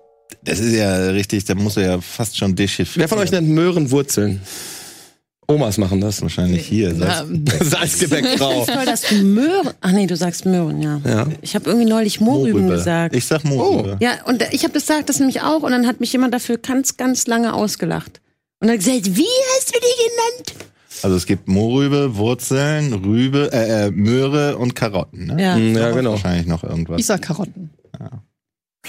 Das 0.42 0.58
ist 0.58 0.72
ja 0.74 1.10
richtig, 1.10 1.44
da 1.44 1.54
muss 1.54 1.76
er 1.76 1.82
ja 1.84 2.00
fast 2.00 2.38
schon 2.38 2.56
dechiffrieren. 2.56 3.02
Wer 3.02 3.08
von 3.08 3.18
euch 3.18 3.30
nennt 3.30 3.48
Möhren 3.48 3.90
Wurzeln? 3.90 4.40
Omas 5.46 5.76
machen 5.76 6.00
das. 6.00 6.22
Wahrscheinlich 6.22 6.64
hier. 6.66 6.92
Ja, 6.94 7.24
Salz- 7.24 7.64
Salzgebäckfrau. 7.70 8.64
Toll, 8.64 8.86
dass 8.86 9.02
du 9.02 9.16
Möhren. 9.16 9.70
Ach 9.82 9.90
nee, 9.92 10.06
du 10.06 10.16
sagst 10.16 10.46
Möhren, 10.46 10.80
ja. 10.80 11.00
Ja. 11.04 11.26
Ich 11.42 11.54
habe 11.54 11.68
irgendwie 11.68 11.88
neulich 11.88 12.20
Mohrrüben 12.20 12.62
Mohrrübe. 12.62 12.76
gesagt. 12.78 13.14
Ich 13.14 13.26
sag 13.26 13.44
Mohrrübe. 13.44 13.98
ja, 14.00 14.24
und 14.24 14.42
ich 14.52 14.62
habe 14.62 14.72
das 14.72 14.86
gesagt, 14.86 15.08
das 15.10 15.18
nämlich 15.18 15.42
auch. 15.42 15.62
Und 15.62 15.72
dann 15.72 15.86
hat 15.86 16.00
mich 16.00 16.12
jemand 16.12 16.32
dafür 16.32 16.56
ganz, 16.56 16.96
ganz 16.96 17.26
lange 17.26 17.52
ausgelacht. 17.52 18.20
Und 18.60 18.68
dann 18.68 18.78
gesagt, 18.78 19.16
wie 19.16 19.26
hast 19.56 19.74
du 19.74 19.78
die 19.80 20.08
genannt? 20.08 20.69
Also 21.02 21.16
es 21.16 21.26
gibt 21.26 21.48
Mohrrübe, 21.48 22.16
Wurzeln, 22.16 22.92
Rübe, 22.92 23.50
äh, 23.52 23.86
äh, 23.86 23.90
Möhre 23.90 24.56
und 24.56 24.74
Karotten. 24.74 25.26
Ne? 25.26 25.42
Ja. 25.42 25.56
Mm, 25.56 25.76
Ja, 25.76 25.90
genau. 25.92 26.12
Wahrscheinlich 26.12 26.46
noch 26.46 26.62
irgendwas. 26.64 27.00
Ich 27.00 27.06
sag 27.06 27.22
Karotten. 27.22 27.70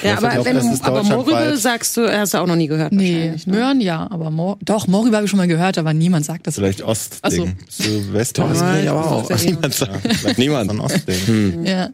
Ja, 0.04 0.16
Das 0.16 0.24
hat 0.24 0.24
aber, 0.24 0.40
auch 0.42 0.46
wenn 0.46 0.56
du, 0.58 0.84
aber 0.84 1.04
Mohrrübe 1.04 1.58
sagst 1.58 1.98
du, 1.98 2.08
hast 2.08 2.34
du 2.34 2.38
auch 2.38 2.48
noch 2.48 2.56
nie 2.56 2.68
gehört. 2.68 2.94
Nee, 2.94 3.32
ne? 3.32 3.38
Möhren 3.46 3.82
ja, 3.82 4.10
aber 4.10 4.32
Moor, 4.32 4.58
doch, 4.64 4.88
Moorrübe 4.88 5.16
habe 5.18 5.26
ich 5.26 5.30
schon 5.30 5.38
mal 5.38 5.48
gehört, 5.50 5.78
aber 5.78 5.94
niemand 5.94 6.26
sagt 6.26 6.48
das. 6.48 6.56
Vielleicht 6.56 6.82
Ostding. 6.82 7.56
Ach 7.68 7.70
so. 7.70 8.14
West 8.14 8.38
Das 8.38 8.52
Ost? 8.52 8.60
kann 8.62 8.82
ich 8.84 8.90
aber 8.90 9.12
auch. 9.12 9.30
Ja, 9.30 9.36
Niemand 9.46 9.74
sagt. 9.74 10.16
vielleicht 10.16 10.38
Niemand. 10.38 10.72
Von 10.72 10.80
Ostding. 10.80 11.66
Ja. 11.66 11.90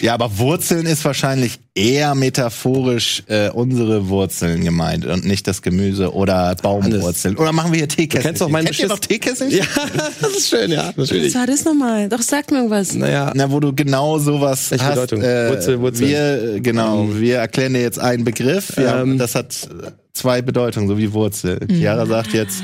Ja, 0.00 0.14
aber 0.14 0.38
Wurzeln 0.38 0.86
ist 0.86 1.04
wahrscheinlich 1.04 1.60
eher 1.74 2.14
metaphorisch 2.14 3.22
äh, 3.28 3.50
unsere 3.50 4.08
Wurzeln 4.08 4.64
gemeint 4.64 5.06
und 5.06 5.24
nicht 5.24 5.46
das 5.46 5.62
Gemüse 5.62 6.12
oder 6.12 6.54
Baumwurzeln. 6.56 7.36
Oder 7.36 7.52
machen 7.52 7.72
wir 7.72 7.78
hier 7.78 7.88
Teekesselchen? 7.88 8.28
kennst 8.30 8.42
doch 8.42 8.48
meinen 8.48 8.66
Kennt 8.66 8.78
ihr 8.80 8.88
noch 8.88 8.98
Teekesselchen? 8.98 9.58
Ja, 9.58 9.64
das 10.20 10.30
ist 10.32 10.48
schön, 10.48 10.70
ja, 10.70 10.92
natürlich. 10.96 11.34
Was 11.34 11.40
war 11.40 11.46
das 11.46 11.64
nochmal? 11.64 12.08
Doch, 12.08 12.20
sag 12.22 12.50
mir 12.50 12.58
irgendwas. 12.58 12.94
Naja, 12.94 13.32
Na, 13.34 13.50
wo 13.50 13.60
du 13.60 13.72
genau 13.74 14.18
sowas 14.18 14.70
Welche 14.70 14.84
hast. 14.84 14.94
Bedeutung? 14.94 15.22
Äh, 15.22 15.50
Wurzel, 15.50 15.80
Wurzel. 15.80 16.08
Wir, 16.08 16.54
äh, 16.56 16.60
genau, 16.60 17.08
wir 17.14 17.36
erklären 17.38 17.74
dir 17.74 17.82
jetzt 17.82 17.98
einen 17.98 18.24
Begriff. 18.24 18.76
Ja, 18.76 19.02
Ähm. 19.02 19.18
das 19.18 19.34
hat 19.34 19.68
zwei 20.14 20.42
Bedeutungen, 20.42 20.88
so 20.88 20.98
wie 20.98 21.12
Wurzel. 21.12 21.60
Chiara 21.68 22.06
sagt 22.06 22.32
jetzt, 22.32 22.62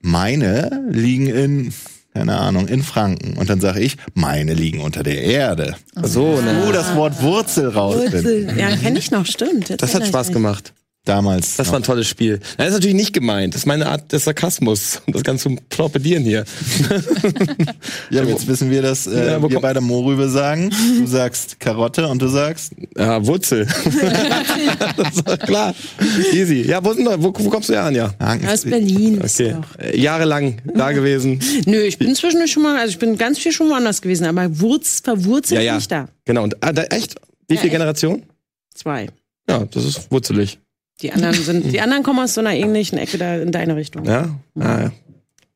meine 0.00 0.82
liegen 0.90 1.26
in, 1.28 1.72
keine 2.14 2.38
Ahnung, 2.38 2.68
in 2.68 2.82
Franken. 2.82 3.36
Und 3.36 3.50
dann 3.50 3.60
sage 3.60 3.80
ich, 3.80 3.96
meine 4.14 4.54
liegen 4.54 4.80
unter 4.80 5.02
der 5.02 5.20
Erde. 5.20 5.74
so, 6.02 6.40
ne. 6.40 6.62
Wo 6.64 6.72
das 6.72 6.94
Wort 6.94 7.20
Wurzel 7.22 7.68
rausfinden. 7.68 8.56
Ja, 8.56 8.76
kenne 8.76 8.98
ich 9.00 9.10
noch, 9.10 9.26
stimmt. 9.26 9.68
Jetzt 9.68 9.82
Das 9.82 9.94
hat 9.94 10.06
Spaß 10.06 10.32
gemacht. 10.32 10.72
Damals. 11.06 11.56
Das 11.56 11.68
war 11.68 11.76
ein 11.80 11.82
tolles 11.82 12.06
Spiel. 12.08 12.40
Das 12.56 12.68
ist 12.68 12.72
natürlich 12.72 12.96
nicht 12.96 13.12
gemeint. 13.12 13.52
Das 13.54 13.62
ist 13.62 13.66
meine 13.66 13.86
Art 13.88 14.10
des 14.10 14.24
Sarkasmus. 14.24 15.02
Und 15.06 15.14
das 15.14 15.22
Ganze 15.22 15.42
zum 15.44 15.68
Torpedieren 15.68 16.24
hier. 16.24 16.44
Ja, 18.10 18.22
jetzt 18.22 18.46
wissen 18.46 18.70
wir, 18.70 18.82
dass 18.82 19.06
äh, 19.06 19.32
Ja, 19.32 19.42
wir 19.50 19.60
beide 19.60 19.80
Mohrrübe 19.80 20.28
sagen. 20.28 20.70
Du 20.98 21.06
sagst 21.06 21.58
Karotte 21.60 22.06
und 22.08 22.20
du 22.22 22.28
sagst 22.28 22.72
Ja, 22.96 23.24
Wurzel. 23.26 23.66
das 24.96 25.16
ist 25.16 25.40
klar. 25.46 25.74
Easy. 26.32 26.62
Ja, 26.62 26.84
wo, 26.84 26.90
wo, 26.90 27.32
wo 27.36 27.50
kommst 27.50 27.68
du 27.68 27.72
her, 27.74 27.84
Anja? 27.84 28.14
Hagen. 28.20 28.46
Aus 28.46 28.62
Berlin. 28.64 29.20
ist 29.20 29.40
Okay. 29.40 29.54
doch. 29.60 29.78
Äh, 29.78 29.98
Jahrelang 30.00 30.56
da 30.74 30.92
gewesen. 30.92 31.40
Nö, 31.66 31.80
ich 31.82 31.98
bin 31.98 32.14
zwischendurch 32.14 32.52
schon 32.52 32.62
mal, 32.62 32.76
also 32.78 32.90
ich 32.90 32.98
bin 32.98 33.16
ganz 33.18 33.38
viel 33.38 33.52
schon 33.52 33.68
woanders 33.70 34.00
gewesen, 34.02 34.24
aber 34.26 34.60
Wurz, 34.60 35.00
verwurzelt 35.02 35.58
Ja, 35.60 35.64
ja. 35.66 35.76
nicht 35.76 35.90
da. 35.90 36.08
Genau. 36.24 36.44
Und, 36.44 36.62
ah, 36.62 36.72
da, 36.72 36.82
echt? 36.84 37.16
Wie 37.48 37.54
Ja, 37.54 37.60
viele 37.60 37.72
echt. 37.72 37.80
Generationen? 37.80 38.22
Zwei. 38.74 39.08
Ja, 39.48 39.64
das 39.70 39.84
ist 39.84 40.10
wurzelig. 40.10 40.58
Die 41.02 41.12
anderen 41.12 41.34
sind, 41.34 41.72
die 41.72 41.80
anderen 41.82 42.02
kommen 42.02 42.20
aus 42.20 42.34
so 42.34 42.40
einer 42.40 42.54
ähnlichen 42.54 42.98
Ecke 42.98 43.18
da 43.18 43.36
in 43.36 43.52
deine 43.52 43.76
Richtung. 43.76 44.04
Ja? 44.04 44.38
Ah, 44.58 44.80
ja. 44.82 44.92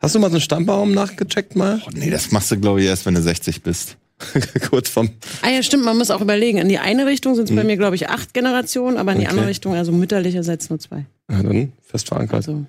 Hast 0.01 0.15
du 0.15 0.19
mal 0.21 0.29
so 0.31 0.37
einen 0.37 0.41
Stammbaum 0.43 0.93
nachgecheckt 0.93 1.57
mal? 1.57 1.81
Oh, 1.87 1.91
nee, 1.93 2.11
das 2.11 2.31
machst 2.31 2.51
du, 2.51 2.59
glaube 2.59 2.81
ich, 2.81 2.87
erst, 2.87 3.05
wenn 3.07 3.15
du 3.15 3.23
60 3.23 3.63
bist. 3.63 3.97
Kurz 4.71 4.89
vom. 4.89 5.11
Ah 5.43 5.51
ja, 5.51 5.63
stimmt, 5.63 5.85
man 5.85 5.97
muss 5.97 6.11
auch 6.11 6.21
überlegen. 6.21 6.59
In 6.59 6.69
die 6.69 6.79
eine 6.79 7.07
Richtung 7.07 7.37
sind 7.37 7.49
es 7.51 7.55
bei 7.55 7.63
mir, 7.63 7.77
glaube 7.77 7.95
ich, 7.95 8.09
acht 8.09 8.35
Generationen, 8.35 8.97
aber 8.97 9.13
in 9.13 9.19
die 9.19 9.25
Mhm. 9.25 9.29
Okay. 9.29 9.37
andere 9.37 9.49
Richtung, 9.51 9.75
also 9.75 9.93
mütterlicherseits 9.93 10.71
nur 10.71 10.81
zwei. 10.81 11.07
Ja, 11.31 11.43
dann 11.43 11.73
fest 11.87 12.09
verankert. 12.09 12.35
Also 12.35 12.65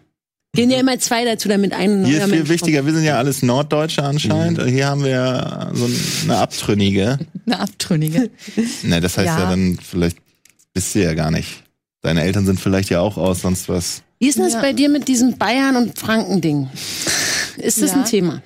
gehen 0.53 0.69
ja 0.69 0.79
immer 0.79 0.99
zwei 0.99 1.25
dazu, 1.25 1.49
damit 1.49 1.73
ein 1.73 2.05
Hier 2.05 2.17
neuer 2.17 2.25
ist 2.25 2.29
viel 2.29 2.37
Mensch 2.39 2.49
wichtiger, 2.49 2.85
wir 2.85 2.93
sind 2.93 3.03
ja 3.03 3.17
alles 3.17 3.41
Norddeutsche 3.41 4.03
anscheinend. 4.03 4.59
Mhm. 4.59 4.67
Hier 4.67 4.87
haben 4.87 5.03
wir 5.03 5.71
so 5.73 5.89
eine 6.25 6.37
Abtrünnige. 6.37 7.17
Eine 7.47 7.59
Abtrünnige. 7.61 8.29
Ne, 8.83 9.01
das 9.01 9.17
heißt 9.17 9.25
ja. 9.27 9.39
Ja. 9.39 9.49
dann, 9.49 9.79
vielleicht 9.81 10.17
bist 10.73 10.93
du 10.93 11.03
ja 11.03 11.15
gar 11.15 11.31
nicht. 11.31 11.63
Deine 12.01 12.21
Eltern 12.21 12.45
sind 12.45 12.59
vielleicht 12.59 12.89
ja 12.89 13.01
auch 13.01 13.17
aus 13.17 13.41
sonst 13.41 13.67
was. 13.69 14.03
Wie 14.19 14.27
ist 14.27 14.37
denn 14.37 14.45
das 14.45 14.53
Ja. 14.53 14.61
bei 14.61 14.73
dir 14.73 14.89
mit 14.89 15.07
diesem 15.07 15.37
Bayern- 15.37 15.75
und 15.75 15.97
Franken-Ding? 15.99 16.69
Ist 17.57 17.81
das 17.81 17.91
Ja. 17.91 17.97
ein 17.97 18.05
Thema? 18.05 18.41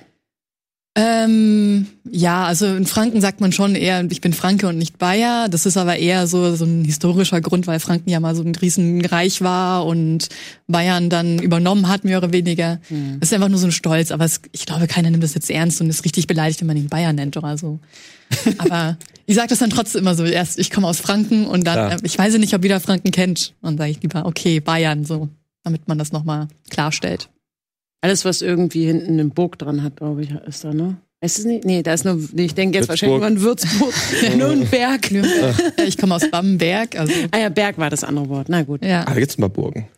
Ähm, 0.96 1.88
ja, 2.08 2.44
also 2.44 2.66
in 2.66 2.86
Franken 2.86 3.20
sagt 3.20 3.40
man 3.40 3.50
schon 3.50 3.74
eher, 3.74 4.04
ich 4.12 4.20
bin 4.20 4.32
Franke 4.32 4.68
und 4.68 4.78
nicht 4.78 4.96
Bayer. 4.96 5.48
Das 5.48 5.66
ist 5.66 5.76
aber 5.76 5.96
eher 5.96 6.28
so, 6.28 6.54
so 6.54 6.64
ein 6.64 6.84
historischer 6.84 7.40
Grund, 7.40 7.66
weil 7.66 7.80
Franken 7.80 8.10
ja 8.10 8.20
mal 8.20 8.36
so 8.36 8.44
ein 8.44 8.54
Riesenreich 8.54 9.40
war 9.42 9.86
und 9.86 10.28
Bayern 10.68 11.10
dann 11.10 11.40
übernommen 11.40 11.88
hat, 11.88 12.04
mehr 12.04 12.18
oder 12.18 12.32
weniger. 12.32 12.78
Das 13.18 13.30
ist 13.30 13.32
einfach 13.34 13.48
nur 13.48 13.58
so 13.58 13.66
ein 13.66 13.72
Stolz, 13.72 14.12
aber 14.12 14.24
es, 14.24 14.40
ich 14.52 14.66
glaube, 14.66 14.86
keiner 14.86 15.10
nimmt 15.10 15.24
das 15.24 15.34
jetzt 15.34 15.50
ernst 15.50 15.80
und 15.80 15.90
ist 15.90 16.04
richtig 16.04 16.28
beleidigt, 16.28 16.60
wenn 16.60 16.68
man 16.68 16.76
ihn 16.76 16.88
Bayern 16.88 17.16
nennt 17.16 17.36
oder 17.36 17.58
so. 17.58 17.80
Aber 18.58 18.96
ich 19.26 19.34
sage 19.36 19.48
das 19.48 19.58
dann 19.58 19.70
trotzdem 19.70 20.02
immer 20.02 20.14
so, 20.14 20.24
erst 20.24 20.58
ich 20.58 20.70
komme 20.70 20.86
aus 20.86 21.00
Franken 21.00 21.46
und 21.46 21.64
dann, 21.66 21.92
äh, 21.92 21.96
ich 22.02 22.18
weiß 22.18 22.32
ja 22.34 22.38
nicht, 22.38 22.54
ob 22.54 22.62
jeder 22.62 22.80
Franken 22.80 23.10
kennt. 23.10 23.54
Und 23.62 23.78
sage 23.78 23.90
ich 23.90 24.02
lieber, 24.02 24.26
okay, 24.26 24.60
Bayern, 24.60 25.04
so, 25.04 25.28
damit 25.62 25.88
man 25.88 25.98
das 25.98 26.12
nochmal 26.12 26.48
klarstellt. 26.70 27.28
Alles, 28.02 28.24
was 28.24 28.42
irgendwie 28.42 28.84
hinten 28.86 29.12
eine 29.14 29.24
Burg 29.26 29.58
dran 29.58 29.82
hat, 29.82 29.96
glaube 29.96 30.22
ich, 30.22 30.30
ist 30.46 30.62
da, 30.64 30.74
ne? 30.74 30.96
Ist 31.22 31.38
es 31.38 31.46
nicht? 31.46 31.64
Nee, 31.64 31.82
da 31.82 31.94
ist 31.94 32.04
nur, 32.04 32.20
nee, 32.34 32.44
ich 32.44 32.54
denke 32.54 32.76
jetzt 32.76 32.88
Würzburg. 32.90 33.10
wahrscheinlich 33.12 33.18
nur 33.18 33.26
an 33.26 33.40
Würzburg, 33.40 33.94
Nürnberg. 34.36 35.10
Nürnberg. 35.10 35.56
Ich 35.86 35.96
komme 35.96 36.14
aus 36.16 36.30
Bamberg, 36.30 36.98
also 36.98 37.12
Ah 37.30 37.38
ja, 37.38 37.48
Berg 37.48 37.78
war 37.78 37.88
das 37.88 38.04
andere 38.04 38.28
Wort. 38.28 38.48
Na 38.50 38.62
gut. 38.62 38.84
ja. 38.84 39.02
Ah, 39.06 39.14
da 39.14 39.20
gibt's 39.20 39.38
ein 39.38 39.40
paar 39.40 39.48
Burgen. 39.48 39.88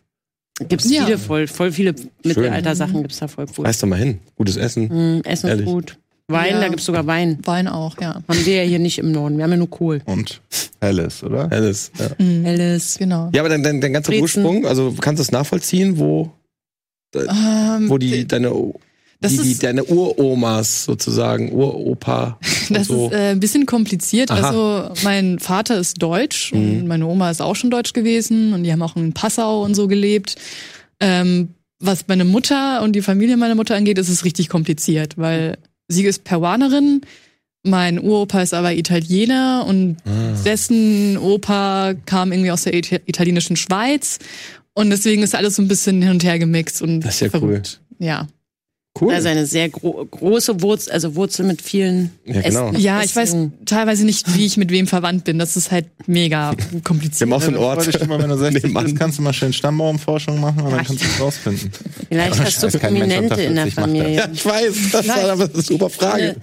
Gibt's 0.69 0.89
Ja. 0.89 1.03
viele, 1.05 1.17
voll, 1.17 1.47
voll 1.47 1.71
viele 1.73 1.93
Mittelalter-Sachen 2.23 3.01
gibt's 3.01 3.17
da 3.19 3.27
voll 3.27 3.45
cool. 3.57 3.65
Reiß 3.65 3.79
doch 3.79 3.87
mal 3.89 3.99
hin. 3.99 4.19
Gutes 4.35 4.55
Essen. 4.55 5.17
Mm, 5.17 5.21
Essen 5.25 5.49
Ehrlich. 5.49 5.65
ist 5.67 5.71
gut. 5.71 5.97
Wein, 6.29 6.55
Ja. 6.55 6.61
da 6.61 6.67
gibt's 6.67 6.83
sogar 6.85 7.07
Wein. 7.07 7.39
Wein 7.43 7.67
auch, 7.69 7.95
ja. 8.01 8.15
Haben 8.27 8.45
wir 8.45 8.55
ja 8.63 8.67
hier 8.67 8.79
nicht 8.79 8.97
im 8.99 9.11
Norden. 9.13 9.37
Wir 9.37 9.45
haben 9.45 9.51
ja 9.51 9.57
nur 9.57 9.69
Kohl. 9.69 10.01
Und 10.05 10.41
Helles, 10.81 11.23
oder? 11.23 11.49
Helles, 11.49 11.91
ja. 11.97 12.09
Helles. 12.43 12.97
Genau. 12.99 13.29
ja, 13.33 13.41
aber 13.41 13.49
dein, 13.49 13.63
dein, 13.63 13.79
dein 13.79 13.93
ganzer 13.93 14.11
Brezen. 14.11 14.21
Ursprung, 14.43 14.65
also 14.65 14.93
kannst 14.99 15.19
du 15.19 15.23
es 15.23 15.31
nachvollziehen, 15.31 15.97
wo, 15.97 16.31
Ähm, 17.15 17.89
wo 17.89 17.97
die 17.97 18.27
deine, 18.27 18.51
Das 19.21 19.31
die, 19.31 19.37
die, 19.41 19.51
ist- 19.53 19.63
deine 19.63 19.85
Uromas 19.85 20.83
sozusagen, 20.83 21.51
Uropa. 21.53 22.37
Das 22.69 22.87
so. 22.87 23.05
ist 23.07 23.13
äh, 23.13 23.29
ein 23.31 23.39
bisschen 23.39 23.65
kompliziert. 23.65 24.29
Aha. 24.29 24.49
Also 24.49 24.93
mein 25.05 25.39
Vater 25.39 25.77
ist 25.79 26.01
deutsch 26.03 26.51
und 26.51 26.85
meine 26.87 27.05
Oma 27.07 27.31
ist 27.31 27.41
auch 27.41 27.55
schon 27.55 27.69
deutsch 27.71 27.93
gewesen 27.93 28.51
und 28.51 28.65
die 28.65 28.71
haben 28.73 28.81
auch 28.81 28.97
in 28.97 29.13
Passau 29.13 29.63
und 29.63 29.73
so 29.75 29.87
gelebt. 29.87 30.35
Ähm, 30.99 31.53
was 31.79 32.05
meine 32.09 32.25
Mutter 32.25 32.81
und 32.83 32.93
die 32.93 33.01
Familie 33.01 33.37
meiner 33.37 33.55
Mutter 33.55 33.75
angeht, 33.77 33.97
ist 33.97 34.09
es 34.09 34.25
richtig 34.25 34.49
kompliziert, 34.49 35.17
weil 35.17 35.57
sie 35.87 36.03
ist 36.05 36.23
Peruanerin, 36.23 37.01
mein 37.63 37.99
Uropa 37.99 38.41
ist 38.41 38.53
aber 38.53 38.73
Italiener 38.73 39.65
und 39.67 39.97
dessen 40.45 41.17
Opa 41.17 41.93
kam 42.05 42.31
irgendwie 42.31 42.51
aus 42.51 42.63
der 42.63 42.73
Ita- 42.73 43.01
italienischen 43.05 43.55
Schweiz 43.57 44.19
und 44.73 44.89
deswegen 44.89 45.23
ist 45.23 45.35
alles 45.35 45.55
so 45.55 45.61
ein 45.61 45.67
bisschen 45.67 46.01
hin 46.01 46.11
und 46.11 46.23
her 46.23 46.39
gemixt 46.39 46.81
und 46.81 47.01
Das 47.01 47.15
ist 47.15 47.19
ja 47.21 47.29
verrückt. 47.29 47.81
Ja. 47.99 48.27
Cool. 49.01 49.13
Also 49.13 49.27
eine 49.29 49.45
sehr 49.45 49.69
gro 49.69 50.05
große 50.09 50.61
Wurzel, 50.61 50.91
also 50.93 51.15
Wurzel 51.15 51.45
mit 51.45 51.61
vielen 51.61 52.11
Ja, 52.25 52.41
genau. 52.41 52.67
Ästen. 52.69 52.81
Ja, 52.81 53.01
ich 53.03 53.15
weiß 53.15 53.35
teilweise 53.65 54.05
nicht, 54.05 54.35
wie 54.35 54.45
ich 54.45 54.57
mit 54.57 54.71
wem 54.71 54.87
verwandt 54.87 55.23
bin. 55.23 55.39
Das 55.39 55.55
ist 55.57 55.71
halt 55.71 55.85
mega 56.07 56.53
Wir 56.71 56.81
kompliziert. 56.81 57.29
haben 57.29 57.33
auch 57.33 57.41
so 57.41 57.47
einen 57.47 57.57
Ort. 57.57 57.87
ich 57.87 58.07
mal, 58.07 58.19
wenn 58.21 58.29
du 58.29 58.37
60 58.37 58.63
nebenan. 58.63 58.83
bist, 58.85 58.97
kannst 58.97 59.17
du 59.17 59.21
mal 59.23 59.33
schön 59.33 59.53
Stammbaumforschung 59.53 60.39
machen 60.39 60.61
und 60.61 60.71
dann 60.71 60.83
kannst 60.85 61.03
du 61.03 61.07
es 61.07 61.19
rausfinden. 61.19 61.71
Vielleicht 62.09 62.39
hast 62.39 62.63
du 62.63 62.79
Prominente 62.79 63.41
in 63.41 63.55
der 63.55 63.65
48 63.65 63.75
macht 63.75 63.85
Familie. 63.85 64.15
Ja, 64.15 64.29
ich 64.31 64.45
weiß, 64.45 64.73
das 64.91 65.07
war 65.07 65.29
aber 65.31 65.49
eine 65.53 65.61
super 65.61 65.89
Frage. 65.89 66.35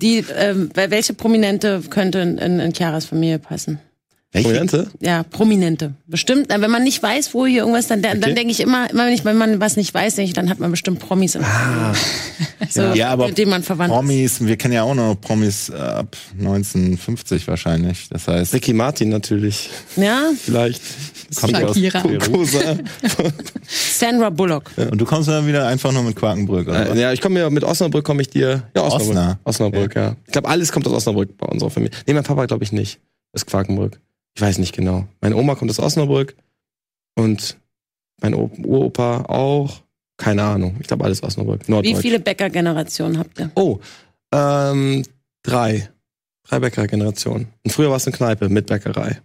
Die, 0.00 0.24
ähm, 0.36 0.70
welche 0.74 1.14
Prominente 1.14 1.82
könnte 1.90 2.18
in, 2.20 2.38
in, 2.38 2.60
in 2.60 2.72
Chiaras 2.72 3.06
Familie 3.06 3.38
passen? 3.38 3.78
Prominente? 4.42 4.90
Ja, 5.00 5.22
Prominente. 5.22 5.94
Bestimmt. 6.06 6.48
Wenn 6.48 6.70
man 6.70 6.82
nicht 6.82 7.02
weiß, 7.02 7.34
wo 7.34 7.46
hier 7.46 7.60
irgendwas, 7.60 7.86
dann, 7.86 8.02
dann 8.02 8.18
Okay. 8.18 8.34
denke 8.34 8.50
ich 8.50 8.60
immer, 8.60 8.90
immer 8.90 9.06
wenn, 9.06 9.12
ich, 9.14 9.24
wenn 9.24 9.36
man 9.36 9.60
was 9.60 9.76
nicht 9.76 9.94
weiß, 9.94 10.16
denke 10.16 10.28
ich, 10.28 10.32
dann 10.34 10.50
hat 10.50 10.58
man 10.58 10.70
bestimmt 10.70 10.98
Promis 10.98 11.32
Familie. 11.32 11.94
So, 12.70 12.80
Ja, 12.94 13.10
aber 13.10 13.26
mit 13.28 13.38
denen 13.38 13.50
man 13.50 13.62
verwandt 13.62 13.92
ist. 13.92 13.96
Promis, 13.96 14.44
wir 14.44 14.56
kennen 14.56 14.74
ja 14.74 14.82
auch 14.82 14.94
noch 14.94 15.14
Promis 15.20 15.70
ab 15.70 16.16
1950 16.38 17.46
wahrscheinlich. 17.46 18.08
Das 18.08 18.26
heißt, 18.26 18.52
Ricky 18.54 18.72
Martin 18.72 19.10
natürlich. 19.10 19.70
Ja, 19.96 20.30
Vielleicht. 20.42 20.80
kommt 21.38 21.52
Shakira. 21.56 22.02
Sandra 23.68 24.30
Bullock. 24.30 24.70
Und 24.76 24.98
du 25.00 25.04
kommst 25.04 25.28
dann 25.28 25.46
wieder 25.46 25.66
einfach 25.66 25.92
nur 25.92 26.02
mit 26.02 26.16
Quakenbrück, 26.16 26.68
oder? 26.68 26.94
Äh, 26.94 27.00
ja, 27.00 27.12
ich 27.12 27.20
komme 27.20 27.40
ja 27.40 27.50
mit 27.50 27.64
Osnabrück 27.64 28.04
komme 28.04 28.22
ich 28.22 28.30
dir. 28.30 28.64
Ja, 28.74 28.82
Osnabrück. 28.82 29.08
Osna. 29.10 29.38
Osnabrück, 29.44 29.94
ja. 29.94 30.16
Ich 30.26 30.32
glaube, 30.32 30.48
alles 30.48 30.72
kommt 30.72 30.86
aus 30.86 30.92
Osnabrück 30.92 31.36
bei 31.38 31.46
unserer 31.46 31.70
Familie. 31.70 31.96
Nee, 32.06 32.14
mein 32.14 32.24
Papa 32.24 32.46
glaube 32.46 32.64
ich 32.64 32.72
nicht. 32.72 32.98
Das 33.32 33.42
ist 33.42 33.46
Quakenbrück. 33.46 34.00
Ich 34.36 34.42
weiß 34.42 34.58
nicht 34.58 34.74
genau. 34.74 35.06
Meine 35.20 35.36
Oma 35.36 35.54
kommt 35.54 35.70
aus 35.70 35.78
Osnabrück 35.78 36.34
und 37.14 37.56
mein 38.20 38.34
Uropa 38.34 39.22
auch. 39.28 39.82
Keine 40.16 40.44
Ahnung. 40.44 40.76
Ich 40.80 40.86
glaube 40.86 41.04
alles 41.04 41.22
Osnabrück. 41.22 41.62
Wie 41.66 41.94
viele 41.96 42.20
Bäckergenerationen 42.20 43.18
habt 43.18 43.38
ihr? 43.40 43.50
Oh, 43.56 43.78
ähm, 44.32 45.02
drei. 45.42 45.88
Drei 46.46 46.60
Bäckergenerationen. 46.60 47.48
Und 47.64 47.70
früher 47.72 47.88
war 47.88 47.96
es 47.96 48.06
eine 48.06 48.14
Kneipe 48.14 48.48
mit 48.50 48.66
Bäckerei. 48.66 49.18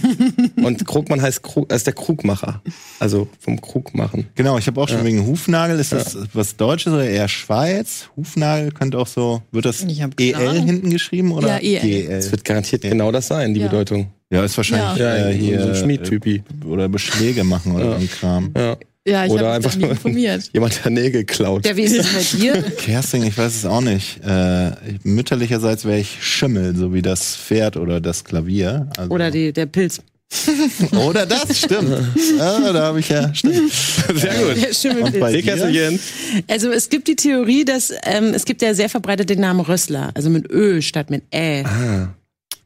und 0.56 0.84
Krugmann 0.86 1.20
heißt, 1.20 1.42
Krug, 1.42 1.70
ist 1.70 1.86
der 1.86 1.92
Krugmacher. 1.92 2.62
Also 2.98 3.28
vom 3.38 3.60
Krug 3.60 3.94
machen. 3.94 4.26
Genau, 4.34 4.56
ich 4.58 4.66
habe 4.68 4.80
auch 4.80 4.88
schon 4.88 4.98
Ja. 4.98 5.04
wegen 5.04 5.26
Hufnagel. 5.26 5.78
Ist 5.78 5.92
das 5.92 6.16
was 6.32 6.56
Deutsches 6.56 6.92
oder 6.94 7.04
eher 7.04 7.28
Schweiz? 7.28 8.08
Hufnagel 8.16 8.72
könnte 8.72 8.98
auch 8.98 9.06
so, 9.06 9.42
wird 9.52 9.66
das 9.66 9.82
EL 9.84 10.34
Ahnung. 10.34 10.64
hinten 10.66 10.88
geschrieben 10.90 11.32
oder 11.32 11.60
Ja, 11.62 11.80
EL. 11.82 12.08
Das 12.08 12.30
wird 12.30 12.44
garantiert 12.44 12.82
genau 12.82 13.12
das 13.12 13.26
sein, 13.28 13.52
die 13.52 13.60
Ja. 13.60 13.68
Bedeutung. 13.68 14.10
Ja, 14.32 14.44
ist 14.44 14.56
wahrscheinlich 14.56 14.98
Ja, 14.98 15.28
äh, 15.28 15.34
hier 15.34 15.60
so 15.62 15.68
ein 15.68 15.74
Schmiedtypi. 15.76 16.36
äh, 16.36 16.66
oder 16.66 16.88
Beschläge 16.88 17.44
machen 17.44 17.72
oder 17.72 17.84
Ja. 17.84 17.90
so 17.92 17.96
ein 17.98 18.10
Kram. 18.10 18.52
Ja. 18.56 18.76
Ja, 19.04 19.24
ich 19.26 19.32
Oder 19.32 19.46
habe 19.46 19.54
einfach 19.56 19.74
informiert. 19.76 20.48
Jemand, 20.52 20.80
der 20.84 20.92
Nägel 20.92 21.24
klaut. 21.24 21.66
Ja, 21.66 21.76
wie 21.76 21.82
ist 21.82 21.98
das 21.98 22.06
bei 22.06 22.38
dir? 22.38 22.62
Kersting, 22.78 23.24
ich 23.24 23.36
weiß 23.36 23.52
es 23.56 23.66
auch 23.66 23.80
nicht. 23.80 24.20
Äh, 24.24 24.70
mütterlicherseits 25.02 25.84
wäre 25.84 25.98
ich 25.98 26.18
Schimmel, 26.20 26.76
so 26.76 26.94
wie 26.94 27.02
das 27.02 27.34
Pferd 27.34 27.76
oder 27.76 28.00
das 28.00 28.22
Klavier. 28.22 28.88
Also, 28.96 29.10
Oder 29.10 29.32
die, 29.32 29.52
der 29.52 29.66
Pilz. 29.66 30.00
oder 31.04 31.26
das, 31.26 31.58
stimmt. 31.58 31.90
ja, 32.38 32.72
da 32.72 32.82
habe 32.84 33.00
ich 33.00 33.08
ja, 33.08 33.34
stimmt. 33.34 33.72
Sehr 33.72 34.34
gut. 34.34 34.62
Der 34.62 34.72
Schimmelpilz. 34.72 35.14
Und 35.14 35.20
bei 35.20 35.32
dir? 35.32 35.42
Seekesselchen. 35.42 36.00
Also 36.48 36.70
es 36.70 36.88
gibt 36.88 37.08
die 37.08 37.16
Theorie, 37.16 37.64
dass 37.64 37.92
ähm, 38.04 38.32
es 38.34 38.44
gibt 38.44 38.62
ja 38.62 38.72
sehr 38.72 38.88
verbreitet 38.88 39.28
den 39.30 39.40
Namen 39.40 39.60
Rössler, 39.60 40.12
also 40.14 40.30
mit 40.30 40.48
Ö 40.50 40.80
statt 40.80 41.10
mit 41.10 41.24
Ä. 41.34 41.64
Ah. 41.64 42.14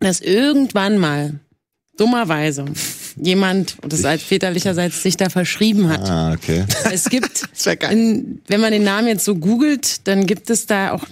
Dass 0.01 0.21
irgendwann 0.21 0.99
mal 0.99 1.41
dummerweise 1.97 2.65
jemand, 3.17 3.77
und 3.83 3.93
das 3.93 4.01
ist 4.01 4.23
väterlicherseits, 4.23 5.03
sich 5.03 5.17
da 5.17 5.29
verschrieben 5.29 5.89
hat. 5.89 6.09
Ah, 6.09 6.33
okay. 6.33 6.65
Es 6.93 7.09
gibt, 7.09 7.49
in, 7.91 8.41
wenn 8.47 8.61
man 8.61 8.73
den 8.73 8.85
Namen 8.85 9.09
jetzt 9.09 9.25
so 9.25 9.35
googelt, 9.35 10.07
dann 10.07 10.27
gibt 10.27 10.51
es 10.51 10.67
da 10.67 10.93
auch 10.93 11.05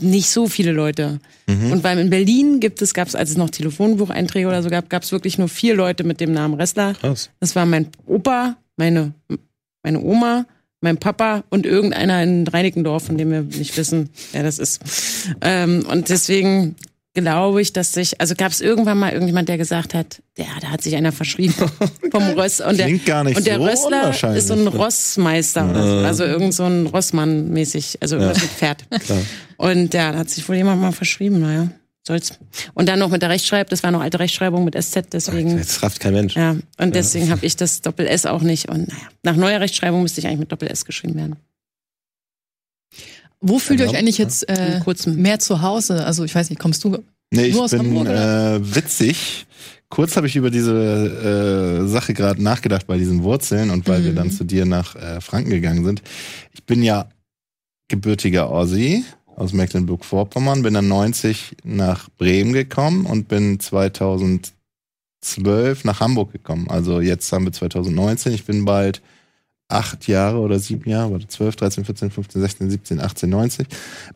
nicht 0.00 0.28
so 0.28 0.48
viele 0.48 0.72
Leute. 0.72 1.20
Und 1.48 1.84
weil 1.84 1.98
in 1.98 2.10
Berlin 2.10 2.58
gibt 2.58 2.82
es, 2.82 2.92
gab 2.92 3.06
es, 3.06 3.14
als 3.14 3.30
es 3.30 3.36
noch 3.36 3.50
Telefonbucheinträge 3.50 4.48
oder 4.48 4.64
so 4.64 4.68
gab, 4.68 4.90
gab 4.90 5.04
es 5.04 5.12
wirklich 5.12 5.38
nur 5.38 5.48
vier 5.48 5.76
Leute 5.76 6.02
mit 6.02 6.20
dem 6.20 6.32
Namen 6.32 6.54
Ressler. 6.54 6.94
Krass. 6.94 7.30
Das 7.38 7.54
war 7.54 7.66
mein 7.66 7.86
Opa, 8.04 8.56
meine, 8.76 9.12
meine 9.84 10.00
Oma, 10.00 10.44
mein 10.80 10.98
Papa 10.98 11.44
und 11.48 11.64
irgendeiner 11.64 12.20
in 12.22 12.48
Reinickendorf, 12.48 13.04
von 13.04 13.16
dem 13.16 13.30
wir 13.30 13.42
nicht 13.42 13.76
wissen, 13.76 14.10
wer 14.32 14.42
das 14.42 14.58
ist. 14.58 14.80
Ähm, 15.40 15.86
und 15.88 16.08
deswegen 16.08 16.74
glaube 17.16 17.62
ich, 17.62 17.72
dass 17.72 17.92
sich, 17.92 18.20
also 18.20 18.34
gab 18.36 18.52
es 18.52 18.60
irgendwann 18.60 18.98
mal 18.98 19.12
irgendjemand, 19.12 19.48
der 19.48 19.58
gesagt 19.58 19.94
hat, 19.94 20.22
ja, 20.36 20.44
da 20.60 20.68
hat 20.68 20.82
sich 20.82 20.94
einer 20.94 21.12
verschrieben 21.12 21.54
vom 22.10 22.22
Ross. 22.30 22.60
Und 22.60 22.78
der, 22.78 22.86
Klingt 22.86 23.06
gar 23.06 23.24
nicht 23.24 23.36
und 23.36 23.46
der 23.46 23.56
so 23.56 23.64
Rössler 23.64 24.36
ist 24.36 24.48
so 24.48 24.54
ein 24.54 24.66
Rossmeister 24.66 25.68
oder 25.68 25.82
so. 25.82 26.06
Also 26.06 26.24
irgend 26.24 26.54
so 26.54 26.64
ein 26.64 26.86
Rossmann 26.86 27.50
mäßig, 27.50 27.98
also 28.00 28.16
irgendwas 28.16 28.42
mit 28.42 28.50
Pferd. 28.50 28.84
Und 29.58 29.94
ja, 29.94 30.12
da 30.12 30.18
hat 30.18 30.28
sich 30.28 30.46
wohl 30.46 30.56
jemand 30.56 30.82
mal 30.82 30.92
verschrieben, 30.92 31.40
naja. 31.40 31.68
Soll's. 32.06 32.38
Und 32.74 32.90
dann 32.90 32.98
noch 32.98 33.08
mit 33.08 33.22
der 33.22 33.30
Rechtschreib, 33.30 33.70
das 33.70 33.82
war 33.82 33.90
noch 33.90 34.02
alte 34.02 34.20
Rechtschreibung 34.20 34.64
mit 34.66 34.80
SZ, 34.80 35.06
deswegen. 35.12 35.56
Jetzt 35.56 35.82
rafft 35.82 35.98
kein 35.98 36.12
Mensch. 36.12 36.36
Ja, 36.36 36.56
und 36.78 36.94
deswegen 36.94 37.30
habe 37.30 37.44
ich 37.46 37.56
das 37.56 37.80
Doppel-S 37.80 38.26
auch 38.26 38.42
nicht. 38.42 38.68
Und 38.68 38.88
naja, 38.88 39.08
nach 39.22 39.36
neuer 39.36 39.60
Rechtschreibung 39.60 40.02
müsste 40.02 40.20
ich 40.20 40.26
eigentlich 40.26 40.40
mit 40.40 40.52
Doppel-S 40.52 40.84
geschrieben 40.84 41.16
werden. 41.16 41.36
Wo 43.40 43.58
fühlt 43.58 43.80
ihr 43.80 43.86
euch 43.88 43.96
eigentlich 43.96 44.18
jetzt 44.18 44.48
äh, 44.48 44.80
mehr 45.06 45.38
zu 45.38 45.62
Hause? 45.62 46.04
Also 46.04 46.24
ich 46.24 46.34
weiß 46.34 46.50
nicht, 46.50 46.58
kommst 46.58 46.82
du? 46.84 46.98
Nee, 47.30 47.46
ich 47.46 47.54
Nur 47.54 47.64
aus 47.64 47.70
bin 47.72 47.80
Hamburg, 47.80 48.08
äh, 48.08 48.74
witzig. 48.74 49.46
Kurz 49.88 50.16
habe 50.16 50.26
ich 50.26 50.36
über 50.36 50.50
diese 50.50 51.82
äh, 51.84 51.88
Sache 51.88 52.12
gerade 52.14 52.42
nachgedacht 52.42 52.86
bei 52.86 52.96
diesen 52.98 53.22
Wurzeln 53.22 53.70
und 53.70 53.86
weil 53.88 54.04
wir 54.04 54.12
Mhm. 54.12 54.16
dann 54.16 54.30
zu 54.30 54.44
dir 54.44 54.64
nach 54.64 54.96
äh, 54.96 55.20
Franken 55.20 55.50
gegangen 55.50 55.84
sind. 55.84 56.02
Ich 56.52 56.64
bin 56.64 56.82
ja 56.82 57.08
gebürtiger 57.88 58.50
Ossi 58.50 59.04
aus 59.36 59.52
Mecklenburg-Vorpommern, 59.52 60.62
bin 60.62 60.74
dann 60.74 60.88
90 60.88 61.56
nach 61.62 62.08
Bremen 62.16 62.52
gekommen 62.52 63.06
und 63.06 63.28
bin 63.28 63.60
2012 63.60 64.52
nach 65.84 66.00
Hamburg 66.00 66.32
gekommen. 66.32 66.68
Also 66.68 67.00
jetzt 67.00 67.30
haben 67.32 67.44
wir 67.44 67.52
2019, 67.52 68.32
ich 68.32 68.44
bin 68.44 68.64
bald 68.64 69.02
acht 69.68 70.06
Jahre 70.06 70.38
oder 70.38 70.58
sieben 70.58 70.88
Jahre, 70.88 71.12
warte, 71.12 71.28
12, 71.28 71.56
13, 71.56 71.84
14, 71.84 72.10
15, 72.10 72.40
16, 72.40 72.70
17, 72.70 73.00
18, 73.00 73.30
19, 73.30 73.66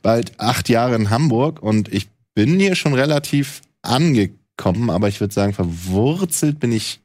bald 0.03 0.39
acht 0.39 0.69
Jahre 0.69 0.95
in 0.95 1.11
Hamburg 1.11 1.63
und 1.63 1.93
ich 1.93 2.09
bin 2.35 2.59
hier 2.61 2.77
schon 2.77 2.95
relativ 2.95 3.63
angekommen, 3.83 4.91
aber 4.91 5.09
ich 5.09 5.21
würde 5.21 5.35
sagen, 5.35 5.53
verwurzelt 5.53 6.61
bin 6.61 6.73
ich 6.73 7.01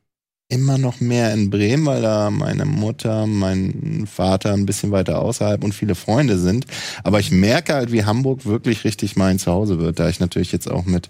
immer 0.47 0.77
noch 0.77 1.01
mehr 1.01 1.33
in 1.33 1.49
Bremen, 1.49 1.85
weil 1.85 2.01
da 2.01 2.29
meine 2.29 2.65
Mutter, 2.65 3.25
mein 3.25 4.05
Vater 4.05 4.53
ein 4.53 4.65
bisschen 4.65 4.91
weiter 4.91 5.19
außerhalb 5.19 5.63
und 5.63 5.73
viele 5.73 5.95
Freunde 5.95 6.37
sind. 6.37 6.65
Aber 7.03 7.19
ich 7.19 7.31
merke 7.31 7.73
halt, 7.73 7.91
wie 7.91 8.05
Hamburg 8.05 8.45
wirklich 8.45 8.83
richtig 8.83 9.15
mein 9.15 9.39
Zuhause 9.39 9.79
wird, 9.79 9.99
da 9.99 10.07
ich 10.07 10.19
natürlich 10.19 10.51
jetzt 10.51 10.69
auch 10.69 10.85
mit 10.85 11.09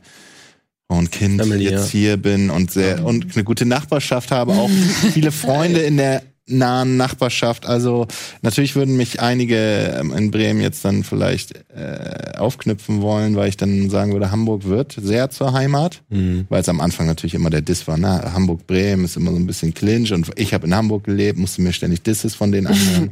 Frau 0.88 1.00
und 1.00 1.12
Kind 1.12 1.42
Family, 1.42 1.66
jetzt 1.66 1.90
hier 1.90 2.16
bin 2.16 2.50
und 2.50 2.72
sehr 2.72 3.04
und 3.04 3.36
eine 3.36 3.44
gute 3.44 3.66
Nachbarschaft 3.66 4.32
habe, 4.32 4.54
auch 4.54 4.70
viele 5.12 5.32
Freunde 5.32 5.82
in 5.82 5.98
der 5.98 6.24
nahen 6.48 6.96
Nachbarschaft. 6.98 7.66
Also 7.66 8.06
natürlich 8.44 8.76
würden 8.76 8.96
mich 8.98 9.20
einige 9.22 9.56
ähm, 10.00 10.14
in 10.14 10.30
Bremen 10.32 10.62
jetzt 10.62 10.86
dann 10.86 11.04
vielleicht 11.04 11.54
äh, 11.76 12.38
aufknüpfen 12.38 13.02
wollen, 13.02 13.36
weil 13.36 13.50
ich 13.50 13.58
dann 13.58 13.90
sagen 13.90 14.14
würde, 14.14 14.30
Hamburg 14.32 14.66
wird 14.66 14.96
sehr 15.02 15.30
zur 15.32 15.54
Heimat, 15.54 16.02
Mhm. 16.10 16.46
weil 16.50 16.62
es 16.62 16.70
am 16.70 16.82
Anfang 16.82 17.08
natürlich 17.08 17.34
immer 17.34 17.50
der 17.50 17.62
Diss 17.62 17.88
war. 17.88 17.98
Ne? 17.98 18.32
Hamburg-Bremen 18.34 19.06
ist 19.06 19.18
immer 19.18 19.32
so 19.32 19.38
ein 19.38 19.48
bisschen 19.48 19.74
Clinch 19.74 20.14
und 20.14 20.32
ich 20.36 20.54
habe 20.54 20.68
in 20.68 20.76
Hamburg 20.76 21.06
gelebt, 21.06 21.40
musste 21.40 21.62
mir 21.64 21.74
ständig 21.74 22.04
Disses 22.04 22.36
von 22.36 22.52
den 22.52 22.68
anderen. 22.68 23.10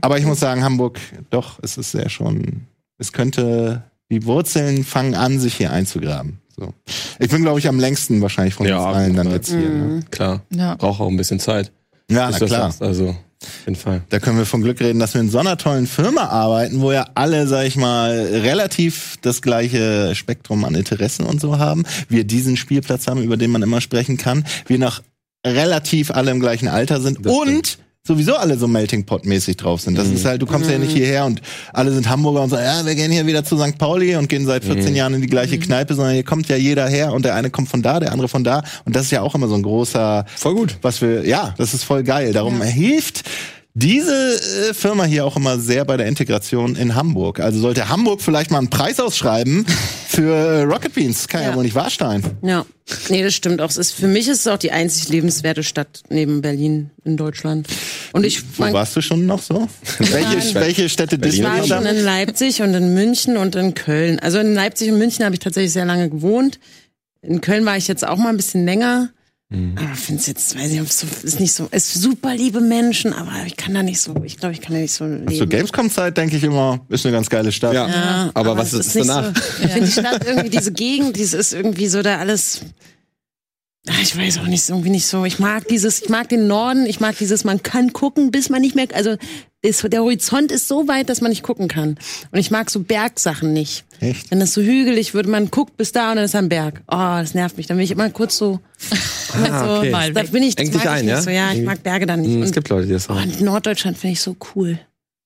Aber 0.00 0.18
ich 0.18 0.24
muss 0.24 0.40
sagen, 0.40 0.64
Hamburg, 0.64 0.98
doch, 1.28 1.58
es 1.62 1.76
ist 1.76 1.90
sehr 1.92 2.08
schon, 2.08 2.62
es 2.98 3.12
könnte, 3.12 3.82
die 4.10 4.24
Wurzeln 4.24 4.84
fangen 4.84 5.14
an, 5.14 5.38
sich 5.38 5.54
hier 5.54 5.70
einzugraben. 5.72 6.38
So. 6.56 6.72
Ich 7.18 7.28
bin, 7.30 7.42
glaube 7.42 7.58
ich, 7.58 7.68
am 7.68 7.78
längsten 7.78 8.20
wahrscheinlich 8.22 8.54
von 8.54 8.66
Ja, 8.66 8.78
uns 8.86 8.96
allen 8.96 9.14
dann 9.16 9.30
jetzt 9.30 9.50
hier. 9.50 9.58
Ne? 9.68 10.00
Klar. 10.10 10.42
Ja. 10.50 10.74
Braucht 10.76 11.00
auch 11.00 11.08
ein 11.08 11.16
bisschen 11.16 11.40
Zeit. 11.40 11.72
Ja, 12.10 12.30
na 12.30 12.38
das 12.38 12.48
klar. 12.48 12.62
sagst. 12.70 12.82
Also 12.82 13.08
Auf 13.42 13.66
jeden 13.66 13.76
Fall. 13.76 14.02
Da 14.10 14.18
können 14.18 14.36
wir 14.36 14.44
von 14.46 14.60
Glück 14.62 14.80
reden, 14.80 14.98
dass 14.98 15.14
wir 15.14 15.20
in 15.20 15.30
so 15.30 15.38
einer 15.38 15.56
tollen 15.56 15.86
Firma 15.86 16.26
arbeiten, 16.26 16.80
wo 16.80 16.92
ja 16.92 17.06
alle, 17.14 17.46
sag 17.46 17.66
ich 17.66 17.76
mal, 17.76 18.10
relativ 18.10 19.16
das 19.22 19.40
gleiche 19.40 20.14
Spektrum 20.14 20.64
an 20.64 20.74
Interessen 20.74 21.24
und 21.24 21.40
so 21.40 21.58
haben. 21.58 21.84
Wir 22.08 22.24
diesen 22.24 22.56
Spielplatz 22.56 23.06
haben, 23.06 23.22
über 23.22 23.36
den 23.36 23.50
man 23.50 23.62
immer 23.62 23.80
sprechen 23.80 24.16
kann. 24.18 24.44
Wir 24.66 24.78
noch 24.78 25.02
relativ 25.46 26.10
alle 26.10 26.30
im 26.32 26.40
gleichen 26.40 26.68
Alter 26.68 27.00
sind 27.00 27.24
Das 27.24 27.32
und 27.32 27.78
sowieso 28.06 28.34
alle 28.36 28.56
so 28.56 28.66
Melting 28.66 29.04
Pot 29.04 29.26
mäßig 29.26 29.56
drauf 29.58 29.80
sind. 29.82 29.98
Das 29.98 30.08
ist 30.08 30.24
halt, 30.24 30.40
du 30.40 30.46
kommst 30.46 30.70
ja 30.70 30.78
nicht 30.78 30.92
hierher 30.92 31.26
und 31.26 31.40
alle 31.72 31.92
sind 31.92 32.08
Hamburger 32.08 32.42
und 32.42 32.50
sagen, 32.50 32.64
ja, 32.64 32.86
wir 32.86 32.94
gehen 32.94 33.12
hier 33.12 33.26
wieder 33.26 33.44
zu 33.44 33.58
St. 33.58 33.76
Pauli 33.78 34.16
und 34.16 34.28
gehen 34.28 34.46
seit 34.46 34.64
14 34.64 34.96
Jahren 34.96 35.14
in 35.14 35.20
die 35.20 35.26
gleiche 35.26 35.58
Kneipe, 35.58 35.94
sondern 35.94 36.14
hier 36.14 36.24
kommt 36.24 36.48
ja 36.48 36.56
jeder 36.56 36.88
her 36.88 37.12
und 37.12 37.24
der 37.24 37.34
eine 37.34 37.50
kommt 37.50 37.68
von 37.68 37.82
da, 37.82 38.00
der 38.00 38.12
andere 38.12 38.28
von 38.28 38.42
da 38.42 38.62
und 38.84 38.96
das 38.96 39.04
ist 39.04 39.10
ja 39.10 39.20
auch 39.20 39.34
immer 39.34 39.48
so 39.48 39.54
ein 39.54 39.62
großer 39.62 40.24
Voll 40.36 40.54
gut. 40.54 40.78
was 40.82 41.02
wir, 41.02 41.26
ja, 41.26 41.54
das 41.58 41.74
ist 41.74 41.84
voll 41.84 42.02
geil. 42.02 42.32
Darum 42.32 42.62
hilft 42.62 43.24
diese 43.80 44.68
äh, 44.70 44.74
Firma 44.74 45.04
hier 45.04 45.24
auch 45.24 45.36
immer 45.36 45.58
sehr 45.58 45.84
bei 45.84 45.96
der 45.96 46.06
Integration 46.06 46.76
in 46.76 46.94
Hamburg. 46.94 47.40
Also 47.40 47.58
sollte 47.60 47.88
Hamburg 47.88 48.20
vielleicht 48.20 48.50
mal 48.50 48.58
einen 48.58 48.70
Preis 48.70 49.00
ausschreiben 49.00 49.66
für 50.08 50.32
äh, 50.32 50.62
Rocket 50.62 50.94
Beans. 50.94 51.26
Kann 51.28 51.42
ja, 51.42 51.50
Ja. 51.50 51.56
wohl 51.56 51.64
nicht 51.64 51.74
wahr 51.74 51.90
sein. 51.90 52.22
Ja. 52.42 52.64
Nee, 53.08 53.22
das 53.22 53.34
stimmt 53.34 53.60
auch. 53.60 53.70
Es 53.70 53.76
ist, 53.76 53.92
für 53.92 54.08
mich 54.08 54.28
ist 54.28 54.40
es 54.40 54.46
auch 54.48 54.58
die 54.58 54.72
einzig 54.72 55.08
lebenswerte 55.08 55.62
Stadt 55.62 56.02
neben 56.08 56.42
Berlin 56.42 56.90
in 57.04 57.16
Deutschland. 57.16 57.68
Und 58.12 58.24
ich, 58.26 58.42
Wo 58.58 58.62
mein, 58.64 58.72
warst 58.72 58.96
du 58.96 59.00
schon 59.00 59.26
noch 59.26 59.42
so? 59.42 59.68
welche, 59.98 60.54
welche 60.54 60.88
Städte 60.88 61.16
Berlin 61.18 61.38
ich 61.40 61.44
war 61.44 61.66
schon 61.66 61.86
in 61.86 62.02
Leipzig 62.04 62.62
und 62.62 62.74
in 62.74 62.94
München 62.94 63.36
und 63.36 63.54
in 63.54 63.74
Köln. 63.74 64.18
Also 64.18 64.38
in 64.38 64.54
Leipzig 64.54 64.90
und 64.90 64.98
München 64.98 65.24
habe 65.24 65.34
ich 65.34 65.40
tatsächlich 65.40 65.72
sehr 65.72 65.84
lange 65.86 66.10
gewohnt. 66.10 66.58
In 67.22 67.40
Köln 67.40 67.64
war 67.64 67.76
ich 67.76 67.86
jetzt 67.88 68.06
auch 68.06 68.16
mal 68.16 68.30
ein 68.30 68.36
bisschen 68.36 68.64
länger. 68.64 69.10
Aber 69.52 69.94
finde 69.96 70.20
es 70.20 70.28
jetzt, 70.28 70.56
weiß 70.56 70.70
ich, 70.70 70.92
so, 70.92 71.08
ist 71.24 71.40
nicht 71.40 71.52
so, 71.52 71.66
ist 71.72 71.92
super 71.94 72.36
liebe 72.36 72.60
Menschen, 72.60 73.12
aber 73.12 73.32
ich 73.46 73.56
kann 73.56 73.74
da 73.74 73.82
nicht 73.82 74.00
so, 74.00 74.14
ich 74.24 74.36
glaube, 74.36 74.54
ich 74.54 74.60
kann 74.60 74.74
da 74.74 74.80
nicht 74.80 74.92
so 74.92 75.04
leben. 75.04 75.34
Zur 75.34 75.48
Gamescom-Zeit 75.48 76.16
denke 76.16 76.36
ich 76.36 76.44
immer, 76.44 76.80
ist 76.88 77.04
eine 77.04 77.12
ganz 77.12 77.28
geile 77.28 77.50
Stadt. 77.50 77.74
Ja. 77.74 77.88
Ja, 77.88 78.30
aber, 78.34 78.56
was 78.56 78.72
es 78.72 78.86
ist, 78.86 78.94
nicht 78.94 79.08
danach? 79.08 79.34
So, 79.34 79.64
ich 79.64 79.70
finde 79.72 79.86
die 79.86 79.92
Stadt 79.92 80.24
irgendwie, 80.24 80.50
diese 80.50 80.70
Gegend, 80.70 81.16
dies 81.16 81.32
ist 81.32 81.52
irgendwie 81.52 81.88
so 81.88 82.00
da 82.00 82.18
alles. 82.18 82.60
Ah, 83.88 83.92
Ich 84.02 84.16
weiß 84.16 84.38
auch 84.38 84.46
nicht, 84.46 84.68
irgendwie 84.68 84.90
nicht 84.90 85.06
so. 85.06 85.24
Ich 85.24 85.38
mag 85.38 85.66
dieses, 85.68 86.02
ich 86.02 86.08
mag 86.10 86.28
den 86.28 86.46
Norden, 86.46 86.84
ich 86.86 87.00
mag 87.00 87.16
dieses, 87.16 87.44
man 87.44 87.62
kann 87.62 87.92
gucken, 87.92 88.30
bis 88.30 88.50
man 88.50 88.60
nicht 88.60 88.74
mehr, 88.74 88.86
also 88.92 89.16
ist, 89.62 89.90
der 89.92 90.00
Horizont 90.02 90.52
ist 90.52 90.68
so 90.68 90.86
weit, 90.88 91.08
dass 91.08 91.20
man 91.20 91.30
nicht 91.30 91.42
gucken 91.42 91.68
kann. 91.68 91.98
Und 92.30 92.38
ich 92.38 92.50
mag 92.50 92.70
so 92.70 92.80
Bergsachen 92.80 93.52
nicht. 93.52 93.84
Echt? 94.00 94.30
Wenn 94.30 94.40
das 94.40 94.52
so 94.54 94.62
hügelig 94.62 95.12
wird, 95.14 95.26
man 95.26 95.50
guckt 95.50 95.76
bis 95.76 95.92
da 95.92 96.10
und 96.10 96.16
dann 96.16 96.24
ist 96.24 96.34
ein 96.34 96.48
Berg. 96.48 96.82
Oh, 96.88 96.96
das 96.96 97.34
nervt 97.34 97.56
mich. 97.58 97.66
Dann 97.66 97.76
will 97.76 97.84
ich 97.84 97.90
immer 97.90 98.08
kurz 98.10 98.36
so. 98.38 98.60
so 98.78 99.36
okay. 99.38 99.90
Mal 99.90 100.12
Da 100.12 100.22
bin 100.24 100.42
ich, 100.42 100.56
das 100.56 100.64
Engt 100.64 100.74
dich 100.74 100.84
mag 100.84 100.94
ich 100.94 101.00
ein, 101.00 101.04
nicht 101.06 101.14
ja? 101.14 101.22
so. 101.22 101.30
Ja, 101.30 101.52
ich 101.52 101.62
mag 101.62 101.82
Berge 101.82 102.06
dann 102.06 102.20
nicht. 102.22 102.32
Hm, 102.32 102.42
Es 102.42 102.48
Und, 102.50 102.54
gibt 102.54 102.68
Leute, 102.70 102.86
die 102.86 102.92
das 102.94 103.08
oh, 103.10 103.14
sagen. 103.14 103.30
und 103.30 103.40
Norddeutschland 103.42 103.98
finde 103.98 104.12
ich 104.14 104.20
so 104.20 104.36
cool. 104.54 104.78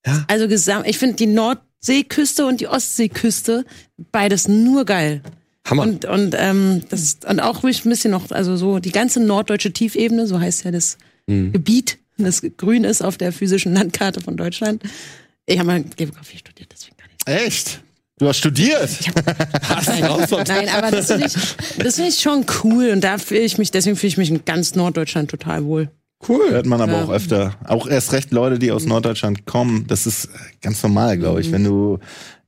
Ja? 0.07 0.25
Also 0.29 0.49
gesamt, 0.49 0.87
ich 0.89 0.99
finde 0.99 1.15
die 1.17 1.27
Nordseeküste 1.27 2.45
und 2.47 2.61
die 2.61 2.67
Ostseeküste 2.69 3.65
beides 4.11 4.49
nur 4.49 4.85
geil. 4.85 5.23
Hammer. 5.67 5.83
Und 5.83 6.05
und 6.05 6.35
ähm, 6.39 6.83
das 6.91 7.19
und 7.29 7.41
auch 7.41 7.63
ruhig 7.63 7.85
ein 7.85 7.89
bisschen 7.89 8.11
noch, 8.11 8.31
also 8.31 8.57
so 8.57 8.79
die 8.79 8.93
ganze 8.93 9.21
norddeutsche 9.21 9.73
Tiefebene, 9.73 10.27
so 10.27 10.39
heißt 10.41 10.65
ja 10.65 10.71
das 10.71 10.99
Mhm. 11.27 11.53
Gebiet, 11.53 11.99
das 12.19 12.43
grün 12.59 12.85
ist 12.85 13.03
auf 13.03 13.17
der 13.17 13.33
physischen 13.33 13.73
Landkarte 13.73 14.21
von 14.21 14.37
Deutschland. 14.37 14.83
Ich 15.47 15.59
habe 15.59 15.67
mal 15.67 15.83
Geografie 15.97 16.37
studiert, 16.39 16.69
deswegen 16.71 16.97
kann 16.99 17.09
ich. 17.17 17.47
Echt? 17.47 17.81
Du 18.19 18.29
hast 18.29 18.37
studiert. 18.39 18.91
Nein, 19.87 20.69
aber 20.69 20.91
das 20.91 21.07
finde 21.09 21.27
ich, 21.27 21.33
das 21.79 21.95
finde 21.97 22.11
ich 22.11 22.21
schon 22.21 22.45
cool 22.63 22.91
und 22.91 23.03
da 23.03 23.19
fühle 23.19 23.41
ich 23.41 23.59
mich, 23.59 23.71
deswegen 23.71 23.97
fühle 23.97 24.09
ich 24.09 24.17
mich 24.19 24.31
in 24.31 24.45
ganz 24.45 24.75
Norddeutschland 24.75 25.31
total 25.31 25.65
wohl. 25.65 25.91
Cool. 26.29 26.51
Hört 26.51 26.67
man 26.67 26.81
aber 26.81 27.05
auch 27.05 27.11
öfter. 27.11 27.55
Auch 27.65 27.87
erst 27.87 28.13
recht 28.13 28.31
Leute, 28.31 28.59
die 28.59 28.71
aus 28.71 28.87
Norddeutschland 28.87 29.47
kommen. 29.47 29.87
Das 29.89 30.07
ist 30.07 30.29
ganz 30.63 30.83
normal, 30.83 31.19
glaube 31.19 31.41
ich. 31.41 31.53
Wenn 31.53 31.65
du 31.65 31.99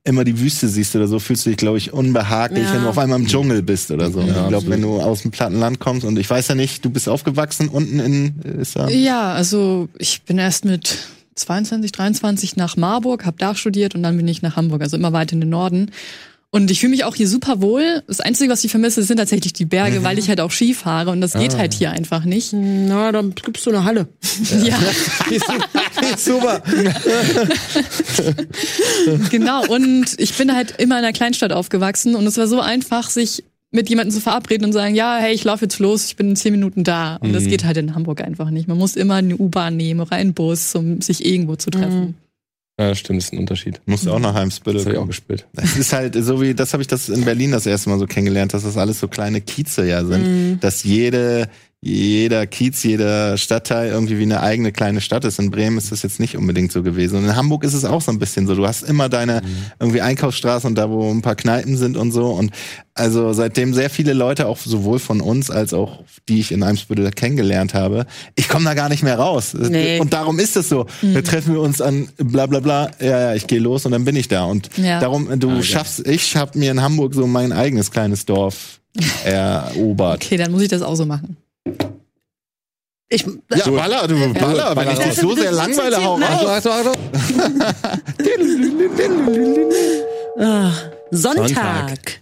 immer 0.07 0.23
die 0.23 0.39
Wüste 0.39 0.67
siehst 0.67 0.95
oder 0.95 1.07
so, 1.07 1.19
fühlst 1.19 1.45
du 1.45 1.49
dich, 1.49 1.57
glaube 1.57 1.77
ich, 1.77 1.93
unbehaglich, 1.93 2.63
Ja. 2.63 2.73
wenn 2.73 2.81
du 2.83 2.89
auf 2.89 2.97
einmal 2.97 3.19
im 3.19 3.27
Dschungel 3.27 3.61
bist 3.61 3.91
oder 3.91 4.09
so. 4.11 4.21
ich 4.21 4.47
glaube, 4.47 4.67
wenn 4.69 4.81
du 4.81 4.99
aus 5.01 5.21
dem 5.21 5.31
Plattenland 5.31 5.79
kommst 5.79 6.05
und 6.05 6.17
ich 6.17 6.29
weiß 6.29 6.47
ja 6.47 6.55
nicht, 6.55 6.83
du 6.83 6.89
bist 6.89 7.07
aufgewachsen 7.09 7.67
unten 7.69 7.99
in 7.99 8.35
ist 8.59 8.75
da? 8.75 8.87
Ja, 8.89 9.33
also 9.33 9.89
ich 9.99 10.23
bin 10.23 10.37
erst 10.37 10.65
mit 10.65 10.97
22, 11.35 11.91
23 11.91 12.55
nach 12.55 12.77
Marburg, 12.77 13.25
habe 13.25 13.37
da 13.37 13.53
studiert 13.53 13.93
und 13.95 14.01
dann 14.03 14.17
bin 14.17 14.27
ich 14.27 14.41
nach 14.41 14.55
Hamburg, 14.55 14.81
also 14.81 14.97
immer 14.97 15.13
weiter 15.13 15.33
in 15.33 15.41
den 15.41 15.49
Norden. 15.49 15.91
Und 16.49 16.71
ich 16.71 16.79
fühle 16.79 16.91
mich 16.91 17.03
auch 17.03 17.13
hier 17.13 17.27
super 17.27 17.61
wohl. 17.61 18.03
Das 18.07 18.21
Einzige, 18.21 18.51
was 18.51 18.63
ich 18.63 18.71
vermisse, 18.71 19.03
sind 19.03 19.17
tatsächlich 19.17 19.51
die 19.51 19.65
Berge, 19.65 20.03
weil 20.03 20.17
ich 20.17 20.29
halt 20.29 20.39
auch 20.39 20.49
Ski 20.49 20.73
fahre 20.73 21.11
und 21.11 21.19
das 21.19 21.33
geht 21.33 21.57
halt 21.57 21.73
hier 21.73 21.91
einfach 21.91 22.23
nicht. 22.23 22.53
Na, 22.53 23.11
dann 23.11 23.35
gibst 23.35 23.65
du 23.65 23.71
eine 23.71 23.83
Halle. 23.83 24.07
Ja, 24.63 24.77
Super. 26.17 26.61
genau. 29.29 29.65
Und 29.67 30.15
ich 30.17 30.33
bin 30.35 30.55
halt 30.55 30.75
immer 30.77 30.97
in 30.97 31.03
einer 31.03 31.13
Kleinstadt 31.13 31.51
aufgewachsen 31.51 32.15
und 32.15 32.25
es 32.25 32.37
war 32.37 32.47
so 32.47 32.61
einfach, 32.61 33.09
sich 33.09 33.43
mit 33.71 33.89
jemandem 33.89 34.13
zu 34.13 34.21
verabreden 34.21 34.65
und 34.65 34.73
sagen, 34.73 34.95
ja, 34.95 35.17
hey, 35.17 35.33
ich 35.33 35.43
laufe 35.43 35.65
jetzt 35.65 35.79
los, 35.79 36.05
ich 36.05 36.15
bin 36.15 36.29
in 36.29 36.35
zehn 36.35 36.53
Minuten 36.53 36.83
da. 36.85 37.17
Und 37.17 37.33
das 37.33 37.45
geht 37.45 37.65
halt 37.65 37.77
in 37.77 37.93
Hamburg 37.93 38.21
einfach 38.21 38.49
nicht. 38.49 38.67
Man 38.67 38.77
muss 38.77 38.95
immer 38.95 39.15
eine 39.15 39.35
U-Bahn 39.35 39.75
nehmen 39.75 39.99
oder 39.99 40.13
einen 40.13 40.33
Bus, 40.33 40.73
um 40.75 41.01
sich 41.01 41.25
irgendwo 41.25 41.57
zu 41.57 41.69
treffen. 41.69 42.15
Ja, 42.79 42.93
stimmt, 42.93 43.21
das 43.21 43.25
ist 43.25 43.33
ein 43.33 43.39
Unterschied. 43.39 43.81
Musst 43.87 44.05
du 44.05 44.11
auch 44.11 44.19
nach 44.19 44.35
Heimsbüttel 44.35 44.75
Das 44.75 44.85
habe 44.85 44.95
ich 44.95 45.01
auch 45.01 45.07
gespielt. 45.07 45.47
Das 45.53 45.75
ist 45.75 45.93
halt 45.93 46.15
so 46.15 46.39
wie, 46.41 46.53
das 46.53 46.73
habe 46.73 46.81
ich 46.83 46.87
das 46.87 47.09
in 47.09 47.25
Berlin 47.25 47.51
das 47.51 47.65
erste 47.65 47.89
Mal 47.89 47.97
so 47.97 48.05
kennengelernt, 48.05 48.53
dass 48.53 48.63
das 48.63 48.77
alles 48.77 48.99
so 48.99 49.07
kleine 49.07 49.41
Kieze 49.41 49.87
ja 49.87 50.05
sind. 50.05 50.59
Dass 50.59 50.83
jede, 50.83 51.49
jeder 51.81 52.47
Kiez, 52.47 52.81
jeder 52.83 53.37
Stadtteil 53.37 53.89
irgendwie 53.91 54.17
wie 54.17 54.23
eine 54.23 54.41
eigene 54.41 54.71
kleine 54.71 54.99
Stadt 54.99 55.23
ist. 55.25 55.37
In 55.37 55.51
Bremen 55.51 55.77
ist 55.77 55.91
das 55.91 56.01
jetzt 56.01 56.19
nicht 56.19 56.35
unbedingt 56.35 56.71
so 56.71 56.81
gewesen. 56.81 57.17
Und 57.19 57.25
in 57.25 57.35
Hamburg 57.35 57.63
ist 57.63 57.75
es 57.75 57.85
auch 57.85 58.01
so 58.01 58.11
ein 58.11 58.17
bisschen 58.17 58.47
so. 58.47 58.55
Du 58.55 58.65
hast 58.67 58.81
immer 58.81 59.09
deine 59.09 59.43
irgendwie 59.79 60.01
Einkaufsstraße 60.01 60.65
und 60.65 60.73
da, 60.75 60.89
wo 60.89 61.09
ein 61.11 61.21
paar 61.21 61.35
Kneipen 61.35 61.77
sind 61.77 61.95
und 61.95 62.11
so. 62.11 62.31
Und 62.31 62.51
also 62.95 63.31
seitdem 63.31 63.75
sehr 63.75 63.91
viele 63.91 64.13
Leute, 64.13 64.47
auch 64.47 64.57
sowohl 64.57 64.97
von 64.97 65.21
uns 65.21 65.51
als 65.51 65.71
auch 65.75 66.03
die 66.27 66.39
ich 66.39 66.51
in 66.51 66.63
Eimsbüttel 66.63 67.11
kennengelernt 67.11 67.75
habe, 67.75 68.07
ich 68.35 68.49
komme 68.49 68.65
da 68.65 68.73
gar 68.73 68.89
nicht 68.89 69.03
mehr 69.03 69.19
raus. 69.19 69.53
Nee. 69.53 69.99
Und 69.99 70.13
darum 70.13 70.39
ist 70.39 70.57
es 70.57 70.69
so. 70.69 70.87
Da 71.03 71.21
treffen 71.21 71.53
wir 71.53 71.61
uns 71.61 71.79
an 71.79 72.09
bla 72.17 72.47
bla 72.47 72.59
bla, 72.59 72.89
ja, 72.99 73.19
ja, 73.21 73.35
ich 73.35 73.45
gehe 73.45 73.59
los 73.59 73.85
und 73.85 73.91
dann 73.91 74.03
bin 74.03 74.15
ich 74.15 74.27
da. 74.27 74.45
Und 74.45 74.75
Ja. 74.77 74.99
darum, 74.99 75.29
du 75.39 75.61
schaffst, 75.61 76.05
ich 76.07 76.35
hab 76.35 76.55
mir 76.55 76.71
in 76.71 76.81
Hamburg 76.81 77.13
so 77.13 77.27
mein 77.27 77.51
eigenes 77.51 77.91
kleines 77.91 78.25
Dorf 78.25 78.81
erobert. 79.25 80.25
Okay, 80.25 80.37
dann 80.37 80.51
muss 80.51 80.63
ich 80.63 80.69
das 80.69 80.81
auch 80.81 80.95
so 80.95 81.05
machen. 81.05 81.37
Ich, 83.09 83.25
Ja, 83.55 83.69
baller, 83.69 84.07
du 84.07 84.33
baller, 84.33 84.75
wenn 84.75 84.89
ich 84.91 84.99
dich 84.99 85.13
so 85.15 85.33
sehr 85.35 85.51
langweile, 85.51 86.03
hau 86.03 86.15
raus. 86.15 86.63
Ah, 90.39 90.71
Sonntag. 91.11 91.49
Sonntag. 91.49 92.21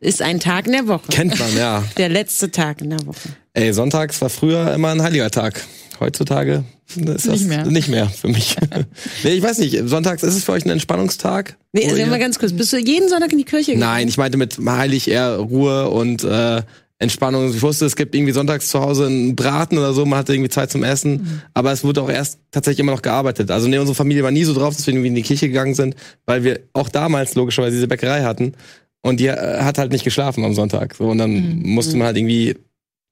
ist 0.00 0.22
ein 0.22 0.40
Tag 0.40 0.66
in 0.66 0.72
der 0.72 0.86
Woche. 0.88 1.02
Kennt 1.10 1.38
man, 1.38 1.54
ja. 1.56 1.84
Der 1.96 2.08
letzte 2.08 2.50
Tag 2.50 2.80
in 2.80 2.90
der 2.90 3.04
Woche. 3.06 3.28
Ey, 3.52 3.72
sonntags 3.72 4.20
war 4.22 4.30
früher 4.30 4.72
immer 4.72 4.88
ein 4.90 5.02
heiliger 5.02 5.30
Tag. 5.30 5.62
Heutzutage 6.00 6.64
ist 6.88 7.06
das 7.06 7.26
Nicht 7.26 7.48
mehr. 7.48 7.66
nicht 7.66 7.88
mehr 7.88 8.08
für 8.08 8.28
mich. 8.28 8.56
nee, 9.24 9.30
ich 9.30 9.42
weiß 9.42 9.58
nicht. 9.58 9.76
Sonntags 9.88 10.22
ist 10.22 10.36
es 10.36 10.44
für 10.44 10.52
euch 10.52 10.64
ein 10.64 10.70
Entspannungstag? 10.70 11.56
Nee, 11.72 11.88
also 11.88 12.06
mal 12.06 12.18
ganz 12.18 12.38
kurz. 12.38 12.52
Bist 12.52 12.72
du 12.72 12.78
jeden 12.78 13.08
Sonntag 13.08 13.30
in 13.32 13.38
die 13.38 13.44
Kirche 13.44 13.74
gegangen? 13.74 13.92
Nein, 13.92 14.08
ich 14.08 14.16
meinte 14.16 14.38
mit 14.38 14.58
heilig 14.64 15.08
eher 15.08 15.36
Ruhe 15.36 15.90
und 15.90 16.24
äh, 16.24 16.62
Entspannung. 17.02 17.50
Ich 17.50 17.62
wusste, 17.62 17.84
es 17.84 17.96
gibt 17.96 18.14
irgendwie 18.14 18.32
sonntags 18.32 18.68
zu 18.68 18.80
Hause 18.80 19.06
einen 19.06 19.36
Braten 19.36 19.76
oder 19.76 19.92
so, 19.92 20.06
man 20.06 20.20
hatte 20.20 20.32
irgendwie 20.32 20.48
Zeit 20.48 20.70
zum 20.70 20.84
Essen, 20.84 21.42
aber 21.52 21.72
es 21.72 21.84
wurde 21.84 22.00
auch 22.00 22.10
erst 22.10 22.38
tatsächlich 22.50 22.80
immer 22.80 22.92
noch 22.92 23.02
gearbeitet. 23.02 23.50
Also 23.50 23.68
nee, 23.68 23.78
unsere 23.78 23.94
Familie 23.94 24.22
war 24.22 24.30
nie 24.30 24.44
so 24.44 24.54
drauf, 24.54 24.76
dass 24.76 24.86
wir 24.86 24.94
irgendwie 24.94 25.08
in 25.08 25.14
die 25.14 25.22
Kirche 25.22 25.48
gegangen 25.48 25.74
sind, 25.74 25.96
weil 26.26 26.44
wir 26.44 26.60
auch 26.72 26.88
damals 26.88 27.34
logischerweise 27.34 27.74
diese 27.74 27.88
Bäckerei 27.88 28.22
hatten 28.22 28.54
und 29.02 29.20
die 29.20 29.26
äh, 29.26 29.62
hat 29.62 29.78
halt 29.78 29.92
nicht 29.92 30.04
geschlafen 30.04 30.44
am 30.44 30.54
Sonntag. 30.54 30.94
So 30.94 31.08
und 31.08 31.18
dann 31.18 31.62
musste 31.62 31.96
man 31.96 32.06
halt 32.06 32.16
irgendwie 32.16 32.56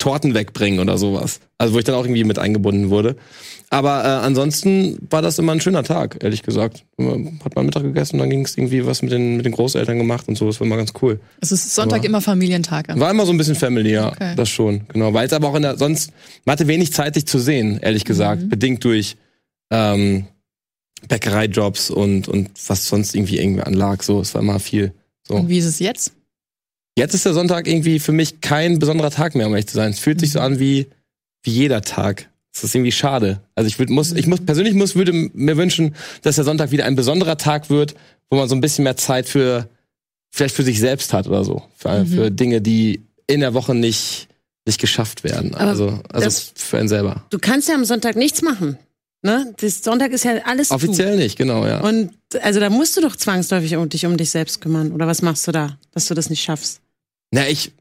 Torten 0.00 0.34
wegbringen 0.34 0.80
oder 0.80 0.98
sowas. 0.98 1.38
Also 1.58 1.74
wo 1.74 1.78
ich 1.78 1.84
dann 1.84 1.94
auch 1.94 2.04
irgendwie 2.04 2.24
mit 2.24 2.38
eingebunden 2.38 2.90
wurde. 2.90 3.14
Aber 3.68 4.02
äh, 4.02 4.08
ansonsten 4.26 4.98
war 5.10 5.22
das 5.22 5.38
immer 5.38 5.52
ein 5.52 5.60
schöner 5.60 5.84
Tag, 5.84 6.18
ehrlich 6.24 6.42
gesagt. 6.42 6.84
Hat 7.44 7.54
man 7.54 7.66
Mittag 7.66 7.84
gegessen 7.84 8.16
und 8.16 8.20
dann 8.20 8.30
ging 8.30 8.44
es 8.44 8.56
irgendwie 8.58 8.84
was 8.84 9.02
mit 9.02 9.12
den, 9.12 9.36
mit 9.36 9.44
den 9.46 9.52
Großeltern 9.52 9.96
gemacht 9.98 10.26
und 10.26 10.36
so. 10.36 10.46
Das 10.46 10.58
war 10.58 10.66
immer 10.66 10.76
ganz 10.76 10.92
cool. 11.02 11.20
Es 11.40 11.52
ist 11.52 11.72
Sonntag 11.74 11.98
Aber- 11.98 12.06
immer 12.06 12.20
Familientag. 12.20 12.88
War 12.98 13.10
immer 13.12 13.26
so 13.26 13.32
ein 13.32 13.38
bisschen 13.38 13.54
Family, 13.54 13.92
ja. 13.92 14.08
Okay. 14.08 14.34
Das 14.34 14.48
schon, 14.48 14.80
genau. 14.88 15.14
Weil 15.14 15.26
es 15.26 15.32
aber 15.32 15.48
auch 15.48 15.54
in 15.54 15.62
der, 15.62 15.76
sonst, 15.76 16.10
man 16.44 16.54
hatte 16.54 16.66
wenig 16.66 16.92
Zeit, 16.92 17.14
dich 17.14 17.26
zu 17.26 17.38
sehen, 17.38 17.78
ehrlich 17.80 18.04
gesagt. 18.04 18.48
Bedingt 18.48 18.82
durch 18.82 19.16
ähm, 19.70 20.24
Bäckereijobs 21.08 21.90
und, 21.90 22.26
und 22.26 22.50
was 22.66 22.86
sonst 22.86 23.14
irgendwie 23.14 23.38
irgendwie 23.38 23.62
anlag. 23.62 24.02
So, 24.02 24.20
es 24.20 24.34
war 24.34 24.42
immer 24.42 24.58
viel. 24.58 24.92
So. 25.28 25.34
Und 25.34 25.48
wie 25.48 25.58
ist 25.58 25.66
es 25.66 25.78
jetzt? 25.78 26.12
Jetzt 26.96 27.14
ist 27.14 27.24
der 27.24 27.32
Sonntag 27.34 27.66
irgendwie 27.66 27.98
für 27.98 28.12
mich 28.12 28.40
kein 28.40 28.78
besonderer 28.78 29.10
Tag 29.10 29.34
mehr, 29.34 29.46
um 29.46 29.52
ehrlich 29.52 29.68
zu 29.68 29.74
sein. 29.76 29.90
Es 29.92 29.98
fühlt 30.00 30.20
sich 30.20 30.32
so 30.32 30.40
an 30.40 30.58
wie, 30.58 30.86
wie 31.42 31.50
jeder 31.50 31.82
Tag. 31.82 32.28
Es 32.52 32.64
ist 32.64 32.74
irgendwie 32.74 32.92
schade. 32.92 33.40
Also 33.54 33.68
ich 33.68 33.78
würde, 33.78 33.92
muss, 33.92 34.12
ich 34.12 34.26
muss, 34.26 34.40
persönlich 34.44 34.74
muss, 34.74 34.96
würde 34.96 35.12
mir 35.12 35.56
wünschen, 35.56 35.94
dass 36.22 36.34
der 36.34 36.44
Sonntag 36.44 36.72
wieder 36.72 36.84
ein 36.84 36.96
besonderer 36.96 37.36
Tag 37.38 37.70
wird, 37.70 37.94
wo 38.28 38.36
man 38.36 38.48
so 38.48 38.54
ein 38.56 38.60
bisschen 38.60 38.82
mehr 38.84 38.96
Zeit 38.96 39.28
für, 39.28 39.68
vielleicht 40.32 40.56
für 40.56 40.64
sich 40.64 40.80
selbst 40.80 41.12
hat 41.12 41.26
oder 41.28 41.44
so. 41.44 41.62
Für, 41.76 42.04
für 42.04 42.30
Dinge, 42.30 42.60
die 42.60 43.02
in 43.28 43.40
der 43.40 43.54
Woche 43.54 43.74
nicht, 43.74 44.26
nicht 44.66 44.80
geschafft 44.80 45.22
werden. 45.22 45.54
Aber 45.54 45.70
Also, 45.70 46.00
also 46.12 46.24
das- 46.24 46.52
für 46.56 46.78
einen 46.78 46.88
selber. 46.88 47.24
Du 47.30 47.38
kannst 47.38 47.68
ja 47.68 47.76
am 47.76 47.84
Sonntag 47.84 48.16
nichts 48.16 48.42
machen. 48.42 48.76
Ne? 49.22 49.54
Das 49.60 49.82
Sonntag 49.82 50.12
ist 50.12 50.24
ja 50.24 50.32
alles 50.44 50.68
zu. 50.68 50.74
Offiziell 50.74 51.16
nicht, 51.16 51.36
genau, 51.36 51.66
ja. 51.66 51.80
Und 51.80 52.12
also 52.40 52.58
da 52.58 52.70
musst 52.70 52.96
du 52.96 53.02
doch 53.02 53.16
zwangsläufig 53.16 53.76
um 53.76 53.88
dich 53.88 54.06
um 54.06 54.16
dich 54.16 54.30
selbst 54.30 54.60
kümmern. 54.60 54.92
Oder 54.92 55.06
was 55.06 55.20
machst 55.20 55.46
du 55.46 55.52
da, 55.52 55.78
dass 55.92 56.06
du 56.06 56.14
das 56.14 56.30
nicht 56.30 56.42
schaffst? 56.42 56.80
Na, 57.30 57.46
ich, 57.46 57.72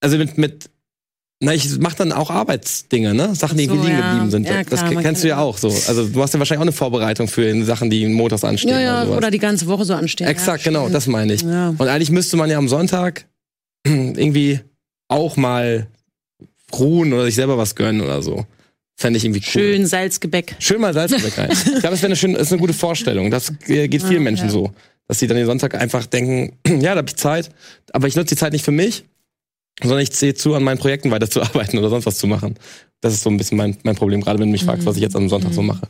also 0.00 0.18
mit, 0.18 0.36
mit, 0.36 0.68
na, 1.40 1.54
ich 1.54 1.78
mach 1.78 1.94
dann 1.94 2.12
auch 2.12 2.30
Arbeitsdinge, 2.30 3.14
ne? 3.14 3.34
Sachen, 3.34 3.56
die 3.56 3.66
so, 3.66 3.74
liegen 3.74 3.88
ja. 3.88 4.10
geblieben 4.10 4.30
sind. 4.30 4.46
Ja, 4.46 4.64
das 4.64 4.84
klar, 4.84 5.02
kennst 5.02 5.24
du 5.24 5.28
ja 5.28 5.38
auch 5.38 5.56
so. 5.56 5.68
Also 5.68 6.08
du 6.08 6.22
hast 6.22 6.34
ja 6.34 6.40
wahrscheinlich 6.40 6.60
auch 6.60 6.66
eine 6.66 6.72
Vorbereitung 6.72 7.26
für 7.26 7.64
Sachen, 7.64 7.88
die 7.88 8.06
montags 8.06 8.44
anstehen. 8.44 8.70
Ja, 8.70 8.80
ja, 8.80 9.04
sowas. 9.06 9.16
oder 9.16 9.30
die 9.30 9.38
ganze 9.38 9.66
Woche 9.66 9.86
so 9.86 9.94
anstehen. 9.94 10.26
Exakt, 10.26 10.64
ja, 10.64 10.70
genau, 10.70 10.90
das 10.90 11.06
meine 11.06 11.32
ich. 11.32 11.42
Und 11.42 11.80
eigentlich 11.80 12.10
müsste 12.10 12.36
man 12.36 12.50
ja 12.50 12.58
am 12.58 12.68
Sonntag 12.68 13.26
irgendwie 13.86 14.60
auch 15.08 15.38
mal 15.38 15.86
ruhen 16.72 17.14
oder 17.14 17.24
sich 17.24 17.34
selber 17.34 17.56
was 17.56 17.74
gönnen 17.74 18.02
oder 18.02 18.20
so. 18.20 18.44
Fände 18.98 19.18
ich 19.18 19.24
irgendwie 19.24 19.40
cool. 19.40 19.50
Schön 19.50 19.86
Salzgebäck. 19.86 20.56
Schön 20.58 20.80
mal 20.80 20.94
Salzgebäck 20.94 21.36
rein. 21.38 21.50
Ich 21.52 21.64
glaube, 21.64 21.80
das 21.90 21.98
wäre 22.00 22.06
eine, 22.06 22.16
schöne- 22.16 22.38
ist 22.38 22.50
eine 22.52 22.60
gute 22.60 22.72
Vorstellung. 22.72 23.30
Das 23.30 23.52
äh, 23.68 23.88
geht 23.88 24.02
vielen 24.02 24.22
Menschen 24.22 24.46
ja. 24.46 24.50
so. 24.52 24.72
Dass 25.08 25.18
sie 25.18 25.26
dann 25.26 25.36
den 25.36 25.46
Sonntag 25.46 25.74
einfach 25.74 26.06
denken, 26.06 26.56
ja, 26.66 26.94
da 26.94 26.98
habe 26.98 27.08
ich 27.08 27.16
Zeit, 27.16 27.50
aber 27.92 28.08
ich 28.08 28.16
nutze 28.16 28.34
die 28.34 28.36
Zeit 28.38 28.52
nicht 28.52 28.64
für 28.64 28.72
mich, 28.72 29.04
sondern 29.82 30.00
ich 30.00 30.10
sehe 30.12 30.34
zu, 30.34 30.54
an 30.54 30.64
meinen 30.64 30.78
Projekten 30.78 31.10
weiterzuarbeiten 31.10 31.78
oder 31.78 31.90
sonst 31.90 32.06
was 32.06 32.16
zu 32.18 32.26
machen. 32.26 32.54
Das 33.02 33.12
ist 33.12 33.22
so 33.22 33.30
ein 33.30 33.36
bisschen 33.36 33.58
mein, 33.58 33.76
mein 33.82 33.96
Problem, 33.96 34.22
gerade 34.22 34.38
wenn 34.38 34.48
du 34.48 34.52
mich 34.52 34.64
fragst, 34.64 34.86
was 34.86 34.96
ich 34.96 35.02
jetzt 35.02 35.14
am 35.14 35.28
Sonntag 35.28 35.52
so 35.52 35.60
mache. 35.62 35.88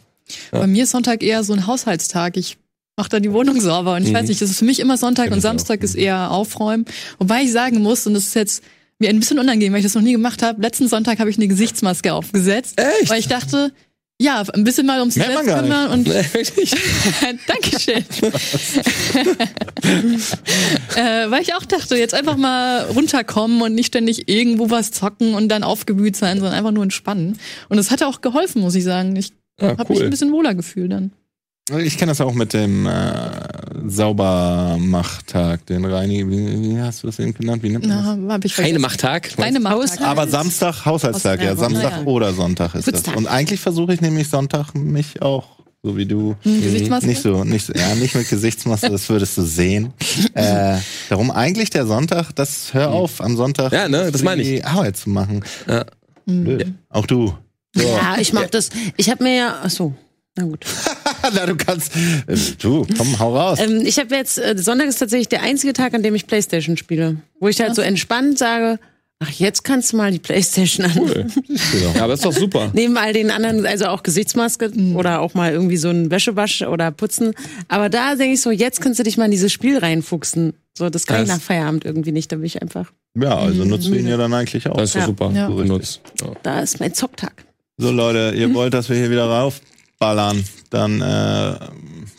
Ja. 0.52 0.58
Bei 0.58 0.66
mir 0.66 0.82
ist 0.82 0.90
Sonntag 0.90 1.22
eher 1.22 1.44
so 1.44 1.52
ein 1.52 1.68
Haushaltstag. 1.68 2.36
Ich 2.36 2.58
mache 2.96 3.08
da 3.10 3.20
die 3.20 3.30
Wohnung 3.32 3.60
sauber. 3.60 3.94
Und 3.94 4.02
ich 4.02 4.08
Mhm. 4.10 4.14
weiß 4.14 4.28
nicht, 4.28 4.42
das 4.42 4.50
ist 4.50 4.58
für 4.58 4.64
mich 4.64 4.80
immer 4.80 4.96
Sonntag 4.96 5.24
Kenn 5.26 5.34
und 5.34 5.38
ich 5.38 5.44
auch. 5.44 5.50
Samstag 5.50 5.84
ist 5.84 5.94
eher 5.94 6.32
Aufräumen. 6.32 6.84
Wobei 7.20 7.42
ich 7.42 7.52
sagen 7.52 7.80
muss, 7.80 8.04
und 8.08 8.14
das 8.14 8.24
ist 8.24 8.34
jetzt 8.34 8.64
mir 8.98 9.10
ein 9.10 9.20
bisschen 9.20 9.38
unangenehm, 9.38 9.72
weil 9.72 9.80
ich 9.80 9.84
das 9.86 9.94
noch 9.94 10.02
nie 10.02 10.12
gemacht 10.12 10.42
habe, 10.42 10.60
letzten 10.60 10.88
Sonntag 10.88 11.18
habe 11.18 11.30
ich 11.30 11.36
eine 11.36 11.48
Gesichtsmaske 11.48 12.12
aufgesetzt. 12.14 12.80
Echt? 12.80 13.10
Weil 13.10 13.20
ich 13.20 13.28
dachte, 13.28 13.72
ja, 14.18 14.42
ein 14.54 14.64
bisschen 14.64 14.86
mal 14.86 15.00
ums 15.00 15.14
Selbst 15.14 15.44
kümmern 15.44 15.90
und. 15.90 16.08
Dankeschön. 17.46 18.02
äh, 20.96 21.30
weil 21.30 21.42
ich 21.42 21.54
auch 21.54 21.64
dachte, 21.64 21.96
jetzt 21.96 22.14
einfach 22.14 22.36
mal 22.36 22.84
runterkommen 22.84 23.60
und 23.62 23.74
nicht 23.74 23.88
ständig 23.88 24.28
irgendwo 24.28 24.70
was 24.70 24.90
zocken 24.90 25.34
und 25.34 25.48
dann 25.48 25.62
aufgewühlt 25.62 26.16
sein, 26.16 26.38
sondern 26.38 26.54
einfach 26.54 26.72
nur 26.72 26.82
entspannen. 26.82 27.38
Und 27.68 27.76
das 27.76 27.90
hat 27.90 28.02
auch 28.02 28.20
geholfen, 28.22 28.62
muss 28.62 28.74
ich 28.74 28.84
sagen. 28.84 29.14
Ich 29.16 29.32
Ja, 29.60 29.76
habe 29.76 29.92
mich 29.92 30.00
ein 30.00 30.04
cool. 30.04 30.10
bisschen 30.10 30.32
wohler 30.32 30.54
gefühlt 30.54 30.92
dann. 30.92 31.12
Ich 31.68 31.98
kenne 31.98 32.12
das 32.12 32.20
auch 32.20 32.32
mit 32.34 32.52
dem 32.52 32.86
äh, 32.86 33.20
Saubermachtag, 33.86 35.66
den 35.66 35.84
Reini, 35.84 36.28
wie, 36.28 36.62
wie 36.74 36.80
hast 36.80 37.02
du 37.02 37.08
das 37.08 37.18
eben 37.18 37.34
genannt? 37.34 37.62
Wie 37.64 37.70
nennt 37.70 37.86
man 37.86 38.28
das? 38.28 38.38
Na, 38.56 38.62
Keine. 38.62 38.78
Machttag. 38.78 39.36
Keine 39.36 39.58
Macht. 39.58 40.00
Aber 40.00 40.28
Samstag, 40.28 40.84
Haushaltstag, 40.84 41.42
ja. 41.42 41.56
Samstag 41.56 41.90
ja. 41.92 42.02
oder 42.04 42.32
Sonntag 42.34 42.74
ist 42.76 42.86
das. 42.86 42.94
Putztag. 43.02 43.16
Und 43.16 43.26
eigentlich 43.26 43.58
versuche 43.58 43.94
ich 43.94 44.00
nämlich 44.00 44.28
Sonntag 44.28 44.74
mich 44.74 45.22
auch, 45.22 45.56
so 45.82 45.96
wie 45.96 46.06
du, 46.06 46.36
Hm, 46.42 46.62
Gesichtsmaske? 46.62 47.06
nicht 47.08 47.22
so, 47.22 47.42
nicht 47.42 47.66
so, 47.66 47.72
ja, 47.72 47.94
nicht 47.96 48.14
mit 48.14 48.28
Gesichtsmaske, 48.28 48.88
das 48.90 49.08
würdest 49.08 49.36
du 49.36 49.42
sehen. 49.42 49.92
Äh, 50.34 50.78
darum 51.08 51.30
eigentlich 51.30 51.70
der 51.70 51.86
Sonntag, 51.86 52.30
das 52.34 52.74
hör 52.74 52.90
auf, 52.90 53.20
am 53.22 53.36
Sonntag 53.36 53.72
Ja, 53.72 53.88
ne, 53.88 54.12
das 54.12 54.22
meine 54.22 54.42
ich. 54.42 54.48
die 54.48 54.64
Arbeit 54.64 54.96
zu 54.98 55.08
machen. 55.10 55.42
Ja. 55.66 55.84
Blöd. 56.26 56.72
Auch 56.90 57.06
du. 57.06 57.34
So. 57.74 57.82
Ja, 57.82 58.16
ich 58.20 58.32
mach 58.32 58.46
das. 58.50 58.68
Ich 58.96 59.08
habe 59.10 59.24
mir 59.24 59.34
ja, 59.36 59.56
ach 59.62 59.70
so, 59.70 59.94
na 60.36 60.44
gut. 60.44 60.64
Na, 61.34 61.44
du 61.46 61.56
kannst, 61.56 61.94
äh, 61.96 62.36
du, 62.60 62.86
komm, 62.96 63.18
hau 63.18 63.36
raus. 63.36 63.58
Ähm, 63.60 63.82
ich 63.84 63.98
habe 63.98 64.14
jetzt, 64.14 64.38
äh, 64.38 64.54
Sonntag 64.56 64.86
ist 64.86 64.98
tatsächlich 64.98 65.28
der 65.28 65.42
einzige 65.42 65.72
Tag, 65.72 65.92
an 65.94 66.02
dem 66.02 66.14
ich 66.14 66.26
Playstation 66.26 66.76
spiele. 66.76 67.16
Wo 67.40 67.48
ich 67.48 67.60
halt 67.60 67.74
so 67.74 67.82
entspannt 67.82 68.38
sage, 68.38 68.78
ach, 69.18 69.30
jetzt 69.30 69.64
kannst 69.64 69.92
du 69.92 69.96
mal 69.96 70.12
die 70.12 70.18
Playstation 70.20 70.86
an. 70.86 70.92
Cool. 70.98 71.26
Ja, 71.94 72.02
aber 72.04 72.14
ist 72.14 72.24
doch 72.24 72.32
super. 72.32 72.70
Neben 72.74 72.96
all 72.96 73.12
den 73.12 73.30
anderen, 73.30 73.66
also 73.66 73.86
auch 73.86 74.02
Gesichtsmaske 74.04 74.70
oder 74.94 75.20
auch 75.20 75.34
mal 75.34 75.52
irgendwie 75.52 75.76
so 75.78 75.88
ein 75.88 76.10
Wäschewasch 76.10 76.62
oder 76.62 76.90
putzen. 76.92 77.32
Aber 77.68 77.88
da 77.88 78.14
denke 78.14 78.34
ich 78.34 78.40
so, 78.40 78.50
jetzt 78.50 78.80
kannst 78.80 78.98
du 79.00 79.02
dich 79.02 79.16
mal 79.16 79.24
in 79.24 79.30
dieses 79.32 79.52
Spiel 79.52 79.78
reinfuchsen. 79.78 80.52
So, 80.78 80.90
das 80.90 81.06
kann 81.06 81.22
ich 81.22 81.28
Das- 81.28 81.38
nach 81.38 81.44
Feierabend 81.44 81.84
irgendwie 81.84 82.12
nicht. 82.12 82.30
Da 82.30 82.36
bin 82.36 82.44
ich 82.44 82.60
einfach, 82.62 82.92
Ja, 83.18 83.36
also 83.38 83.64
nutzt 83.64 83.88
du 83.88 83.94
ihn 83.94 84.06
ja 84.06 84.16
dann 84.16 84.32
eigentlich 84.32 84.68
auch. 84.68 84.76
Das 84.76 84.90
ist 84.90 84.96
doch 84.96 85.00
Ja. 85.00 85.06
super. 85.06 85.30
Ja. 85.34 85.48
Benutzt. 85.48 86.00
Ja. 86.20 86.28
da 86.42 86.60
ist 86.60 86.78
mein 86.78 86.94
Zocktag. 86.94 87.44
So 87.78 87.90
Leute, 87.90 88.34
ihr 88.36 88.52
wollt, 88.54 88.74
dass 88.74 88.88
wir 88.90 88.96
hier 88.96 89.10
wieder 89.10 89.28
raufballern, 89.96 90.44
dann 90.70 91.00
äh, 91.00 91.58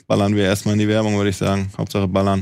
ballern 0.08 0.36
wir 0.36 0.44
erstmal 0.46 0.74
in 0.74 0.80
die 0.80 0.88
Werbung, 0.88 1.16
würde 1.18 1.30
ich 1.30 1.38
sagen. 1.38 1.72
Hauptsache 1.78 2.08
ballern. 2.08 2.42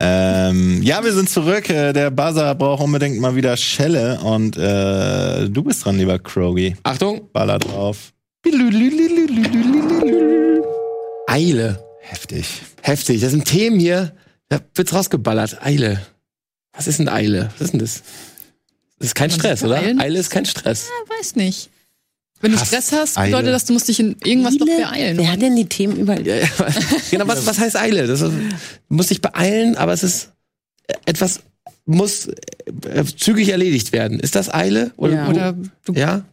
Ähm, 0.00 0.82
ja, 0.82 1.02
wir 1.02 1.12
sind 1.12 1.30
zurück. 1.30 1.70
Äh, 1.70 1.92
Der 1.92 2.10
Buzzer 2.10 2.54
braucht 2.54 2.82
unbedingt 2.82 3.20
mal 3.20 3.34
wieder 3.36 3.56
Schelle 3.56 4.20
und 4.22 4.56
äh, 4.56 5.48
du 5.48 5.62
bist 5.62 5.84
dran, 5.84 5.96
lieber 5.96 6.18
Krogi. 6.18 6.76
Achtung, 6.82 7.30
Baller 7.32 7.58
drauf. 7.58 8.12
Eile. 11.26 11.83
Heftig. 12.06 12.46
Heftig. 12.82 13.20
Das 13.20 13.30
sind 13.30 13.44
Themen 13.46 13.78
hier. 13.80 14.14
Da 14.48 14.60
wird's 14.74 14.92
rausgeballert. 14.92 15.64
Eile. 15.64 16.00
Was 16.72 16.86
ist 16.86 16.98
denn 16.98 17.08
Eile? 17.08 17.50
Was 17.54 17.62
ist 17.66 17.70
denn 17.72 17.80
das? 17.80 18.02
Das 18.98 19.08
ist 19.08 19.14
kein 19.14 19.30
Man 19.30 19.38
Stress, 19.38 19.64
oder? 19.64 19.78
Eile 19.98 20.18
ist 20.18 20.30
kein 20.30 20.44
Stress. 20.44 20.88
Ja, 20.88 21.16
weiß 21.18 21.36
nicht. 21.36 21.70
Wenn 22.40 22.52
du 22.52 22.58
Hass, 22.60 22.68
Stress 22.68 22.92
hast, 22.92 23.18
Eile. 23.18 23.30
bedeutet 23.30 23.54
das, 23.54 23.64
du 23.64 23.72
musst 23.72 23.88
dich 23.88 24.00
in 24.00 24.16
irgendwas 24.22 24.56
doch 24.58 24.66
beeilen. 24.66 25.16
Wer 25.16 25.32
hat 25.32 25.40
denn 25.40 25.56
die 25.56 25.66
Themen 25.66 25.96
überall? 25.96 26.22
Genau, 27.10 27.26
was, 27.26 27.46
was 27.46 27.58
heißt 27.58 27.76
Eile? 27.76 28.06
Das 28.06 28.20
ist, 28.20 28.32
du 28.32 28.94
musst 28.94 29.10
dich 29.10 29.22
beeilen, 29.22 29.76
aber 29.76 29.92
es 29.92 30.02
ist 30.02 30.32
äh, 30.86 30.94
etwas 31.06 31.40
muss 31.86 32.28
äh, 32.28 33.04
zügig 33.16 33.48
erledigt 33.48 33.92
werden. 33.92 34.20
Ist 34.20 34.34
das 34.34 34.52
Eile? 34.52 34.92
Oder, 34.96 35.14
Ja. 35.14 35.28
Oder 35.28 35.54
du 35.84 35.92
ja? 35.94 36.24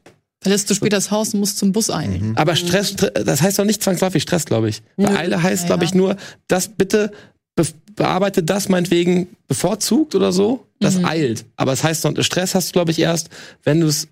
Verlässt 0.41 0.69
du 0.69 0.73
später 0.73 0.97
das 0.97 1.11
Haus 1.11 1.33
und 1.33 1.39
musst 1.39 1.57
zum 1.59 1.71
Bus 1.71 1.89
ein. 1.89 2.33
Aber 2.35 2.55
Stress, 2.55 2.95
das 2.95 3.41
heißt 3.41 3.59
doch 3.59 3.65
nicht 3.65 3.81
zwangsläufig 3.83 4.23
Stress, 4.23 4.45
glaube 4.45 4.69
ich. 4.69 4.81
Bei 4.97 5.09
Nö. 5.09 5.15
Eile 5.17 5.43
heißt, 5.43 5.63
Ja, 5.63 5.67
glaube 5.67 5.85
ich, 5.85 5.93
nur, 5.93 6.17
das 6.47 6.67
bitte 6.67 7.11
be 7.55 7.63
bearbeite 7.95 8.41
das 8.41 8.69
meinetwegen 8.69 9.27
bevorzugt 9.47 10.15
oder 10.15 10.31
so. 10.31 10.65
Das 10.79 10.97
Mhm. 10.97 11.05
eilt. 11.05 11.45
Aber 11.57 11.73
es 11.73 11.83
heißt, 11.83 12.05
doch, 12.05 12.13
Stress 12.23 12.55
hast 12.55 12.69
du, 12.69 12.71
glaube 12.73 12.91
ich, 12.91 12.99
erst, 12.99 13.29
wenn 13.63 13.81
du 13.81 13.87
es 13.87 14.07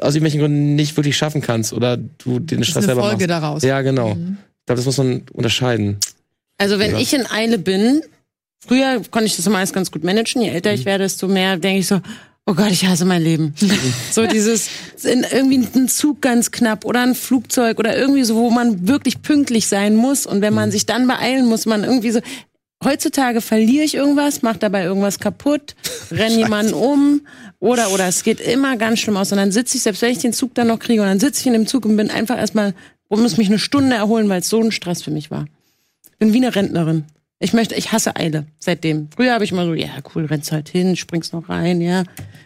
aus 0.00 0.14
irgendwelchen 0.14 0.40
Gründen 0.40 0.74
nicht 0.74 0.96
wirklich 0.96 1.16
schaffen 1.16 1.40
kannst 1.42 1.72
oder 1.74 1.96
du 1.98 2.40
den 2.40 2.58
Das 2.58 2.68
ist 2.68 2.72
Stress 2.72 2.76
eine 2.84 2.86
selber 2.86 3.02
Folge 3.02 3.16
machst. 3.28 3.30
daraus. 3.30 3.62
Ja, 3.62 3.82
genau. 3.82 4.14
Mhm. 4.14 4.38
Ich 4.60 4.66
glaube, 4.66 4.76
das 4.78 4.86
muss 4.86 4.96
man 4.98 5.22
unterscheiden. 5.32 5.98
Also 6.58 6.78
wenn 6.78 6.92
Ja. 6.92 6.98
ich 6.98 7.12
in 7.14 7.26
Eile 7.30 7.58
bin, 7.58 8.00
früher 8.66 9.02
konnte 9.10 9.26
ich 9.26 9.36
das 9.36 9.46
immer 9.46 9.58
alles 9.58 9.72
ganz 9.72 9.90
gut 9.92 10.02
managen. 10.02 10.40
Je 10.42 10.48
älter 10.48 10.70
Mhm. 10.70 10.76
ich 10.78 10.84
werde, 10.86 11.04
desto 11.04 11.28
mehr 11.28 11.58
denke 11.58 11.80
ich 11.80 11.86
so, 11.86 12.00
oh 12.46 12.54
Gott, 12.54 12.70
ich 12.70 12.86
hasse 12.86 13.04
mein 13.04 13.22
Leben. 13.22 13.54
so 14.12 14.26
dieses, 14.26 14.68
in 15.04 15.24
irgendwie 15.30 15.66
ein 15.74 15.88
Zug 15.88 16.20
ganz 16.20 16.50
knapp 16.50 16.84
oder 16.84 17.00
ein 17.02 17.14
Flugzeug 17.14 17.78
oder 17.78 17.96
irgendwie 17.96 18.24
so, 18.24 18.36
wo 18.36 18.50
man 18.50 18.86
wirklich 18.88 19.22
pünktlich 19.22 19.66
sein 19.66 19.96
muss. 19.96 20.26
Und 20.26 20.40
wenn 20.42 20.54
man 20.54 20.68
Mhm. 20.68 20.72
sich 20.72 20.86
dann 20.86 21.06
beeilen 21.06 21.46
muss, 21.46 21.66
man 21.66 21.84
irgendwie 21.84 22.10
so, 22.10 22.20
heutzutage 22.84 23.40
verliere 23.40 23.84
ich 23.84 23.94
irgendwas, 23.94 24.42
mache 24.42 24.58
dabei 24.58 24.84
irgendwas 24.84 25.18
kaputt, 25.18 25.74
renn 26.10 26.36
jemanden 26.38 26.74
um 26.74 27.22
oder 27.60 27.90
oder 27.92 28.08
es 28.08 28.24
geht 28.24 28.40
immer 28.40 28.76
ganz 28.76 28.98
schlimm 28.98 29.16
aus. 29.16 29.30
Und 29.32 29.38
dann 29.38 29.52
sitze 29.52 29.76
ich, 29.76 29.82
selbst 29.84 30.02
wenn 30.02 30.10
ich 30.10 30.18
den 30.18 30.32
Zug 30.32 30.54
dann 30.54 30.66
noch 30.66 30.78
kriege, 30.80 31.00
und 31.02 31.08
dann 31.08 31.20
sitze 31.20 31.40
ich 31.40 31.46
in 31.46 31.52
dem 31.52 31.66
Zug 31.66 31.84
und 31.84 31.96
bin 31.96 32.10
einfach 32.10 32.38
erstmal, 32.38 32.74
und 33.08 33.20
muss 33.20 33.36
mich 33.36 33.48
eine 33.48 33.58
Stunde 33.58 33.94
erholen, 33.94 34.28
weil 34.28 34.40
es 34.40 34.48
so 34.48 34.60
ein 34.60 34.72
Stress 34.72 35.02
für 35.02 35.10
mich 35.10 35.30
war. 35.30 35.44
Bin 36.18 36.32
wie 36.32 36.38
eine 36.38 36.54
Rentnerin. 36.54 37.04
Ich 37.42 37.52
möchte, 37.52 37.74
ich 37.74 37.90
hasse 37.90 38.14
Eile 38.14 38.46
seitdem. 38.60 39.08
Früher 39.14 39.34
habe 39.34 39.42
ich 39.42 39.50
mal 39.50 39.66
so, 39.66 39.74
ja 39.74 39.88
cool, 40.14 40.26
rennst 40.26 40.52
halt 40.52 40.68
hin, 40.68 40.94
springst 40.96 41.32
noch 41.32 41.48
rein, 41.48 41.80
ja. 41.80 42.04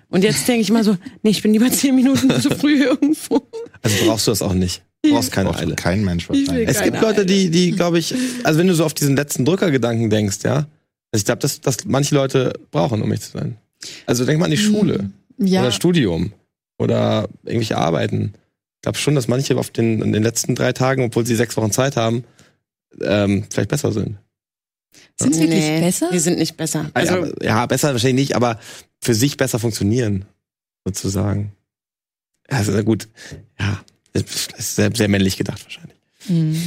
Und 0.08 0.24
jetzt 0.24 0.48
denke 0.48 0.62
ich 0.62 0.70
mal 0.70 0.84
so, 0.84 0.96
nee, 1.22 1.30
ich 1.30 1.42
bin 1.42 1.52
lieber 1.52 1.70
zehn 1.70 1.94
Minuten 1.94 2.30
zu 2.40 2.48
früh 2.50 2.82
irgendwo. 2.84 3.46
Also 3.82 4.06
brauchst 4.06 4.26
du 4.26 4.30
das 4.30 4.40
auch 4.40 4.54
nicht. 4.54 4.82
Du 5.02 5.12
brauchst 5.12 5.32
keine 5.32 5.50
Braucht 5.50 5.60
Eile. 5.60 5.74
kein 5.74 6.02
Mensch 6.02 6.28
wahrscheinlich. 6.30 6.66
Es 6.68 6.82
gibt 6.82 7.00
Leute, 7.02 7.26
die, 7.26 7.50
die, 7.50 7.72
glaube 7.72 7.98
ich, 7.98 8.14
also 8.42 8.58
wenn 8.58 8.66
du 8.66 8.74
so 8.74 8.86
auf 8.86 8.94
diesen 8.94 9.16
letzten 9.16 9.44
Drückergedanken 9.44 10.08
denkst, 10.08 10.38
ja, 10.44 10.66
also 11.12 11.20
ich 11.20 11.24
glaube, 11.26 11.40
dass, 11.40 11.60
dass 11.60 11.84
manche 11.84 12.14
Leute 12.14 12.54
brauchen, 12.70 13.02
um 13.02 13.08
mich 13.10 13.20
zu 13.20 13.32
sein. 13.32 13.58
Also 14.06 14.24
denk 14.24 14.38
mal 14.38 14.46
an 14.46 14.50
die 14.50 14.56
Schule 14.56 15.10
Ja, 15.36 15.60
oder 15.60 15.72
Studium 15.72 16.32
oder 16.78 17.28
irgendwelche 17.44 17.76
Arbeiten. 17.76 18.32
Ich 18.76 18.82
glaube 18.82 18.96
schon, 18.96 19.14
dass 19.14 19.28
manche 19.28 19.56
auf 19.58 19.68
den, 19.70 20.00
in 20.00 20.14
den 20.14 20.22
letzten 20.22 20.54
drei 20.54 20.72
Tagen, 20.72 21.04
obwohl 21.04 21.26
sie 21.26 21.36
sechs 21.36 21.54
Wochen 21.58 21.70
Zeit 21.70 21.96
haben, 21.96 22.24
ähm, 23.02 23.44
vielleicht 23.50 23.68
besser 23.68 23.92
sind. 23.92 24.16
Sind 25.18 25.34
sie 25.34 25.42
wirklich 25.42 25.80
besser? 25.80 26.10
Die 26.12 26.18
sind 26.18 26.38
nicht 26.38 26.56
besser. 26.56 26.90
Also, 26.94 27.14
Also, 27.14 27.34
ja, 27.42 27.66
besser 27.66 27.92
wahrscheinlich 27.92 28.28
nicht, 28.28 28.36
aber 28.36 28.58
für 29.00 29.14
sich 29.14 29.36
besser 29.36 29.58
funktionieren, 29.58 30.24
sozusagen. 30.84 31.52
Ja, 32.50 32.58
also 32.58 32.72
gut, 32.84 33.08
ja, 33.58 33.80
das 34.12 34.22
ist 34.56 34.76
sehr, 34.76 34.90
sehr 34.94 35.08
männlich 35.08 35.36
gedacht 35.36 35.64
wahrscheinlich. 35.64 35.96
Hm. 36.26 36.60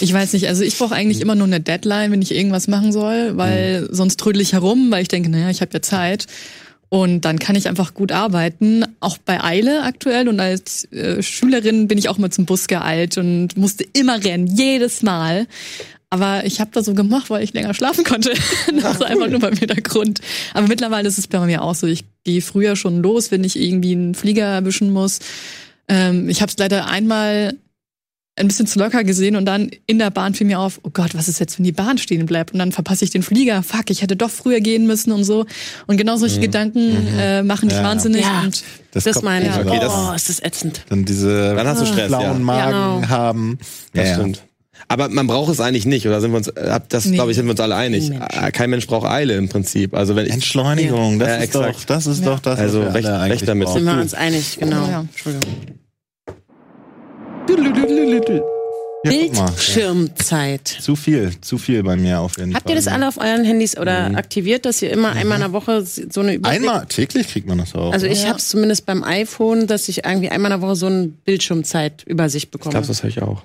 Ich 0.00 0.12
weiß 0.12 0.32
nicht, 0.32 0.48
also 0.48 0.62
ich 0.64 0.76
brauche 0.76 0.94
eigentlich 0.94 1.20
immer 1.20 1.34
nur 1.34 1.46
eine 1.46 1.60
Deadline, 1.60 2.10
wenn 2.10 2.22
ich 2.22 2.34
irgendwas 2.34 2.66
machen 2.68 2.92
soll, 2.92 3.36
weil 3.36 3.88
sonst 3.90 4.18
trödel 4.18 4.42
ich 4.42 4.52
herum, 4.52 4.90
weil 4.90 5.02
ich 5.02 5.08
denke, 5.08 5.30
naja, 5.30 5.50
ich 5.50 5.60
habe 5.60 5.72
ja 5.72 5.82
Zeit. 5.82 6.26
Und 6.88 7.24
dann 7.24 7.40
kann 7.40 7.56
ich 7.56 7.66
einfach 7.66 7.94
gut 7.94 8.12
arbeiten, 8.12 8.84
auch 9.00 9.18
bei 9.18 9.42
Eile 9.42 9.82
aktuell. 9.82 10.28
Und 10.28 10.38
als 10.38 10.84
äh, 10.92 11.22
Schülerin 11.22 11.88
bin 11.88 11.98
ich 11.98 12.08
auch 12.08 12.18
mal 12.18 12.30
zum 12.30 12.46
Bus 12.46 12.68
geeilt 12.68 13.18
und 13.18 13.56
musste 13.56 13.84
immer 13.94 14.22
rennen, 14.22 14.46
jedes 14.46 15.02
Mal. 15.02 15.48
Aber 16.14 16.46
ich 16.46 16.60
habe 16.60 16.70
das 16.72 16.86
so 16.86 16.94
gemacht, 16.94 17.28
weil 17.28 17.42
ich 17.42 17.52
länger 17.54 17.74
schlafen 17.74 18.04
konnte. 18.04 18.30
das 18.80 18.94
ist 18.94 19.02
einfach 19.02 19.28
nur 19.28 19.40
bei 19.40 19.50
mir 19.50 19.66
der 19.66 19.80
Grund. 19.82 20.20
Aber 20.52 20.68
mittlerweile 20.68 21.08
ist 21.08 21.18
es 21.18 21.26
bei 21.26 21.40
mir 21.44 21.60
auch 21.62 21.74
so. 21.74 21.88
Ich 21.88 22.04
gehe 22.22 22.40
früher 22.40 22.76
schon 22.76 23.02
los, 23.02 23.32
wenn 23.32 23.42
ich 23.42 23.58
irgendwie 23.58 23.92
einen 23.92 24.14
Flieger 24.14 24.44
erwischen 24.44 24.92
muss. 24.92 25.18
Ähm, 25.88 26.28
ich 26.28 26.40
habe 26.40 26.50
es 26.50 26.56
leider 26.58 26.86
einmal 26.86 27.54
ein 28.36 28.46
bisschen 28.48 28.66
zu 28.68 28.78
locker 28.78 29.02
gesehen 29.04 29.34
und 29.36 29.44
dann 29.44 29.70
in 29.86 29.98
der 29.98 30.10
Bahn 30.10 30.34
fiel 30.34 30.46
mir 30.46 30.58
auf, 30.60 30.78
oh 30.84 30.90
Gott, 30.92 31.14
was 31.14 31.28
ist 31.28 31.40
jetzt, 31.40 31.58
wenn 31.58 31.64
die 31.64 31.72
Bahn 31.72 31.98
stehen 31.98 32.26
bleibt 32.26 32.52
und 32.52 32.58
dann 32.60 32.70
verpasse 32.72 33.04
ich 33.04 33.10
den 33.10 33.22
Flieger, 33.22 33.62
fuck, 33.64 33.90
ich 33.90 34.02
hätte 34.02 34.14
doch 34.16 34.30
früher 34.30 34.60
gehen 34.60 34.86
müssen 34.86 35.10
und 35.12 35.24
so. 35.24 35.46
Und 35.86 35.96
genau 35.96 36.16
solche 36.16 36.40
Gedanken 36.40 36.96
äh, 37.18 37.42
machen 37.42 37.68
dich 37.68 37.78
Ja. 37.78 37.84
wahnsinnig 37.84 38.22
Ja. 38.22 38.40
und 38.42 38.62
Das, 38.92 39.04
kommt- 39.04 39.24
meine 39.24 39.48
ich. 39.48 39.54
okay, 39.56 39.78
das- 39.80 39.92
oh, 39.92 40.12
ist 40.14 40.28
das 40.28 40.42
ätzend. 40.42 40.80
Dann 40.88 41.04
diese 41.04 41.54
Dann 41.56 41.66
hast 41.66 41.80
du 41.82 41.86
Stress, 41.86 42.06
blauen 42.08 42.22
ja. 42.24 42.32
Magen 42.34 42.70
Genau. 43.02 43.08
haben. 43.08 43.58
Das 43.92 44.04
Ja, 44.04 44.10
ja. 44.10 44.14
stimmt. 44.20 44.42
Aber 44.88 45.08
man 45.08 45.26
braucht 45.26 45.50
es 45.52 45.60
eigentlich 45.60 45.86
nicht, 45.86 46.06
oder 46.06 46.20
sind 46.20 46.30
wir 46.32 46.36
uns, 46.36 46.48
äh, 46.48 46.80
das 46.88 47.06
Nee. 47.06 47.14
glaube 47.16 47.30
ich, 47.30 47.36
sind 47.36 47.46
wir 47.46 47.52
uns 47.52 47.60
alle 47.60 47.74
einig. 47.76 48.10
Kein 48.10 48.18
Mensch. 48.18 48.36
Äh, 48.42 48.50
Kein 48.52 48.70
Mensch 48.70 48.86
braucht 48.86 49.06
Eile 49.08 49.34
im 49.34 49.48
Prinzip. 49.48 49.94
Also 49.94 50.14
wenn 50.16 50.26
ich, 50.26 50.32
Entschleunigung, 50.32 51.18
das 51.18 51.28
Ja, 51.28 51.36
ist 51.36 51.42
exakt. 51.44 51.76
doch, 51.76 51.84
das 51.84 52.06
ist 52.06 52.26
doch 52.26 52.38
das, 52.40 52.58
Also 52.58 52.80
was 52.84 52.94
wir 52.94 52.94
recht- 52.94 53.30
recht 53.32 53.48
damit. 53.48 53.68
Sind 53.68 53.84
wir 53.84 54.00
uns 54.00 54.14
einig, 54.14 54.58
genau. 54.58 54.86
Ja. 54.86 55.00
Entschuldigung. 55.00 55.50
Ja. 59.06 59.10
Bildschirmzeit. 59.10 60.66
Zu 60.66 60.96
viel, 60.96 61.32
zu 61.42 61.58
viel 61.58 61.82
bei 61.82 61.94
mir 61.96 62.20
auf 62.20 62.38
jeden 62.38 62.54
Habt 62.54 62.62
Fall. 62.64 62.72
ihr 62.72 62.76
das 62.76 62.86
alle 62.88 63.06
auf 63.06 63.18
euren 63.18 63.44
Handys 63.44 63.76
oder 63.76 64.16
aktiviert, 64.16 64.64
dass 64.64 64.80
ihr 64.80 64.90
immer 64.90 65.12
einmal 65.12 65.36
in 65.36 65.42
der 65.42 65.52
Woche 65.52 65.82
so 65.84 66.20
eine 66.20 66.34
Überblick... 66.34 66.60
Einmal 66.60 66.86
täglich 66.86 67.28
kriegt 67.28 67.46
man 67.46 67.58
das 67.58 67.74
auch. 67.74 67.92
Also 67.92 68.06
ich 68.06 68.22
Ja. 68.22 68.28
habe 68.30 68.38
es 68.38 68.48
zumindest 68.48 68.86
beim 68.86 69.04
iPhone, 69.04 69.66
dass 69.66 69.88
ich 69.90 70.06
irgendwie 70.06 70.30
einmal 70.30 70.52
in 70.52 70.60
der 70.60 70.66
Woche 70.66 70.76
so 70.76 70.86
eine 70.86 71.08
Bildschirmzeitübersicht 71.08 72.46
ich 72.46 72.50
bekomme. 72.50 72.70
glaube, 72.72 72.86
das 72.86 73.02
höre 73.02 73.10
ich 73.10 73.20
auch. 73.22 73.42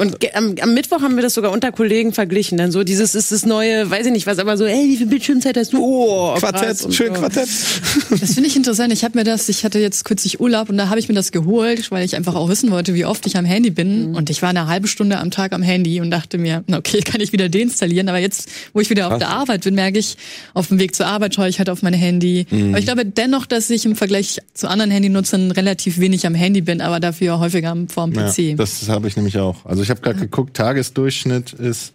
Und 0.00 0.16
am, 0.36 0.54
am 0.60 0.74
Mittwoch 0.74 1.00
haben 1.02 1.16
wir 1.16 1.22
das 1.24 1.34
sogar 1.34 1.50
unter 1.50 1.72
Kollegen 1.72 2.12
verglichen. 2.12 2.56
Dann 2.56 2.70
so 2.70 2.84
dieses 2.84 3.16
ist 3.16 3.32
das 3.32 3.44
neue, 3.44 3.90
weiß 3.90 4.06
ich 4.06 4.12
nicht 4.12 4.28
was, 4.28 4.38
aber 4.38 4.56
so, 4.56 4.64
ey, 4.64 4.84
wie 4.88 4.96
viel 4.96 5.08
Bildschirmzeit 5.08 5.56
hast 5.56 5.72
du? 5.72 5.78
Oh. 5.84 6.34
Und 6.34 6.94
schön 6.94 7.12
so. 7.14 7.20
Quartett. 7.20 7.48
Das 8.20 8.34
finde 8.34 8.48
ich 8.48 8.54
interessant. 8.56 8.92
Ich 8.92 9.02
habe 9.02 9.18
mir 9.18 9.24
das, 9.24 9.48
ich 9.48 9.64
hatte 9.64 9.80
jetzt 9.80 10.04
kürzlich 10.04 10.38
Urlaub 10.40 10.68
und 10.68 10.76
da 10.76 10.88
habe 10.88 11.00
ich 11.00 11.08
mir 11.08 11.16
das 11.16 11.32
geholt, 11.32 11.90
weil 11.90 12.04
ich 12.04 12.14
einfach 12.14 12.36
auch 12.36 12.48
wissen 12.48 12.70
wollte, 12.70 12.94
wie 12.94 13.04
oft 13.06 13.26
ich 13.26 13.36
am 13.36 13.44
Handy 13.44 13.70
bin. 13.70 14.14
Und 14.14 14.30
ich 14.30 14.40
war 14.40 14.50
eine 14.50 14.68
halbe 14.68 14.86
Stunde 14.86 15.18
am 15.18 15.32
Tag 15.32 15.52
am 15.52 15.62
Handy 15.62 16.00
und 16.00 16.12
dachte 16.12 16.38
mir, 16.38 16.62
na 16.68 16.78
okay, 16.78 17.00
kann 17.04 17.20
ich 17.20 17.32
wieder 17.32 17.48
deinstallieren. 17.48 18.08
Aber 18.08 18.18
jetzt, 18.18 18.48
wo 18.74 18.80
ich 18.80 18.90
wieder 18.90 19.10
auf 19.12 19.18
der 19.18 19.30
Arbeit 19.30 19.64
bin, 19.64 19.74
merke 19.74 19.98
ich, 19.98 20.16
auf 20.54 20.68
dem 20.68 20.78
Weg 20.78 20.94
zur 20.94 21.06
Arbeit 21.06 21.34
schaue 21.34 21.48
ich 21.48 21.58
halt 21.58 21.70
auf 21.70 21.82
mein 21.82 21.92
Handy. 21.92 22.46
Aber 22.52 22.78
ich 22.78 22.84
glaube 22.84 23.04
dennoch, 23.04 23.46
dass 23.46 23.68
ich 23.68 23.84
im 23.84 23.96
Vergleich 23.96 24.38
zu 24.54 24.68
anderen 24.68 24.92
Handynutzern 24.92 25.50
relativ 25.50 25.98
wenig 25.98 26.24
am 26.24 26.36
Handy 26.36 26.60
bin, 26.60 26.80
aber 26.80 27.00
dafür 27.00 27.40
häufiger 27.40 27.70
am- 27.70 27.88
vor 27.88 28.08
dem 28.08 28.14
ja, 28.14 28.30
PC. 28.30 28.56
das 28.56 28.88
habe 28.88 29.08
ich 29.08 29.16
nämlich 29.16 29.38
auch. 29.38 29.64
Also 29.66 29.82
ich 29.82 29.87
habe 29.90 30.00
gerade 30.00 30.18
geguckt, 30.18 30.56
Tagesdurchschnitt 30.56 31.52
ist 31.52 31.94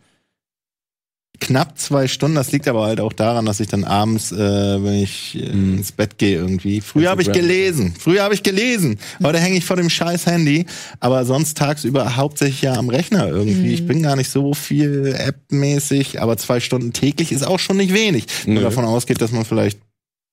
knapp 1.40 1.78
zwei 1.78 2.08
Stunden. 2.08 2.36
Das 2.36 2.52
liegt 2.52 2.68
aber 2.68 2.86
halt 2.86 3.00
auch 3.00 3.14
daran, 3.14 3.46
dass 3.46 3.60
ich 3.60 3.68
dann 3.68 3.84
abends, 3.84 4.32
äh, 4.32 4.38
wenn 4.38 4.94
ich 4.94 5.36
äh, 5.36 5.48
ins 5.48 5.92
Bett 5.92 6.18
gehe 6.18 6.38
irgendwie. 6.38 6.82
Früher 6.82 7.10
habe 7.10 7.22
ich 7.22 7.32
gelesen. 7.32 7.94
Früher 7.98 8.24
habe 8.24 8.34
ich 8.34 8.44
gelesen. 8.44 9.00
Heute 9.22 9.40
hänge 9.40 9.58
ich 9.58 9.66
vor 9.66 9.76
dem 9.76 9.90
scheiß 9.90 10.26
Handy. 10.26 10.66
Aber 11.00 11.26
sonst 11.26 11.58
tagsüber 11.58 12.16
hauptsächlich 12.16 12.62
ja 12.62 12.74
am 12.74 12.90
Rechner 12.90 13.28
irgendwie. 13.28 13.74
Ich 13.74 13.86
bin 13.86 14.02
gar 14.04 14.16
nicht 14.16 14.32
so 14.32 14.54
viel 14.54 15.16
App-mäßig, 15.18 16.22
aber 16.22 16.38
zwei 16.38 16.60
Stunden 16.60 16.94
täglich 16.94 17.32
ist 17.32 17.46
auch 17.46 17.60
schon 17.60 17.78
nicht 17.78 17.94
wenig. 17.94 18.26
Wenn 18.46 18.56
man 18.56 18.64
davon 18.64 18.86
ausgeht, 18.86 19.22
dass 19.22 19.32
man 19.32 19.46
vielleicht 19.46 19.80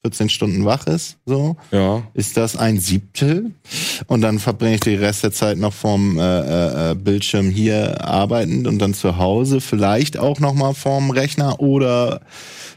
14 0.02 0.30
Stunden 0.30 0.64
wach 0.64 0.86
ist, 0.86 1.18
so 1.26 1.56
Ja. 1.72 2.02
ist 2.14 2.36
das 2.38 2.56
ein 2.56 2.78
Siebtel. 2.80 3.50
Und 4.06 4.22
dann 4.22 4.38
verbringe 4.38 4.74
ich 4.76 4.80
die 4.80 4.94
Rest 4.94 5.22
der 5.24 5.32
Zeit 5.32 5.58
noch 5.58 5.74
vorm 5.74 6.18
äh, 6.18 6.92
äh, 6.92 6.94
Bildschirm 6.94 7.50
hier 7.50 8.02
arbeitend 8.02 8.66
und 8.66 8.78
dann 8.78 8.94
zu 8.94 9.18
Hause 9.18 9.60
vielleicht 9.60 10.16
auch 10.18 10.40
noch 10.40 10.54
mal 10.54 10.72
vorm 10.72 11.10
Rechner 11.10 11.60
oder 11.60 12.22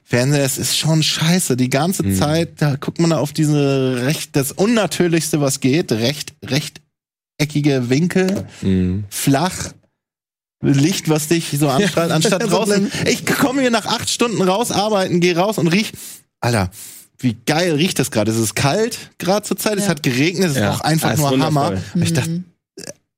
Fernseher. 0.04 0.44
Es 0.44 0.58
ist 0.58 0.78
schon 0.78 1.02
scheiße. 1.02 1.56
Die 1.56 1.70
ganze 1.70 2.14
Zeit, 2.14 2.62
da 2.62 2.76
guckt 2.76 3.00
man 3.00 3.12
da 3.12 3.20
auf 3.20 3.32
diese 3.32 4.02
recht, 4.06 4.36
das 4.36 4.52
Unnatürlichste, 4.52 5.40
was 5.40 5.62
geht, 5.62 5.94
recht, 5.94 6.34
rechteckige 6.46 7.90
Winkel, 7.90 8.46
Mhm. 8.62 9.06
flach. 9.10 9.72
Licht, 10.62 11.10
was 11.10 11.28
dich 11.28 11.52
so 11.58 11.68
anstrahlt, 11.70 12.12
anstatt 12.12 12.44
draußen. 12.50 12.92
Ich 13.10 13.26
komme 13.26 13.62
hier 13.62 13.72
nach 13.72 13.86
acht 13.86 14.10
Stunden 14.10 14.42
raus, 14.42 14.72
arbeiten, 14.72 15.20
gehe 15.20 15.38
raus 15.38 15.58
und 15.58 15.68
riech. 15.68 15.92
Alter, 16.40 16.70
wie 17.24 17.36
geil 17.46 17.74
riecht 17.76 18.00
das 18.00 18.12
gerade? 18.12 18.32
Es 18.32 18.38
ist 18.38 18.56
kalt 18.56 18.98
gerade 19.18 19.46
zur 19.46 19.58
Zeit, 19.58 19.78
es 19.78 19.88
hat 19.90 20.04
geregnet, 20.04 20.52
es 20.52 20.58
Ja. 20.58 20.72
ist 20.74 20.76
auch 20.78 20.82
einfach 20.82 21.10
Ah, 21.10 21.14
ist 21.14 21.20
nur 21.20 21.30
Hammer. 21.40 21.68
wundervoll. 21.70 22.04
Ich 22.04 22.14
dachte, 22.14 22.44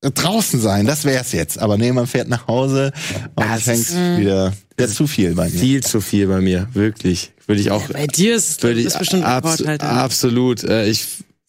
äh, 0.01 0.12
draußen 0.12 0.60
sein, 0.62 0.86
das 0.86 1.03
wär's 1.06 1.32
jetzt. 1.32 1.58
Aber 1.60 1.78
nee, 1.78 1.91
man 1.91 2.08
fährt 2.08 2.28
nach 2.30 2.47
Hause 2.47 2.91
und 3.36 3.45
es 3.56 3.68
es 3.68 3.91
hängt 3.93 4.20
wieder, 4.20 4.53
ja, 4.80 4.88
zu 4.88 5.08
viel 5.08 5.34
bei 5.36 5.49
mir. 5.49 5.60
Viel 5.60 5.84
zu 5.84 6.01
viel 6.01 6.28
bei 6.28 6.41
mir, 6.41 6.68
wirklich. 6.74 7.32
Würde 7.47 7.62
ich 7.62 7.72
auch. 7.72 7.88
Bei 7.89 8.08
dir 8.08 8.36
ist, 8.36 8.64
ist 8.64 8.99
bestimmt 8.99 9.24
abs 9.26 9.60
Rekord 9.62 9.68
halt. 9.68 9.84
absolut. 9.84 10.64
Äh, 10.64 10.88
ich 10.88 11.06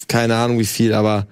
keine 0.08 0.36
Ahnung 0.36 0.58
wie 0.58 0.64
viel, 0.66 0.92
aber 0.94 1.26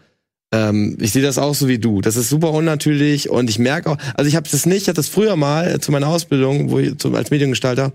ähm, 0.53 0.97
ich 1.01 1.13
sehe 1.13 1.23
das 1.23 1.39
auch 1.39 1.55
so 1.55 1.69
wie 1.69 1.79
du. 1.79 2.01
Das 2.01 2.17
ist 2.17 2.29
super 2.29 2.51
unnatürlich 2.53 3.29
und 3.31 3.49
ich 3.51 3.59
merke 3.59 3.91
auch, 3.91 3.97
also 4.15 4.29
ich 4.29 4.37
habe 4.37 4.49
das 4.51 4.67
nicht, 4.67 4.83
ich 4.83 4.89
hatte 4.89 4.97
das 4.97 5.09
früher 5.09 5.37
mal 5.37 5.75
äh, 5.75 5.81
zu 5.81 5.93
meiner 5.93 6.09
Ausbildung, 6.09 6.71
wo 6.71 6.79
ich 6.79 6.97
zum, 6.99 7.15
als 7.15 7.31
Mediengestalter, 7.31 7.93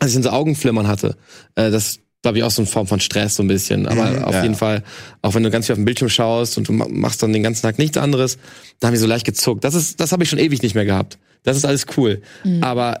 als 0.00 0.14
ich 0.14 0.22
so 0.22 0.30
Augenflimmern 0.30 0.88
hatte. 0.88 1.16
Äh, 1.54 1.70
das 1.70 1.98
glaube 2.22 2.38
ich 2.38 2.44
auch 2.44 2.50
so 2.50 2.62
eine 2.62 2.66
Form 2.70 2.86
von 2.86 3.00
Stress 3.00 3.36
so 3.36 3.42
ein 3.42 3.48
bisschen, 3.48 3.86
aber 3.86 4.10
Mhm, 4.10 4.24
auf 4.24 4.34
ja. 4.34 4.42
jeden 4.42 4.54
Fall, 4.54 4.82
auch 5.22 5.34
wenn 5.34 5.42
du 5.42 5.50
ganz 5.50 5.66
viel 5.66 5.72
auf 5.74 5.78
den 5.78 5.84
Bildschirm 5.86 6.08
schaust 6.10 6.58
und 6.58 6.68
du 6.68 6.72
ma- 6.72 6.86
machst 6.88 7.22
dann 7.22 7.32
den 7.32 7.42
ganzen 7.42 7.62
Tag 7.62 7.78
nichts 7.78 7.96
anderes, 7.96 8.38
da 8.78 8.88
habe 8.88 8.96
ich 8.96 9.00
so 9.00 9.06
leicht 9.06 9.24
gezuckt. 9.24 9.64
Das 9.64 9.74
ist, 9.74 10.00
das 10.00 10.12
habe 10.12 10.22
ich 10.22 10.28
schon 10.28 10.38
ewig 10.38 10.62
nicht 10.62 10.74
mehr 10.74 10.84
gehabt. 10.84 11.18
Das 11.44 11.56
ist 11.56 11.64
alles 11.64 11.86
cool, 11.96 12.20
aber 12.60 13.00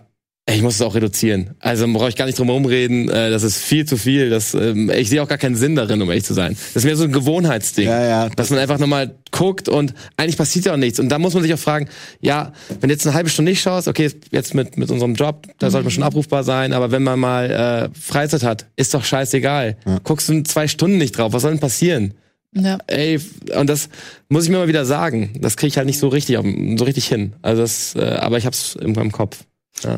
ich 0.54 0.62
muss 0.62 0.74
es 0.76 0.82
auch 0.82 0.94
reduzieren. 0.94 1.50
Also 1.60 1.86
brauche 1.92 2.08
ich 2.08 2.16
gar 2.16 2.26
nicht 2.26 2.38
drum 2.38 2.48
herum 2.48 2.64
reden. 2.64 3.08
Äh, 3.08 3.30
das 3.30 3.42
ist 3.42 3.58
viel 3.58 3.84
zu 3.86 3.96
viel. 3.96 4.30
Das, 4.30 4.54
ähm, 4.54 4.90
ich 4.90 5.08
sehe 5.10 5.22
auch 5.22 5.28
gar 5.28 5.38
keinen 5.38 5.56
Sinn 5.56 5.74
darin, 5.76 6.00
um 6.02 6.08
ehrlich 6.08 6.24
zu 6.24 6.34
sein. 6.34 6.56
Das 6.74 6.76
ist 6.76 6.84
mehr 6.84 6.96
so 6.96 7.04
ein 7.04 7.12
Gewohnheitsding. 7.12 7.86
Ja, 7.86 8.04
ja, 8.04 8.28
Dass 8.30 8.50
man 8.50 8.58
einfach 8.58 8.78
nochmal 8.78 9.14
guckt 9.30 9.68
und 9.68 9.94
eigentlich 10.16 10.36
passiert 10.36 10.64
ja 10.66 10.72
auch 10.72 10.76
nichts. 10.76 10.98
Und 11.00 11.08
da 11.08 11.18
muss 11.18 11.34
man 11.34 11.42
sich 11.42 11.52
auch 11.54 11.58
fragen, 11.58 11.88
ja, 12.20 12.52
wenn 12.80 12.88
du 12.88 12.94
jetzt 12.94 13.06
eine 13.06 13.14
halbe 13.14 13.30
Stunde 13.30 13.50
nicht 13.52 13.62
schaust, 13.62 13.88
okay, 13.88 14.10
jetzt 14.30 14.54
mit, 14.54 14.76
mit 14.76 14.90
unserem 14.90 15.14
Job, 15.14 15.46
da 15.58 15.70
sollte 15.70 15.84
man 15.84 15.90
schon 15.92 16.02
abrufbar 16.02 16.44
sein, 16.44 16.72
aber 16.72 16.90
wenn 16.90 17.02
man 17.02 17.18
mal 17.18 17.90
äh, 17.92 17.98
Freizeit 17.98 18.42
hat, 18.42 18.66
ist 18.76 18.92
doch 18.94 19.04
scheißegal. 19.04 19.76
Guckst 20.04 20.28
du 20.28 20.42
zwei 20.42 20.66
Stunden 20.68 20.98
nicht 20.98 21.16
drauf, 21.18 21.32
was 21.32 21.42
soll 21.42 21.52
denn 21.52 21.60
passieren? 21.60 22.14
Ja. 22.52 22.78
Ey, 22.88 23.20
und 23.56 23.70
das 23.70 23.88
muss 24.28 24.42
ich 24.44 24.50
mir 24.50 24.58
mal 24.58 24.66
wieder 24.66 24.84
sagen. 24.84 25.34
Das 25.40 25.56
kriege 25.56 25.68
ich 25.68 25.76
halt 25.76 25.86
nicht 25.86 26.00
so 26.00 26.08
richtig, 26.08 26.36
auf- 26.36 26.44
so 26.76 26.84
richtig 26.84 27.06
hin. 27.06 27.34
Also 27.42 27.62
das, 27.62 27.94
äh, 27.94 28.00
aber 28.00 28.38
ich 28.38 28.46
hab's 28.46 28.74
irgendwann 28.74 29.06
im 29.06 29.12
Kopf. 29.12 29.44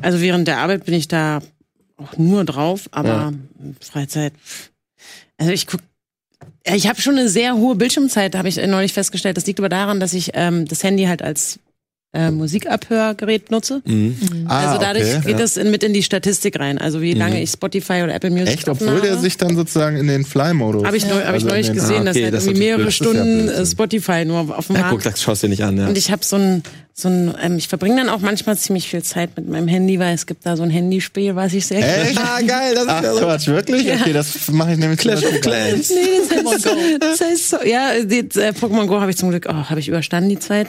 Also 0.02 0.20
während 0.20 0.46
der 0.48 0.58
Arbeit 0.58 0.84
bin 0.84 0.94
ich 0.94 1.08
da 1.08 1.40
auch 1.96 2.16
nur 2.18 2.44
drauf, 2.44 2.88
aber 2.92 3.08
Ja. 3.08 3.32
Freizeit. 3.80 4.32
Also 5.38 5.52
ich 5.52 5.66
guck. 5.66 5.80
Ja, 6.66 6.74
Ich 6.76 6.86
habe 6.88 7.00
schon 7.00 7.16
eine 7.18 7.28
sehr 7.28 7.56
hohe 7.56 7.74
Bildschirmzeit, 7.74 8.36
habe 8.36 8.48
ich 8.48 8.56
neulich 8.64 8.92
festgestellt. 8.92 9.36
Das 9.36 9.46
liegt 9.46 9.58
aber 9.60 9.68
daran, 9.68 9.98
dass 10.00 10.12
ich 10.12 10.30
ähm, 10.34 10.66
das 10.66 10.82
Handy 10.84 11.04
halt 11.04 11.22
als 11.22 11.58
äh, 12.14 12.30
Musikabhörgerät 12.30 13.50
nutze. 13.50 13.82
Ah, 14.46 14.66
also 14.68 14.80
dadurch 14.80 15.16
okay. 15.16 15.28
geht 15.28 15.40
das 15.40 15.56
in, 15.56 15.70
mit 15.70 15.82
in 15.82 15.92
die 15.94 16.02
Statistik 16.02 16.58
rein. 16.60 16.78
Also 16.78 17.00
wie 17.00 17.14
lange 17.14 17.42
ich 17.42 17.50
Spotify 17.50 18.02
oder 18.04 18.14
Apple 18.14 18.30
Music 18.30 18.48
Echt, 18.54 18.68
obwohl 18.68 19.00
der 19.00 19.16
sich 19.18 19.36
dann 19.38 19.56
sozusagen 19.56 19.96
in 19.96 20.06
den 20.08 20.24
Fly-Modus. 20.24 20.84
Habe 20.84 20.96
ich, 20.96 21.06
neu, 21.06 21.14
hab 21.14 21.28
ich 21.28 21.28
Also 21.34 21.48
neulich 21.48 21.66
den- 21.66 21.74
gesehen, 21.76 22.02
Ah, 22.02 22.04
dass 22.04 22.16
okay, 22.16 22.24
halt 22.24 22.34
das 22.34 22.42
ist 22.42 22.48
irgendwie 22.48 22.64
mehrere 22.66 22.84
das 22.84 22.98
ja 22.98 23.04
Stunden 23.06 23.48
äh, 23.48 23.66
Spotify 23.66 24.24
nur 24.26 24.58
auf 24.58 24.66
dem 24.66 24.76
Ja, 24.76 24.82
Markt. 24.82 24.94
guck, 24.94 25.02
das 25.04 25.22
schaust 25.22 25.42
du 25.42 25.46
dir 25.46 25.50
nicht 25.52 25.64
an, 25.64 25.78
ja. 25.78 25.86
Und 25.88 25.96
ich 25.96 26.10
habe 26.12 26.24
so 26.24 26.36
ein, 26.36 26.62
so 26.94 27.08
ein 27.08 27.34
ähm, 27.42 27.56
ich 27.56 27.68
verbringe 27.68 27.96
dann 27.96 28.08
auch 28.10 28.20
manchmal 28.20 28.56
ziemlich 28.58 28.88
viel 28.88 29.02
Zeit 29.02 29.30
mit 29.36 29.48
meinem 29.48 29.66
Handy, 29.66 29.98
weil 29.98 30.14
es 30.14 30.26
gibt 30.26 30.44
da 30.44 30.56
so 30.56 30.62
ein 30.62 30.68
Handyspiel, 30.70 31.34
was 31.34 31.54
ich 31.54 31.66
sehr 31.66 31.78
Echt? 32.02 32.18
Ah, 32.18 32.40
geil, 32.46 32.74
das 32.74 32.86
Ach 32.86 33.02
Quatsch, 33.02 33.46
wirklich? 33.48 33.90
Okay, 33.90 34.12
das 34.12 34.48
mache 34.50 34.72
ich 34.72 34.78
nämlich 34.78 34.98
Clash 35.00 35.24
of 35.24 35.40
Clans. 35.40 35.88
Nee, 35.90 35.96
das 36.28 36.52
heißt, 36.52 36.62
so, 36.62 36.70
das 37.00 37.20
heißt 37.20 37.48
so, 37.50 37.56
ja, 37.64 38.02
die, 38.04 38.18
äh, 38.18 38.50
Pokémon 38.52 38.86
Go 38.86 39.00
habe 39.00 39.10
ich 39.10 39.16
zum 39.16 39.30
Glück, 39.30 39.46
oh, 39.48 39.54
habe 39.70 39.80
ich 39.80 39.88
überstanden 39.88 40.28
die 40.28 40.38
Zeit. 40.38 40.66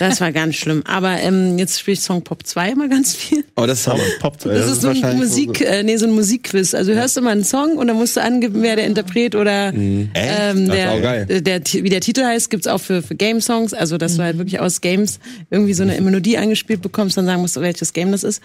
Das 0.00 0.20
war 0.20 0.32
ganz 0.32 0.56
schlimm. 0.56 0.82
Aber 0.86 1.18
ähm, 1.20 1.56
jetzt 1.58 1.78
spiele 1.78 1.92
ich 1.94 2.00
Song 2.00 2.22
Pop 2.22 2.44
2 2.44 2.70
immer 2.70 2.88
ganz 2.88 3.14
viel. 3.14 3.44
Oh, 3.56 3.64
das 3.66 3.80
ist 3.80 3.86
Hammer. 3.86 4.02
Poppt, 4.20 4.46
Das, 4.46 4.68
ist 4.70 4.80
so 4.82 4.88
ein 4.88 4.96
wahrscheinlich 4.96 5.20
Musik, 5.28 5.60
äh, 5.60 5.82
nee, 5.84 5.96
so 5.98 6.06
ein 6.06 6.12
Musikquiz. 6.12 6.74
Also 6.74 6.92
hörst 6.94 7.16
du 7.16 7.20
mal 7.20 7.30
einen 7.30 7.44
Song 7.44 7.76
und 7.76 7.86
dann 7.86 7.96
musst 7.96 8.16
du 8.16 8.22
angeben, 8.22 8.60
wer 8.62 8.74
der 8.76 8.86
Interpret 8.86 9.34
oder 9.36 9.72
ähm, 9.72 10.10
Das 10.14 10.56
ist 10.56 10.68
der, 10.68 11.40
der, 11.42 11.62
Ti- 11.62 11.84
wie 11.84 11.90
der 11.90 12.00
Titel 12.00 12.24
heißt, 12.24 12.50
gibt's 12.50 12.66
auch 12.66 12.80
für, 12.80 13.02
für 13.02 13.14
Game-Songs. 13.14 13.72
Also 13.72 13.98
dass 13.98 14.16
du 14.16 14.22
halt 14.24 14.36
wirklich 14.38 14.58
aus 14.58 14.80
Games 14.80 15.20
irgendwie 15.50 15.59
so 15.74 15.82
eine 15.82 16.00
Melodie 16.00 16.38
angespielt 16.38 16.82
bekommst, 16.82 17.16
dann 17.16 17.26
sagen 17.26 17.40
musst 17.40 17.56
du, 17.56 17.60
welches 17.60 17.92
Game 17.92 18.12
das 18.12 18.24
ist. 18.24 18.42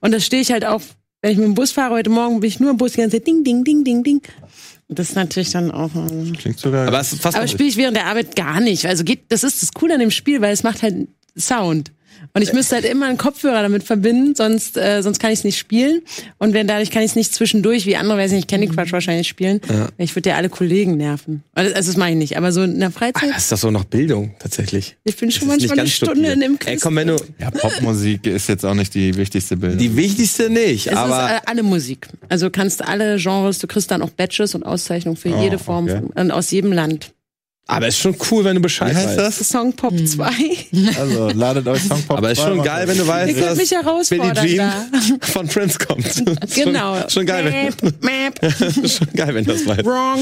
Und 0.00 0.12
das 0.12 0.24
stehe 0.24 0.42
ich 0.42 0.50
halt 0.52 0.64
auch, 0.64 0.80
wenn 1.22 1.32
ich 1.32 1.38
mit 1.38 1.46
dem 1.46 1.54
Bus 1.54 1.72
fahre, 1.72 1.94
heute 1.94 2.10
Morgen 2.10 2.40
bin 2.40 2.48
ich 2.48 2.60
nur 2.60 2.70
im 2.70 2.76
Bus 2.76 2.92
die 2.92 2.98
ganze 3.00 3.16
Zeit 3.16 3.26
ding, 3.26 3.42
ding, 3.44 3.64
ding, 3.64 3.84
ding, 3.84 4.02
ding. 4.02 4.22
Und 4.88 4.98
das 4.98 5.10
ist 5.10 5.16
natürlich 5.16 5.50
dann 5.50 5.70
auch. 5.70 5.90
äh, 5.94 6.32
Klingt 6.32 6.58
sogar. 6.58 6.88
Aber 6.88 6.98
aber 7.24 7.48
spiele 7.48 7.68
ich 7.68 7.76
während 7.76 7.96
der 7.96 8.06
Arbeit 8.06 8.36
gar 8.36 8.60
nicht. 8.60 8.86
Also 8.86 9.04
geht, 9.04 9.20
das 9.28 9.44
ist 9.44 9.62
das 9.62 9.72
Coole 9.72 9.94
an 9.94 10.00
dem 10.00 10.10
Spiel, 10.10 10.40
weil 10.40 10.52
es 10.52 10.62
macht 10.62 10.82
halt 10.82 11.08
Sound. 11.36 11.92
Und 12.34 12.42
ich 12.42 12.52
müsste 12.52 12.76
halt 12.76 12.84
immer 12.84 13.06
einen 13.06 13.18
Kopfhörer 13.18 13.62
damit 13.62 13.82
verbinden, 13.82 14.34
sonst, 14.34 14.76
äh, 14.76 15.02
sonst 15.02 15.18
kann 15.18 15.30
ich 15.32 15.40
es 15.40 15.44
nicht 15.44 15.58
spielen. 15.58 16.02
Und 16.38 16.52
wenn 16.54 16.66
dadurch 16.66 16.90
kann 16.90 17.02
ich 17.02 17.10
es 17.10 17.16
nicht 17.16 17.34
zwischendurch, 17.34 17.86
wie 17.86 17.96
andere, 17.96 18.18
weiß 18.18 18.30
ich 18.32 18.36
nicht, 18.36 18.48
Candy 18.48 18.68
Crush 18.68 18.92
wahrscheinlich 18.92 19.26
spielen. 19.28 19.60
Ich 19.96 20.14
würde 20.14 20.30
ja 20.30 20.36
alle 20.36 20.48
Kollegen 20.48 20.96
nerven. 20.96 21.42
Also 21.54 21.74
das 21.74 21.96
mache 21.96 22.10
ich 22.10 22.16
nicht, 22.16 22.36
aber 22.36 22.52
so 22.52 22.62
in 22.62 22.78
der 22.80 22.90
Freizeit, 22.90 23.30
Das 23.30 23.44
ist 23.44 23.52
doch 23.52 23.58
so 23.58 23.70
noch 23.70 23.84
Bildung, 23.84 24.34
tatsächlich. 24.38 24.96
ich 25.04 25.16
bin 25.16 25.30
schon 25.30 25.48
Das 25.48 25.58
manchmal 25.58 25.80
eine 25.80 25.88
Stunde 25.88 26.32
in 26.32 26.40
dem 26.40 26.52
Ey, 26.52 26.58
Quiz. 26.74 26.80
komm, 26.82 26.96
wenn 26.96 27.08
du, 27.08 27.16
Ja, 27.38 27.50
Popmusik 27.50 28.26
ist 28.26 28.48
jetzt 28.48 28.64
auch 28.64 28.74
nicht 28.74 28.94
die 28.94 29.16
wichtigste 29.16 29.56
Bildung. 29.56 29.78
die 29.78 29.96
wichtigste 29.96 30.50
nicht, 30.50 30.86
Es 30.88 30.94
aber 30.96 31.36
ist 31.36 31.48
alle 31.48 31.62
Musik. 31.62 32.08
Also 32.28 32.46
du 32.46 32.50
kannst 32.52 32.84
alle 32.86 33.16
Genres, 33.16 33.58
du 33.58 33.66
kriegst 33.66 33.90
dann 33.90 34.02
auch 34.02 34.10
Badges 34.10 34.54
und 34.54 34.62
Auszeichnungen 34.64 35.16
für 35.16 35.30
Oh, 35.34 35.42
jede 35.42 35.58
Form 35.58 35.84
okay. 35.84 35.96
von, 36.00 36.06
und 36.24 36.30
aus 36.30 36.50
jedem 36.50 36.72
Land. 36.72 37.12
Aber 37.70 37.86
ist 37.86 37.98
schon 37.98 38.16
cool, 38.30 38.44
wenn 38.44 38.54
du 38.54 38.62
Bescheid 38.62 38.92
Wie 38.92 38.96
heißt 38.96 39.18
weißt. 39.18 39.40
das? 39.40 39.48
Song 39.50 39.74
Pop 39.74 39.92
2. 39.94 40.24
Also 40.98 41.28
ladet 41.28 41.68
euch 41.68 41.82
Songpop. 41.82 42.16
Aber 42.16 42.30
ist 42.32 42.40
schon 42.40 42.62
geil, 42.62 42.88
wenn 42.88 42.96
du 42.96 43.06
weißt, 43.06 43.36
Ihr 43.36 43.44
dass 43.44 43.58
mich 43.58 44.08
Billie 44.08 44.34
Jean 44.34 44.56
da. 44.58 45.26
von 45.26 45.46
Prince 45.46 45.78
kommt. 45.78 46.24
Genau. 46.54 46.98
Schon, 47.02 47.10
schon 47.10 47.26
geil, 47.26 47.44
wenn, 47.44 47.92
Map, 48.00 48.42
map, 48.42 48.88
schon 48.90 49.08
geil, 49.14 49.34
wenn 49.34 49.44
du 49.44 49.52
das 49.52 49.66
weißt. 49.66 49.84
wrong. 49.84 50.18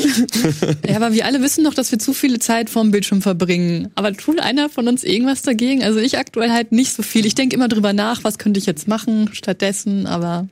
Ja, 0.88 0.96
aber 0.96 1.12
wir 1.12 1.24
alle 1.24 1.40
wissen 1.40 1.62
doch, 1.62 1.74
dass 1.74 1.92
wir 1.92 2.00
zu 2.00 2.12
viele 2.12 2.40
Zeit 2.40 2.68
vorm 2.68 2.90
Bildschirm 2.90 3.22
verbringen. 3.22 3.92
Aber 3.94 4.12
tut 4.12 4.40
einer 4.40 4.68
von 4.68 4.88
uns 4.88 5.04
irgendwas 5.04 5.42
dagegen? 5.42 5.84
Also 5.84 6.00
ich 6.00 6.18
aktuell 6.18 6.50
halt 6.50 6.72
nicht 6.72 6.94
so 6.94 7.04
viel. 7.04 7.26
Ich 7.26 7.36
denke 7.36 7.54
immer 7.54 7.68
drüber 7.68 7.92
nach, 7.92 8.24
was 8.24 8.38
könnte 8.38 8.58
ich 8.58 8.66
jetzt 8.66 8.88
machen 8.88 9.30
stattdessen, 9.32 10.08
aber 10.08 10.48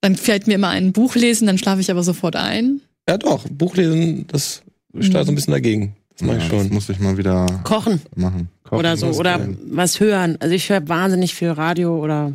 dann 0.00 0.14
fällt 0.14 0.46
mir 0.46 0.54
immer 0.54 0.68
ein 0.68 0.92
Buch 0.92 1.16
lesen, 1.16 1.48
dann 1.48 1.58
schlafe 1.58 1.80
ich 1.80 1.90
aber 1.90 2.04
sofort 2.04 2.36
ein. 2.36 2.82
Ja 3.08 3.18
doch, 3.18 3.46
Buchlesen, 3.50 4.26
das 4.28 4.62
steht 5.00 5.26
so 5.26 5.32
ein 5.32 5.34
bisschen 5.34 5.52
dagegen. 5.52 5.96
Das 6.16 6.26
mach 6.26 6.36
ich 6.36 6.42
Ja, 6.44 6.48
das 6.50 6.62
schon. 6.66 6.72
muss 6.74 6.88
ich 6.88 6.98
mal 6.98 7.16
wieder 7.16 7.46
Kochen 7.64 8.00
machen. 8.16 8.48
Kochen 8.64 8.78
oder 8.80 8.96
so. 8.96 9.06
Oder 9.08 9.38
sein. 9.38 9.56
was 9.70 10.00
hören. 10.00 10.36
Also 10.40 10.54
ich 10.54 10.68
höre 10.68 10.88
wahnsinnig 10.88 11.34
viel 11.34 11.50
Radio 11.50 11.96
oder 12.02 12.32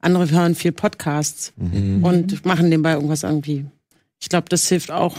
andere 0.00 0.30
hören 0.30 0.54
viel 0.54 0.72
Podcasts 0.72 1.52
und 2.02 2.44
machen 2.46 2.68
nebenbei 2.68 2.92
irgendwas 2.92 3.22
irgendwie. 3.24 3.66
Ich 4.20 4.28
glaube, 4.28 4.48
das 4.48 4.68
hilft 4.68 4.90
auch. 4.90 5.18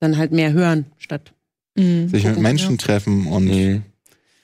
Dann 0.00 0.16
halt 0.16 0.30
mehr 0.32 0.52
hören 0.52 0.86
statt 0.98 1.32
Mhm. 1.76 2.08
Sich 2.08 2.24
mit 2.24 2.38
Menschen 2.40 2.76
treffen 2.78 3.26
und 3.28 3.44
Mhm. 3.44 3.82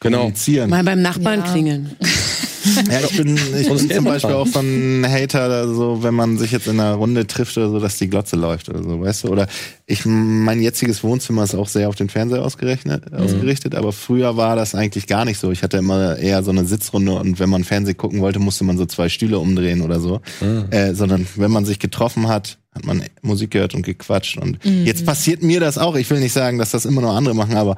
Genau. 0.00 0.18
kommunizieren. 0.18 0.70
mal 0.70 0.84
beim 0.84 1.02
Nachbarn 1.02 1.40
Ja. 1.40 1.50
klingeln. 1.50 1.96
Ja, 2.90 3.00
ich 3.00 3.16
bin, 3.16 3.36
ich 3.58 3.68
bin 3.68 3.90
zum 3.90 4.04
Beispiel 4.04 4.32
auch 4.34 4.46
so 4.46 4.60
ein 4.60 5.04
Hater, 5.08 5.42
also 5.42 6.02
wenn 6.02 6.14
man 6.14 6.38
sich 6.38 6.52
jetzt 6.52 6.66
in 6.66 6.80
einer 6.80 6.94
Runde 6.94 7.26
trifft 7.26 7.56
oder 7.56 7.68
so, 7.70 7.78
dass 7.80 7.98
die 7.98 8.08
Glotze 8.08 8.36
läuft 8.36 8.68
oder 8.68 8.82
so, 8.82 9.00
weißt 9.00 9.24
du? 9.24 9.28
Oder 9.28 9.46
ich, 9.86 10.04
mein 10.06 10.60
jetziges 10.62 11.02
Wohnzimmer 11.04 11.44
ist 11.44 11.54
auch 11.54 11.68
sehr 11.68 11.88
auf 11.88 11.94
den 11.94 12.08
Fernseher 12.08 12.42
ausgerechnet, 12.42 13.10
Mhm. 13.10 13.18
ausgerichtet, 13.18 13.74
aber 13.74 13.92
früher 13.92 14.36
war 14.36 14.56
das 14.56 14.74
eigentlich 14.74 15.06
gar 15.06 15.24
nicht 15.24 15.38
so. 15.38 15.50
Ich 15.50 15.62
hatte 15.62 15.76
immer 15.78 16.16
eher 16.18 16.42
so 16.42 16.50
eine 16.50 16.64
Sitzrunde 16.64 17.12
und 17.12 17.38
wenn 17.38 17.50
man 17.50 17.64
Fernsehen 17.64 17.96
gucken 17.96 18.20
wollte, 18.20 18.38
musste 18.38 18.64
man 18.64 18.78
so 18.78 18.86
zwei 18.86 19.08
Stühle 19.08 19.38
umdrehen 19.38 19.82
oder 19.82 20.00
so. 20.00 20.20
Ah. 20.40 20.64
Äh, 20.74 20.94
sondern 20.94 21.26
wenn 21.36 21.50
man 21.50 21.64
sich 21.64 21.78
getroffen 21.78 22.28
hat, 22.28 22.58
hat 22.74 22.84
man 22.86 23.04
Musik 23.22 23.52
gehört 23.52 23.74
und 23.74 23.82
gequatscht. 23.82 24.36
Und 24.36 24.58
jetzt 24.64 25.06
passiert 25.06 25.42
mir 25.44 25.60
das 25.60 25.78
auch. 25.78 25.94
Ich 25.94 26.10
will 26.10 26.18
nicht 26.18 26.32
sagen, 26.32 26.58
dass 26.58 26.72
das 26.72 26.84
immer 26.86 27.02
nur 27.02 27.12
andere 27.12 27.32
machen, 27.34 27.54
aber 27.54 27.76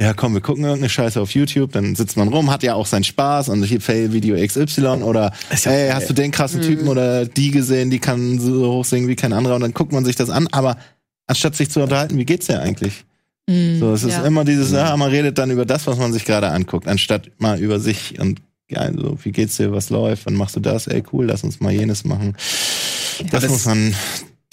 ja, 0.00 0.14
komm, 0.14 0.34
wir 0.34 0.40
gucken 0.40 0.62
irgendeine 0.64 0.88
Scheiße 0.88 1.20
auf 1.20 1.32
YouTube, 1.32 1.72
dann 1.72 1.96
sitzt 1.96 2.16
man 2.16 2.28
rum, 2.28 2.50
hat 2.50 2.62
ja 2.62 2.74
auch 2.74 2.86
seinen 2.86 3.04
Spaß 3.04 3.48
und 3.48 3.64
hier 3.64 3.80
Fail 3.80 4.12
Video 4.12 4.36
XY 4.36 5.02
oder 5.02 5.32
hey, 5.50 5.90
hast 5.90 6.08
du 6.08 6.14
den 6.14 6.30
krassen 6.30 6.62
Typen 6.62 6.86
oder 6.86 7.26
die 7.26 7.50
gesehen, 7.50 7.90
die 7.90 7.98
kann 7.98 8.38
so 8.38 8.72
hoch 8.72 8.84
singen 8.84 9.08
wie 9.08 9.16
kein 9.16 9.32
anderer 9.32 9.56
und 9.56 9.62
dann 9.62 9.74
guckt 9.74 9.92
man 9.92 10.04
sich 10.04 10.14
das 10.14 10.30
an, 10.30 10.46
aber 10.52 10.76
anstatt 11.26 11.56
sich 11.56 11.70
zu 11.70 11.80
unterhalten, 11.82 12.16
wie 12.16 12.24
geht's 12.24 12.46
dir 12.46 12.60
eigentlich? 12.60 13.04
So, 13.80 13.92
es 13.94 14.04
ist 14.04 14.12
ja. 14.12 14.26
immer 14.26 14.44
dieses, 14.44 14.72
ja, 14.72 14.94
man 14.96 15.10
redet 15.10 15.38
dann 15.38 15.50
über 15.50 15.64
das, 15.64 15.86
was 15.86 15.96
man 15.96 16.12
sich 16.12 16.26
gerade 16.26 16.48
anguckt, 16.50 16.86
anstatt 16.86 17.30
mal 17.38 17.58
über 17.58 17.80
sich 17.80 18.20
und 18.20 18.42
ja, 18.70 18.92
so, 18.92 19.16
wie 19.22 19.32
geht's 19.32 19.56
dir, 19.56 19.72
was 19.72 19.88
läuft, 19.88 20.26
wann 20.26 20.34
machst 20.34 20.54
du 20.54 20.60
das, 20.60 20.86
ey, 20.86 21.02
cool, 21.12 21.24
lass 21.24 21.42
uns 21.44 21.58
mal 21.58 21.72
jenes 21.72 22.04
machen. 22.04 22.36
Das, 23.30 23.42
das- 23.42 23.50
muss 23.50 23.64
man, 23.64 23.94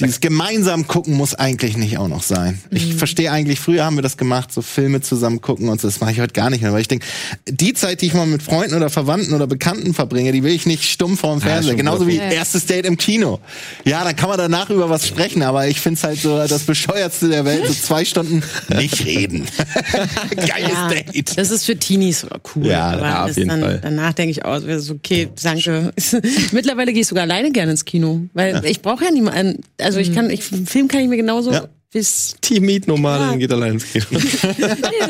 dieses 0.01 0.19
gemeinsam 0.19 0.87
gucken 0.87 1.13
muss 1.13 1.35
eigentlich 1.35 1.77
nicht 1.77 1.97
auch 1.97 2.09
noch 2.09 2.21
sein. 2.21 2.59
Ich 2.69 2.85
Mhm. 2.93 2.97
verstehe 2.97 3.31
eigentlich, 3.31 3.61
früher 3.61 3.85
haben 3.85 3.95
wir 3.95 4.01
das 4.01 4.17
gemacht, 4.17 4.51
so 4.51 4.61
Filme 4.61 4.99
zusammen 4.99 5.39
gucken 5.39 5.69
und 5.69 5.79
so, 5.79 5.87
das 5.87 6.01
mache 6.01 6.11
ich 6.11 6.19
heute 6.19 6.33
gar 6.33 6.49
nicht 6.49 6.61
mehr, 6.61 6.73
weil 6.73 6.81
ich 6.81 6.89
denke, 6.89 7.05
die 7.49 7.73
Zeit, 7.73 8.01
die 8.01 8.07
ich 8.07 8.13
mal 8.13 8.25
mit 8.27 8.43
Freunden 8.43 8.75
oder 8.75 8.89
Verwandten 8.89 9.33
oder 9.33 9.47
Bekannten 9.47 9.93
verbringe, 9.93 10.33
die 10.33 10.43
will 10.43 10.51
ich 10.51 10.65
nicht 10.65 10.83
stumm 10.83 11.17
vorm 11.17 11.39
Fernseher. 11.39 11.69
schon 11.71 11.77
Genauso 11.77 12.07
wie 12.07 12.17
Ja. 12.17 12.29
erstes 12.29 12.65
Date 12.65 12.85
im 12.85 12.97
Kino. 12.97 13.39
Ja, 13.85 14.03
dann 14.03 14.17
kann 14.17 14.27
man 14.27 14.37
danach 14.37 14.69
über 14.69 14.89
was 14.89 15.07
sprechen, 15.07 15.41
aber 15.43 15.65
ich 15.69 15.79
find's 15.79 16.03
halt 16.03 16.19
so 16.19 16.45
das 16.45 16.63
bescheuertste 16.63 17.29
der 17.29 17.45
Welt, 17.45 17.65
so 17.65 17.73
zwei 17.73 18.03
Stunden 18.03 18.43
nicht 18.77 19.05
reden. 19.05 19.45
Geiles 20.35 20.49
Ja, 20.71 20.89
Date. 20.89 21.37
das 21.37 21.51
ist 21.51 21.65
für 21.65 21.77
Teenies 21.77 22.25
cool. 22.55 22.65
Ja, 22.67 22.89
aber 22.91 23.01
ja, 23.01 23.25
auf 23.25 23.37
jeden 23.37 23.47
dann, 23.47 23.61
Fall. 23.61 23.79
danach 23.81 24.11
denke 24.11 24.31
ich 24.31 24.43
auch, 24.43 24.55
das 24.55 24.83
ist 24.83 24.91
okay, 24.91 25.29
danke. 25.41 25.93
Mittlerweile 26.51 26.91
gehe 26.91 27.01
ich 27.01 27.07
sogar 27.07 27.23
alleine 27.23 27.51
gerne 27.51 27.71
ins 27.71 27.85
Kino, 27.85 28.23
weil 28.33 28.61
ich 28.65 28.81
brauche 28.81 29.05
ja 29.05 29.11
niemanden. 29.11 29.61
Also 29.85 29.99
ich 29.99 30.13
kann, 30.13 30.29
ich, 30.29 30.43
Film 30.43 30.87
kann 30.87 31.01
ich 31.01 31.07
mir 31.07 31.17
genauso 31.17 31.51
Ja. 31.51 31.65
bis 31.93 32.35
Team 32.41 32.65
Meet 32.65 32.87
Nomadin 32.87 33.29
Ja. 33.31 33.35
geht 33.37 33.51
allein 33.53 33.73
ins 33.73 33.85
Kino. 33.91 34.05
nee, 34.11 34.19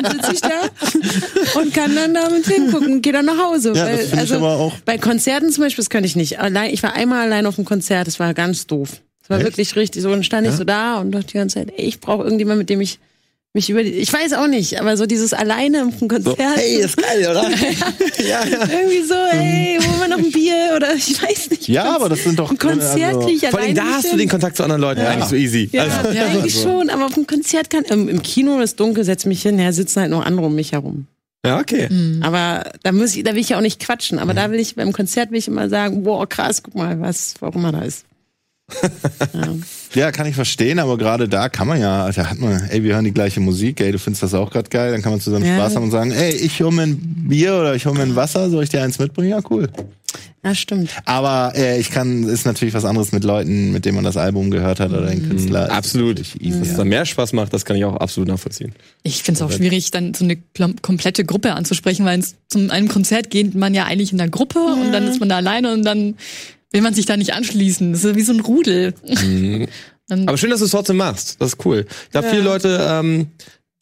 dann 0.01 0.11
sitze 0.11 0.34
ich 0.34 0.41
da 0.41 1.59
und 1.59 1.73
kann 1.73 1.95
dann 1.95 2.13
da 2.13 2.28
einen 2.28 2.43
Film 2.43 2.71
gucken 2.71 2.93
und 2.93 3.01
gehe 3.01 3.13
dann 3.13 3.26
nach 3.26 3.38
Hause. 3.38 3.73
Ja, 3.76 3.86
weil, 3.86 3.97
das 3.97 4.07
finde 4.09 4.15
ich 4.26 4.32
also, 4.32 4.36
aber 4.36 4.57
auch- 4.57 4.78
Bei 4.86 4.97
Konzerten 4.97 5.51
zum 5.51 5.63
Beispiel, 5.63 5.84
das 5.84 5.89
könnte 5.89 6.07
ich 6.07 6.15
nicht. 6.15 6.39
Allein, 6.39 6.73
ich 6.73 6.84
war 6.84 6.93
einmal 6.93 7.21
allein 7.26 7.45
auf 7.45 7.57
einem 7.57 7.65
Konzert, 7.65 8.07
das 8.07 8.19
war 8.19 8.34
ganz 8.34 8.67
doof. 8.67 9.01
Das 9.21 9.30
war 9.32 9.38
Echt? 9.38 9.47
wirklich 9.47 9.76
richtig 9.76 10.03
so. 10.03 10.09
Dann 10.11 10.23
stand 10.23 10.45
ich 10.47 10.53
so 10.53 10.63
da 10.63 10.99
und 10.99 11.11
dachte 11.11 11.28
die 11.28 11.34
ganze 11.38 11.55
Zeit, 11.55 11.73
ey, 11.76 11.86
ich 11.86 11.99
brauche 11.99 12.23
irgendjemanden, 12.23 12.59
mit 12.59 12.69
dem 12.69 12.82
ich 12.82 12.99
mich 13.55 13.69
über 13.71 13.83
die, 13.83 13.89
ich 13.91 14.13
weiß 14.13 14.33
auch 14.33 14.47
nicht, 14.47 14.79
aber 14.79 14.95
so 14.97 15.05
dieses 15.07 15.33
alleine 15.33 15.85
auf 15.87 15.97
dem 15.97 16.07
Konzert. 16.07 16.37
hey, 16.37 16.81
ist 16.81 16.95
geil, 16.97 17.21
oder? 17.27 17.49
ja, 18.27 18.45
ja. 18.45 18.67
Irgendwie 18.69 19.01
so, 19.07 19.13
ey, 19.15 19.79
holen 19.81 19.99
wir 20.01 20.07
noch 20.09 20.17
ein 20.19 20.31
Bier 20.31 20.73
oder 20.75 20.93
ich 20.93 21.19
weiß 21.21 21.49
nicht. 21.49 21.67
Ja, 21.67 21.95
aber 21.95 22.09
das 22.09 22.23
sind 22.23 22.37
doch 22.37 22.51
Ein 22.51 22.59
Konzert 22.59 23.15
also- 23.15 23.27
ich 23.29 23.47
Vor 23.47 23.59
allem 23.59 23.73
da 23.73 23.85
hast 23.85 24.11
du 24.13 24.17
den. 24.17 24.29
Kontakt 24.29 24.57
zu 24.57 24.63
anderen 24.63 24.81
Leuten 24.81 25.01
eigentlich 25.01 25.29
so 25.29 25.35
easy. 25.35 25.69
Ja, 25.71 25.83
Also, 25.85 26.09
eigentlich 26.09 26.61
schon, 26.61 26.89
aber 26.91 27.05
auf 27.07 27.13
dem 27.15 27.25
Konzert 27.25 27.69
kann, 27.69 27.83
im, 27.85 28.07
im 28.09 28.21
Kino 28.21 28.59
ist 28.59 28.79
dunkel, 28.79 29.03
setz 29.03 29.25
mich 29.25 29.41
hin, 29.41 29.57
ja, 29.57 29.71
sitzen 29.71 30.01
halt 30.01 30.11
noch 30.11 30.23
andere 30.25 30.45
um 30.47 30.53
mich 30.55 30.73
herum. 30.73 31.07
ja, 31.45 31.59
okay. 31.59 31.89
Aber 32.21 32.71
da 32.83 32.91
muss 32.91 33.15
ich, 33.15 33.23
da 33.23 33.33
will 33.33 33.39
ich 33.41 33.49
ja 33.49 33.57
auch 33.57 33.61
nicht 33.61 33.79
quatschen, 33.79 34.19
aber 34.19 34.33
da 34.33 34.51
will 34.51 34.59
ich, 34.59 34.75
beim 34.75 34.91
Konzert 34.93 35.31
will 35.31 35.37
ich 35.39 35.47
immer 35.47 35.69
sagen, 35.69 36.03
boah, 36.03 36.27
krass, 36.27 36.61
guck 36.61 36.75
mal, 36.75 36.99
was, 36.99 37.35
warum 37.39 37.63
er 37.65 37.71
da 37.71 37.81
ist. 37.83 38.05
ja. 39.33 39.47
Ja, 39.95 40.11
kann 40.11 40.27
ich 40.27 40.35
verstehen, 40.35 40.79
aber 40.79 40.97
gerade 40.97 41.27
da 41.29 41.49
kann 41.49 41.67
man 41.67 41.79
ja, 41.79 42.11
da 42.11 42.29
hat 42.29 42.39
man, 42.39 42.63
ey, 42.69 42.83
wir 42.83 42.93
hören 42.95 43.05
die 43.05 43.13
gleiche 43.13 43.39
Musik, 43.39 43.79
ey, 43.81 43.91
du 43.91 43.99
findest 43.99 44.23
das 44.23 44.33
auch 44.33 44.51
gerade 44.51 44.69
geil, 44.69 44.91
dann 44.91 45.01
kann 45.01 45.11
man 45.13 45.21
zusammen 45.21 45.45
Ja. 45.45 45.55
Spaß 45.55 45.75
haben 45.75 45.83
und 45.83 45.91
sagen, 45.91 46.11
ey, 46.11 46.31
ich 46.33 46.61
hole 46.61 46.71
mir 46.73 46.83
ein 46.83 46.97
Bier 47.27 47.55
oder 47.55 47.75
ich 47.75 47.85
hole 47.85 47.95
mir 47.95 48.03
ein 48.03 48.15
Wasser, 48.15 48.49
soll 48.49 48.63
ich 48.63 48.69
dir 48.69 48.81
eins 48.83 48.99
mitbringen? 48.99 49.29
Ja, 49.29 49.39
cool. 49.49 49.69
ja, 50.43 50.53
stimmt. 50.55 50.91
Aber 51.05 51.53
äh, 51.55 51.79
ich 51.79 51.91
kann, 51.91 52.23
ist 52.23 52.45
natürlich 52.45 52.73
was 52.73 52.85
anderes 52.85 53.11
mit 53.11 53.23
Leuten, 53.23 53.71
mit 53.71 53.85
denen 53.85 53.95
man 53.95 54.03
das 54.03 54.15
Album 54.17 54.51
gehört 54.51 54.79
hat 54.79 54.91
oder 54.91 55.07
den 55.07 55.27
Künstler. 55.27 55.71
Absolut. 55.71 56.19
Ist 56.19 56.35
Dass 56.35 56.41
easy, 56.41 56.61
es 56.61 56.71
ja. 56.71 56.77
da 56.77 56.83
mehr 56.85 57.05
Spaß 57.05 57.33
macht, 57.33 57.53
das 57.53 57.65
kann 57.65 57.75
ich 57.75 57.85
auch 57.85 57.95
absolut 57.97 58.29
nachvollziehen. 58.29 58.73
Ich 59.03 59.23
finde 59.23 59.39
es 59.39 59.41
auch 59.41 59.51
schwierig, 59.51 59.91
dann 59.91 60.13
so 60.13 60.23
eine 60.25 60.37
komplette 60.81 61.25
Gruppe 61.25 61.53
anzusprechen, 61.53 62.05
weil 62.05 62.19
es 62.19 62.35
zu 62.47 62.69
einem 62.69 62.87
Konzert 62.87 63.29
geht 63.29 63.55
man 63.55 63.73
ja 63.73 63.85
eigentlich 63.85 64.11
in 64.11 64.17
der 64.17 64.29
Gruppe 64.29 64.59
und 64.59 64.91
dann 64.91 65.07
ist 65.07 65.19
man 65.19 65.29
da 65.29 65.37
alleine 65.37 65.73
und 65.73 65.83
dann 65.83 66.15
will 66.72 66.82
man 66.82 66.93
sich 66.93 67.05
da 67.05 67.18
nicht 67.18 67.34
anschließen. 67.34 67.93
Das 67.93 68.03
ist 68.03 68.16
wie 68.16 68.22
so 68.22 68.34
ein 68.34 68.39
Rudel. 68.41 68.93
Dann, 70.07 70.28
Aber 70.28 70.38
schön, 70.38 70.51
dass 70.51 70.59
du 70.59 70.66
es 70.66 70.72
trotzdem 70.72 70.97
machst. 70.97 71.41
Das 71.41 71.53
ist 71.53 71.66
cool. 71.66 71.86
Ich 72.05 72.11
glaube, 72.11 72.30
viele 72.30 72.43
Leute, 72.43 72.80
ähm, 72.88 73.32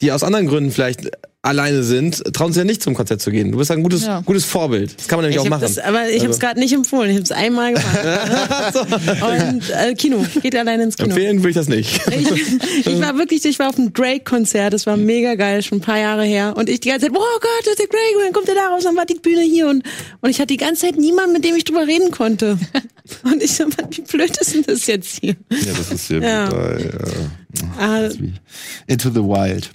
die 0.00 0.10
aus 0.10 0.22
anderen 0.22 0.46
Gründen 0.46 0.70
vielleicht 0.70 1.10
alleine 1.44 1.82
sind, 1.82 2.22
trauen 2.34 2.52
sich 2.52 2.58
ja 2.60 2.64
nicht 2.64 2.82
zum 2.82 2.94
Konzert 2.94 3.20
zu 3.20 3.30
gehen. 3.30 3.52
Du 3.52 3.58
bist 3.58 3.70
ein 3.70 3.82
gutes, 3.82 4.04
Ja. 4.06 4.20
gutes 4.20 4.44
Vorbild. 4.44 4.94
Das 4.98 5.08
kann 5.08 5.18
man 5.18 5.24
nämlich 5.24 5.36
Ich 5.36 5.42
auch 5.46 5.48
machen. 5.50 5.62
das, 5.62 5.78
aber 5.78 6.08
ich 6.08 6.22
habe 6.22 6.30
es 6.32 6.40
gerade 6.40 6.58
nicht 6.58 6.72
empfohlen, 6.72 7.10
ich 7.10 7.16
habe 7.16 7.24
es 7.24 7.32
einmal 7.32 7.74
gemacht. 7.74 7.94
Und 9.54 9.70
äh, 9.70 9.94
Kino, 9.94 10.24
geht 10.42 10.56
alleine 10.56 10.84
ins 10.84 10.96
Kino. 10.96 11.08
Empfehlen 11.10 11.38
würde 11.38 11.50
ich 11.50 11.54
das 11.56 11.68
nicht. 11.68 12.00
Ich, 12.14 12.86
ich 12.86 13.00
war 13.00 13.16
wirklich, 13.18 13.44
ich 13.44 13.58
war 13.58 13.68
auf 13.68 13.78
einem 13.78 13.92
Drake-Konzert, 13.92 14.72
das 14.72 14.86
war 14.86 14.96
mega 14.96 15.34
geil, 15.34 15.62
schon 15.62 15.78
ein 15.78 15.80
paar 15.80 15.98
Jahre 15.98 16.24
her. 16.24 16.54
Und 16.56 16.68
ich 16.68 16.80
die 16.80 16.88
ganze 16.88 17.06
Zeit, 17.06 17.14
oh 17.14 17.20
Gott, 17.40 17.50
das 17.64 17.72
ist 17.74 17.78
der 17.80 17.86
Drake, 17.86 18.16
und 18.18 18.24
dann 18.24 18.32
kommt 18.32 18.48
er 18.48 18.54
da 18.54 18.68
raus, 18.68 18.84
dann 18.84 18.96
war 18.96 19.04
die 19.06 19.14
Bühne 19.14 19.42
hier. 19.42 19.68
Und, 19.68 19.84
und 20.20 20.30
ich 20.30 20.38
hatte 20.38 20.48
die 20.48 20.56
ganze 20.56 20.82
Zeit 20.86 20.96
niemanden, 20.96 21.32
mit 21.32 21.44
dem 21.44 21.54
ich 21.56 21.64
drüber 21.64 21.86
reden 21.86 22.10
konnte. 22.10 22.58
Und 23.22 23.42
ich 23.42 23.52
so, 23.52 23.64
Mann, 23.64 23.88
wie 23.90 24.00
blöd 24.00 24.34
ist 24.40 24.54
denn 24.54 24.62
das 24.66 24.86
jetzt 24.86 25.18
hier? 25.20 25.36
Ja, 25.50 25.72
das 25.76 25.90
ist 25.92 26.08
ja, 26.08 26.18
Ja. 26.20 26.48
wie 26.50 26.54
bei 26.54 26.82
äh, 26.82 26.88
Ah, 27.78 28.08
Into 28.86 29.10
the 29.10 29.20
Wild. 29.20 29.68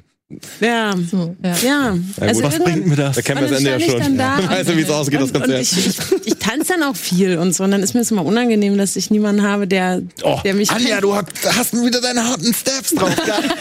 Ja. 0.59 0.93
so, 1.09 1.35
ja. 1.43 1.55
Ja, 1.63 1.97
also 2.21 2.43
Was 2.43 2.59
bringt 2.59 2.85
mir 2.87 2.95
das? 2.95 3.15
Da 3.15 3.21
kennen 3.21 3.41
wir 3.41 3.47
das 3.49 3.57
Ende 3.59 3.71
ja 3.71 3.79
schon. 3.79 3.99
dann 3.99 4.17
da 4.17 4.49
weißt 4.49 4.69
du, 4.69 4.77
wie 4.77 4.81
es 4.81 4.89
ausgeht, 4.89 5.21
das 5.21 5.31
und, 5.31 5.39
Konzert. 5.41 5.61
ich, 5.61 5.87
ich, 5.87 5.97
ich 6.25 6.35
tanze 6.35 6.73
dann 6.73 6.83
auch 6.83 6.95
viel 6.95 7.37
und 7.37 7.53
so. 7.55 7.63
Und 7.63 7.71
dann 7.71 7.81
ist 7.81 7.93
mir 7.93 8.01
das 8.01 8.11
immer 8.11 8.25
unangenehm, 8.25 8.77
dass 8.77 8.95
ich 8.95 9.09
niemanden 9.09 9.41
habe, 9.41 9.67
der, 9.67 10.01
Oh, 10.23 10.39
der 10.43 10.53
mich. 10.53 10.69
Anja, 10.69 11.01
du 11.01 11.15
hast, 11.15 11.27
hast 11.45 11.73
wieder 11.73 11.99
deine 12.01 12.23
harten 12.23 12.53
Steps 12.53 12.91
drauf 12.91 13.15
gehabt. 13.15 13.43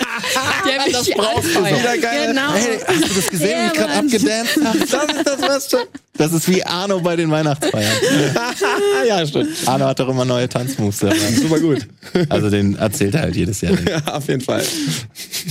Der 0.66 0.84
mich 0.84 0.92
das 0.92 1.08
brauchst 1.10 1.54
du 1.54 1.58
anfeuert. 1.58 1.78
Wieder 1.80 1.98
geil. 1.98 2.26
Genau. 2.28 2.52
Hey, 2.52 2.78
hast 2.86 3.02
du 3.10 3.14
das 3.14 3.26
gesehen, 3.28 3.58
wie 3.62 3.66
ich 3.66 3.72
gerade 3.72 3.92
Ja, 3.92 3.98
abgedanced 3.98 4.64
habe? 4.64 4.78
Das 4.78 5.16
ist 5.16 5.26
das 5.26 5.40
Beste. 5.40 5.88
Das 6.18 6.32
ist 6.32 6.48
wie 6.48 6.62
Arno 6.64 7.00
bei 7.00 7.16
den 7.16 7.30
Weihnachtsfeiern. 7.30 7.92
ja, 9.08 9.26
stimmt. 9.26 9.48
Arno 9.66 9.86
hat 9.86 10.00
doch 10.00 10.08
immer 10.08 10.24
neue 10.24 10.48
Tanzmoves 10.48 10.98
dabei. 10.98 11.16
Super 11.40 11.60
gut. 11.60 11.86
Also 12.28 12.50
den 12.50 12.76
erzählt 12.76 13.14
er 13.14 13.22
halt 13.22 13.36
jedes 13.36 13.60
Jahr. 13.60 13.72
Ja, 13.88 14.14
auf 14.14 14.26
jeden 14.28 14.40
Fall. 14.40 14.62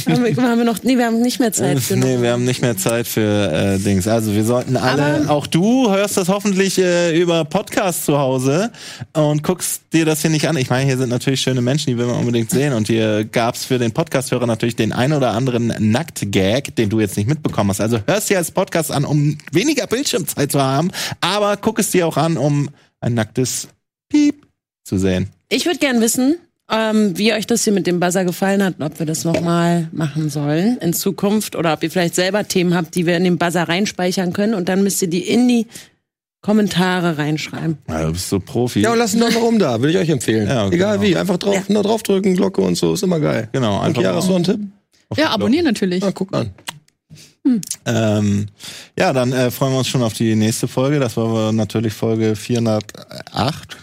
Haben 0.08 0.24
wir, 0.24 0.36
haben 0.44 0.58
wir 0.58 0.66
noch, 0.66 0.84
nee, 0.84 0.98
wir 0.98 1.06
haben 1.06 1.22
nicht 1.22 1.40
mehr 1.40 1.52
Zeit. 1.54 1.80
für 1.80 1.96
Nee, 1.96 2.22
wir 2.22 2.32
haben 2.34 2.44
nicht 2.46 2.62
mehr 2.62 2.78
Zeit 2.78 3.08
für 3.08 3.52
äh, 3.52 3.80
Dings. 3.80 4.08
Also 4.08 4.34
wir 4.34 4.44
sollten 4.44 4.76
alle, 4.78 5.22
Aber- 5.22 5.30
auch 5.32 5.48
du 5.48 5.90
hörst 5.90 6.18
das 6.18 6.28
hoffentlich 6.30 6.78
äh, 6.78 7.18
über 7.20 7.46
Podcast 7.46 8.06
zu 8.06 8.18
Hause 8.18 8.72
und 9.14 9.44
guckst 9.44 9.82
dir 9.94 10.06
das 10.06 10.22
hier 10.22 10.30
nicht 10.32 10.48
an. 10.48 10.58
Ich 10.58 10.70
meine, 10.70 10.86
hier 10.86 10.98
sind 10.98 11.10
natürlich 11.10 11.42
schöne 11.42 11.62
Menschen, 11.62 11.92
die 11.92 11.98
will 11.98 12.06
man 12.08 12.16
unbedingt 12.18 12.52
sehen. 12.52 12.74
Und 12.74 12.88
hier 12.88 13.24
gab's 13.26 13.64
für 13.66 13.80
den 13.80 13.92
Podcast-Hörer 13.94 14.46
natürlich 14.46 14.76
den 14.76 14.92
ein 14.92 15.14
oder 15.14 15.32
anderen 15.32 15.74
Nackt-Gag, 15.80 16.76
den 16.76 16.90
du 16.90 17.00
jetzt 17.00 17.16
nicht 17.18 17.30
mitbekommen 17.30 17.70
hast. 17.70 17.80
Also 17.82 18.00
hörst 18.06 18.30
dir 18.30 18.38
als 18.38 18.52
Podcast 18.52 18.92
an, 18.92 19.06
um 19.06 19.38
weniger 19.52 19.88
Bildschirmzeit 19.88 20.52
zu 20.52 20.57
haben, 20.62 20.92
aber 21.22 21.58
guck 21.58 21.80
es 21.80 21.92
dir 21.92 22.08
auch 22.08 22.18
an, 22.18 22.38
um 22.38 22.70
ein 23.00 23.14
nacktes 23.14 23.68
Piep 24.10 24.46
zu 24.84 24.98
sehen. 24.98 25.30
Ich 25.50 25.66
würde 25.66 25.80
gern 25.80 26.02
wissen, 26.02 26.36
ähm, 26.70 27.18
wie 27.18 27.34
euch 27.34 27.48
das 27.48 27.64
hier 27.64 27.74
mit 27.74 27.88
dem 27.88 28.00
Buzzer 28.00 28.26
gefallen 28.26 28.62
hat 28.64 28.80
und 28.80 28.86
ob 28.86 29.00
wir 29.00 29.06
das 29.06 29.24
nochmal 29.24 29.88
machen 29.92 30.30
sollen 30.30 30.78
in 30.80 30.94
Zukunft 30.94 31.56
oder 31.56 31.74
ob 31.74 31.84
ihr 31.84 31.92
vielleicht 31.92 32.16
selber 32.16 32.46
Themen 32.48 32.74
habt, 32.76 32.96
die 32.96 33.06
wir 33.06 33.16
in 33.16 33.24
den 33.24 33.38
Buzzer 33.38 33.64
reinspeichern 33.70 34.34
können 34.34 34.54
und 34.54 34.68
dann 34.68 34.84
müsst 34.84 35.02
ihr 35.02 35.10
die 35.10 35.28
in 35.28 35.48
die 35.48 35.68
Kommentare 36.42 37.18
reinschreiben. 37.18 37.78
Ja, 37.90 38.06
du 38.06 38.12
bist 38.14 38.30
so 38.30 38.40
Profi. 38.40 38.82
Ja, 38.82 38.92
und 38.92 39.00
lasst 39.00 39.16
einen 39.16 39.22
Daumen 39.22 39.34
nach 39.36 39.42
oben 39.42 39.60
da, 39.60 39.80
würde 39.82 39.92
ich 39.92 39.98
euch 39.98 40.10
empfehlen. 40.10 40.48
Ja, 40.48 40.68
Egal 40.70 40.98
genau. 41.00 41.10
wie, 41.10 41.18
einfach 41.18 41.38
drauf, 41.38 41.68
nur 41.68 41.84
draufdrücken, 41.84 42.36
Glocke 42.36 42.62
und 42.62 42.76
so, 42.76 42.94
ist 42.94 43.04
immer 43.04 43.20
geil. 43.20 43.50
Genau, 43.52 43.80
Und 43.80 43.86
einfach 43.86 44.02
Chiara, 44.02 44.14
mal 44.14 44.18
hast 44.20 44.28
du 44.28 44.32
noch 44.32 44.36
einen 44.38 44.46
Tipp? 44.46 44.60
auf 45.10 45.18
Ja, 45.18 45.30
abonnieren 45.32 45.66
natürlich. 45.66 46.04
Ja, 46.04 46.12
guck 46.12 46.34
an. 46.36 46.52
Ähm, 47.86 48.48
ja, 48.98 49.14
dann 49.14 49.32
äh, 49.32 49.52
freuen 49.52 49.74
wir 49.74 49.80
uns 49.80 49.88
schon 49.88 50.04
auf 50.04 50.14
die 50.14 50.36
nächste 50.36 50.68
Folge. 50.68 51.00
Das 51.00 51.18
war 51.18 51.52
natürlich 51.52 51.94
Folge 51.94 52.36
408. 52.36 53.78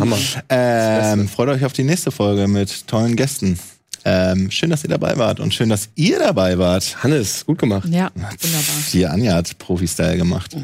Hammer. 0.00 0.18
Ähm, 0.48 1.28
freut 1.28 1.48
euch 1.48 1.64
auf 1.64 1.72
die 1.72 1.84
nächste 1.84 2.10
Folge 2.10 2.48
mit 2.48 2.86
tollen 2.86 3.16
Gästen. 3.16 3.58
Ähm, 4.04 4.50
schön, 4.50 4.70
dass 4.70 4.82
ihr 4.82 4.90
dabei 4.90 5.16
wart 5.18 5.40
und 5.40 5.52
schön, 5.52 5.68
dass 5.68 5.90
ihr 5.94 6.18
dabei 6.18 6.58
wart. 6.58 7.02
Hannes, 7.02 7.44
gut 7.44 7.58
gemacht. 7.58 7.86
Ja, 7.88 8.10
wunderbar. 8.14 8.74
Hier, 8.90 9.10
Anja 9.10 9.34
hat 9.34 9.58
Profi-Style 9.58 10.16
gemacht. 10.16 10.56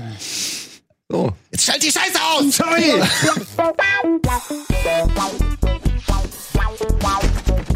So. 1.09 1.33
Jetzt 1.53 1.64
schalt 1.64 1.83
die 1.83 1.93
Scheiße 1.93 2.19
aus! 2.19 2.57
Sorry! 2.57 3.03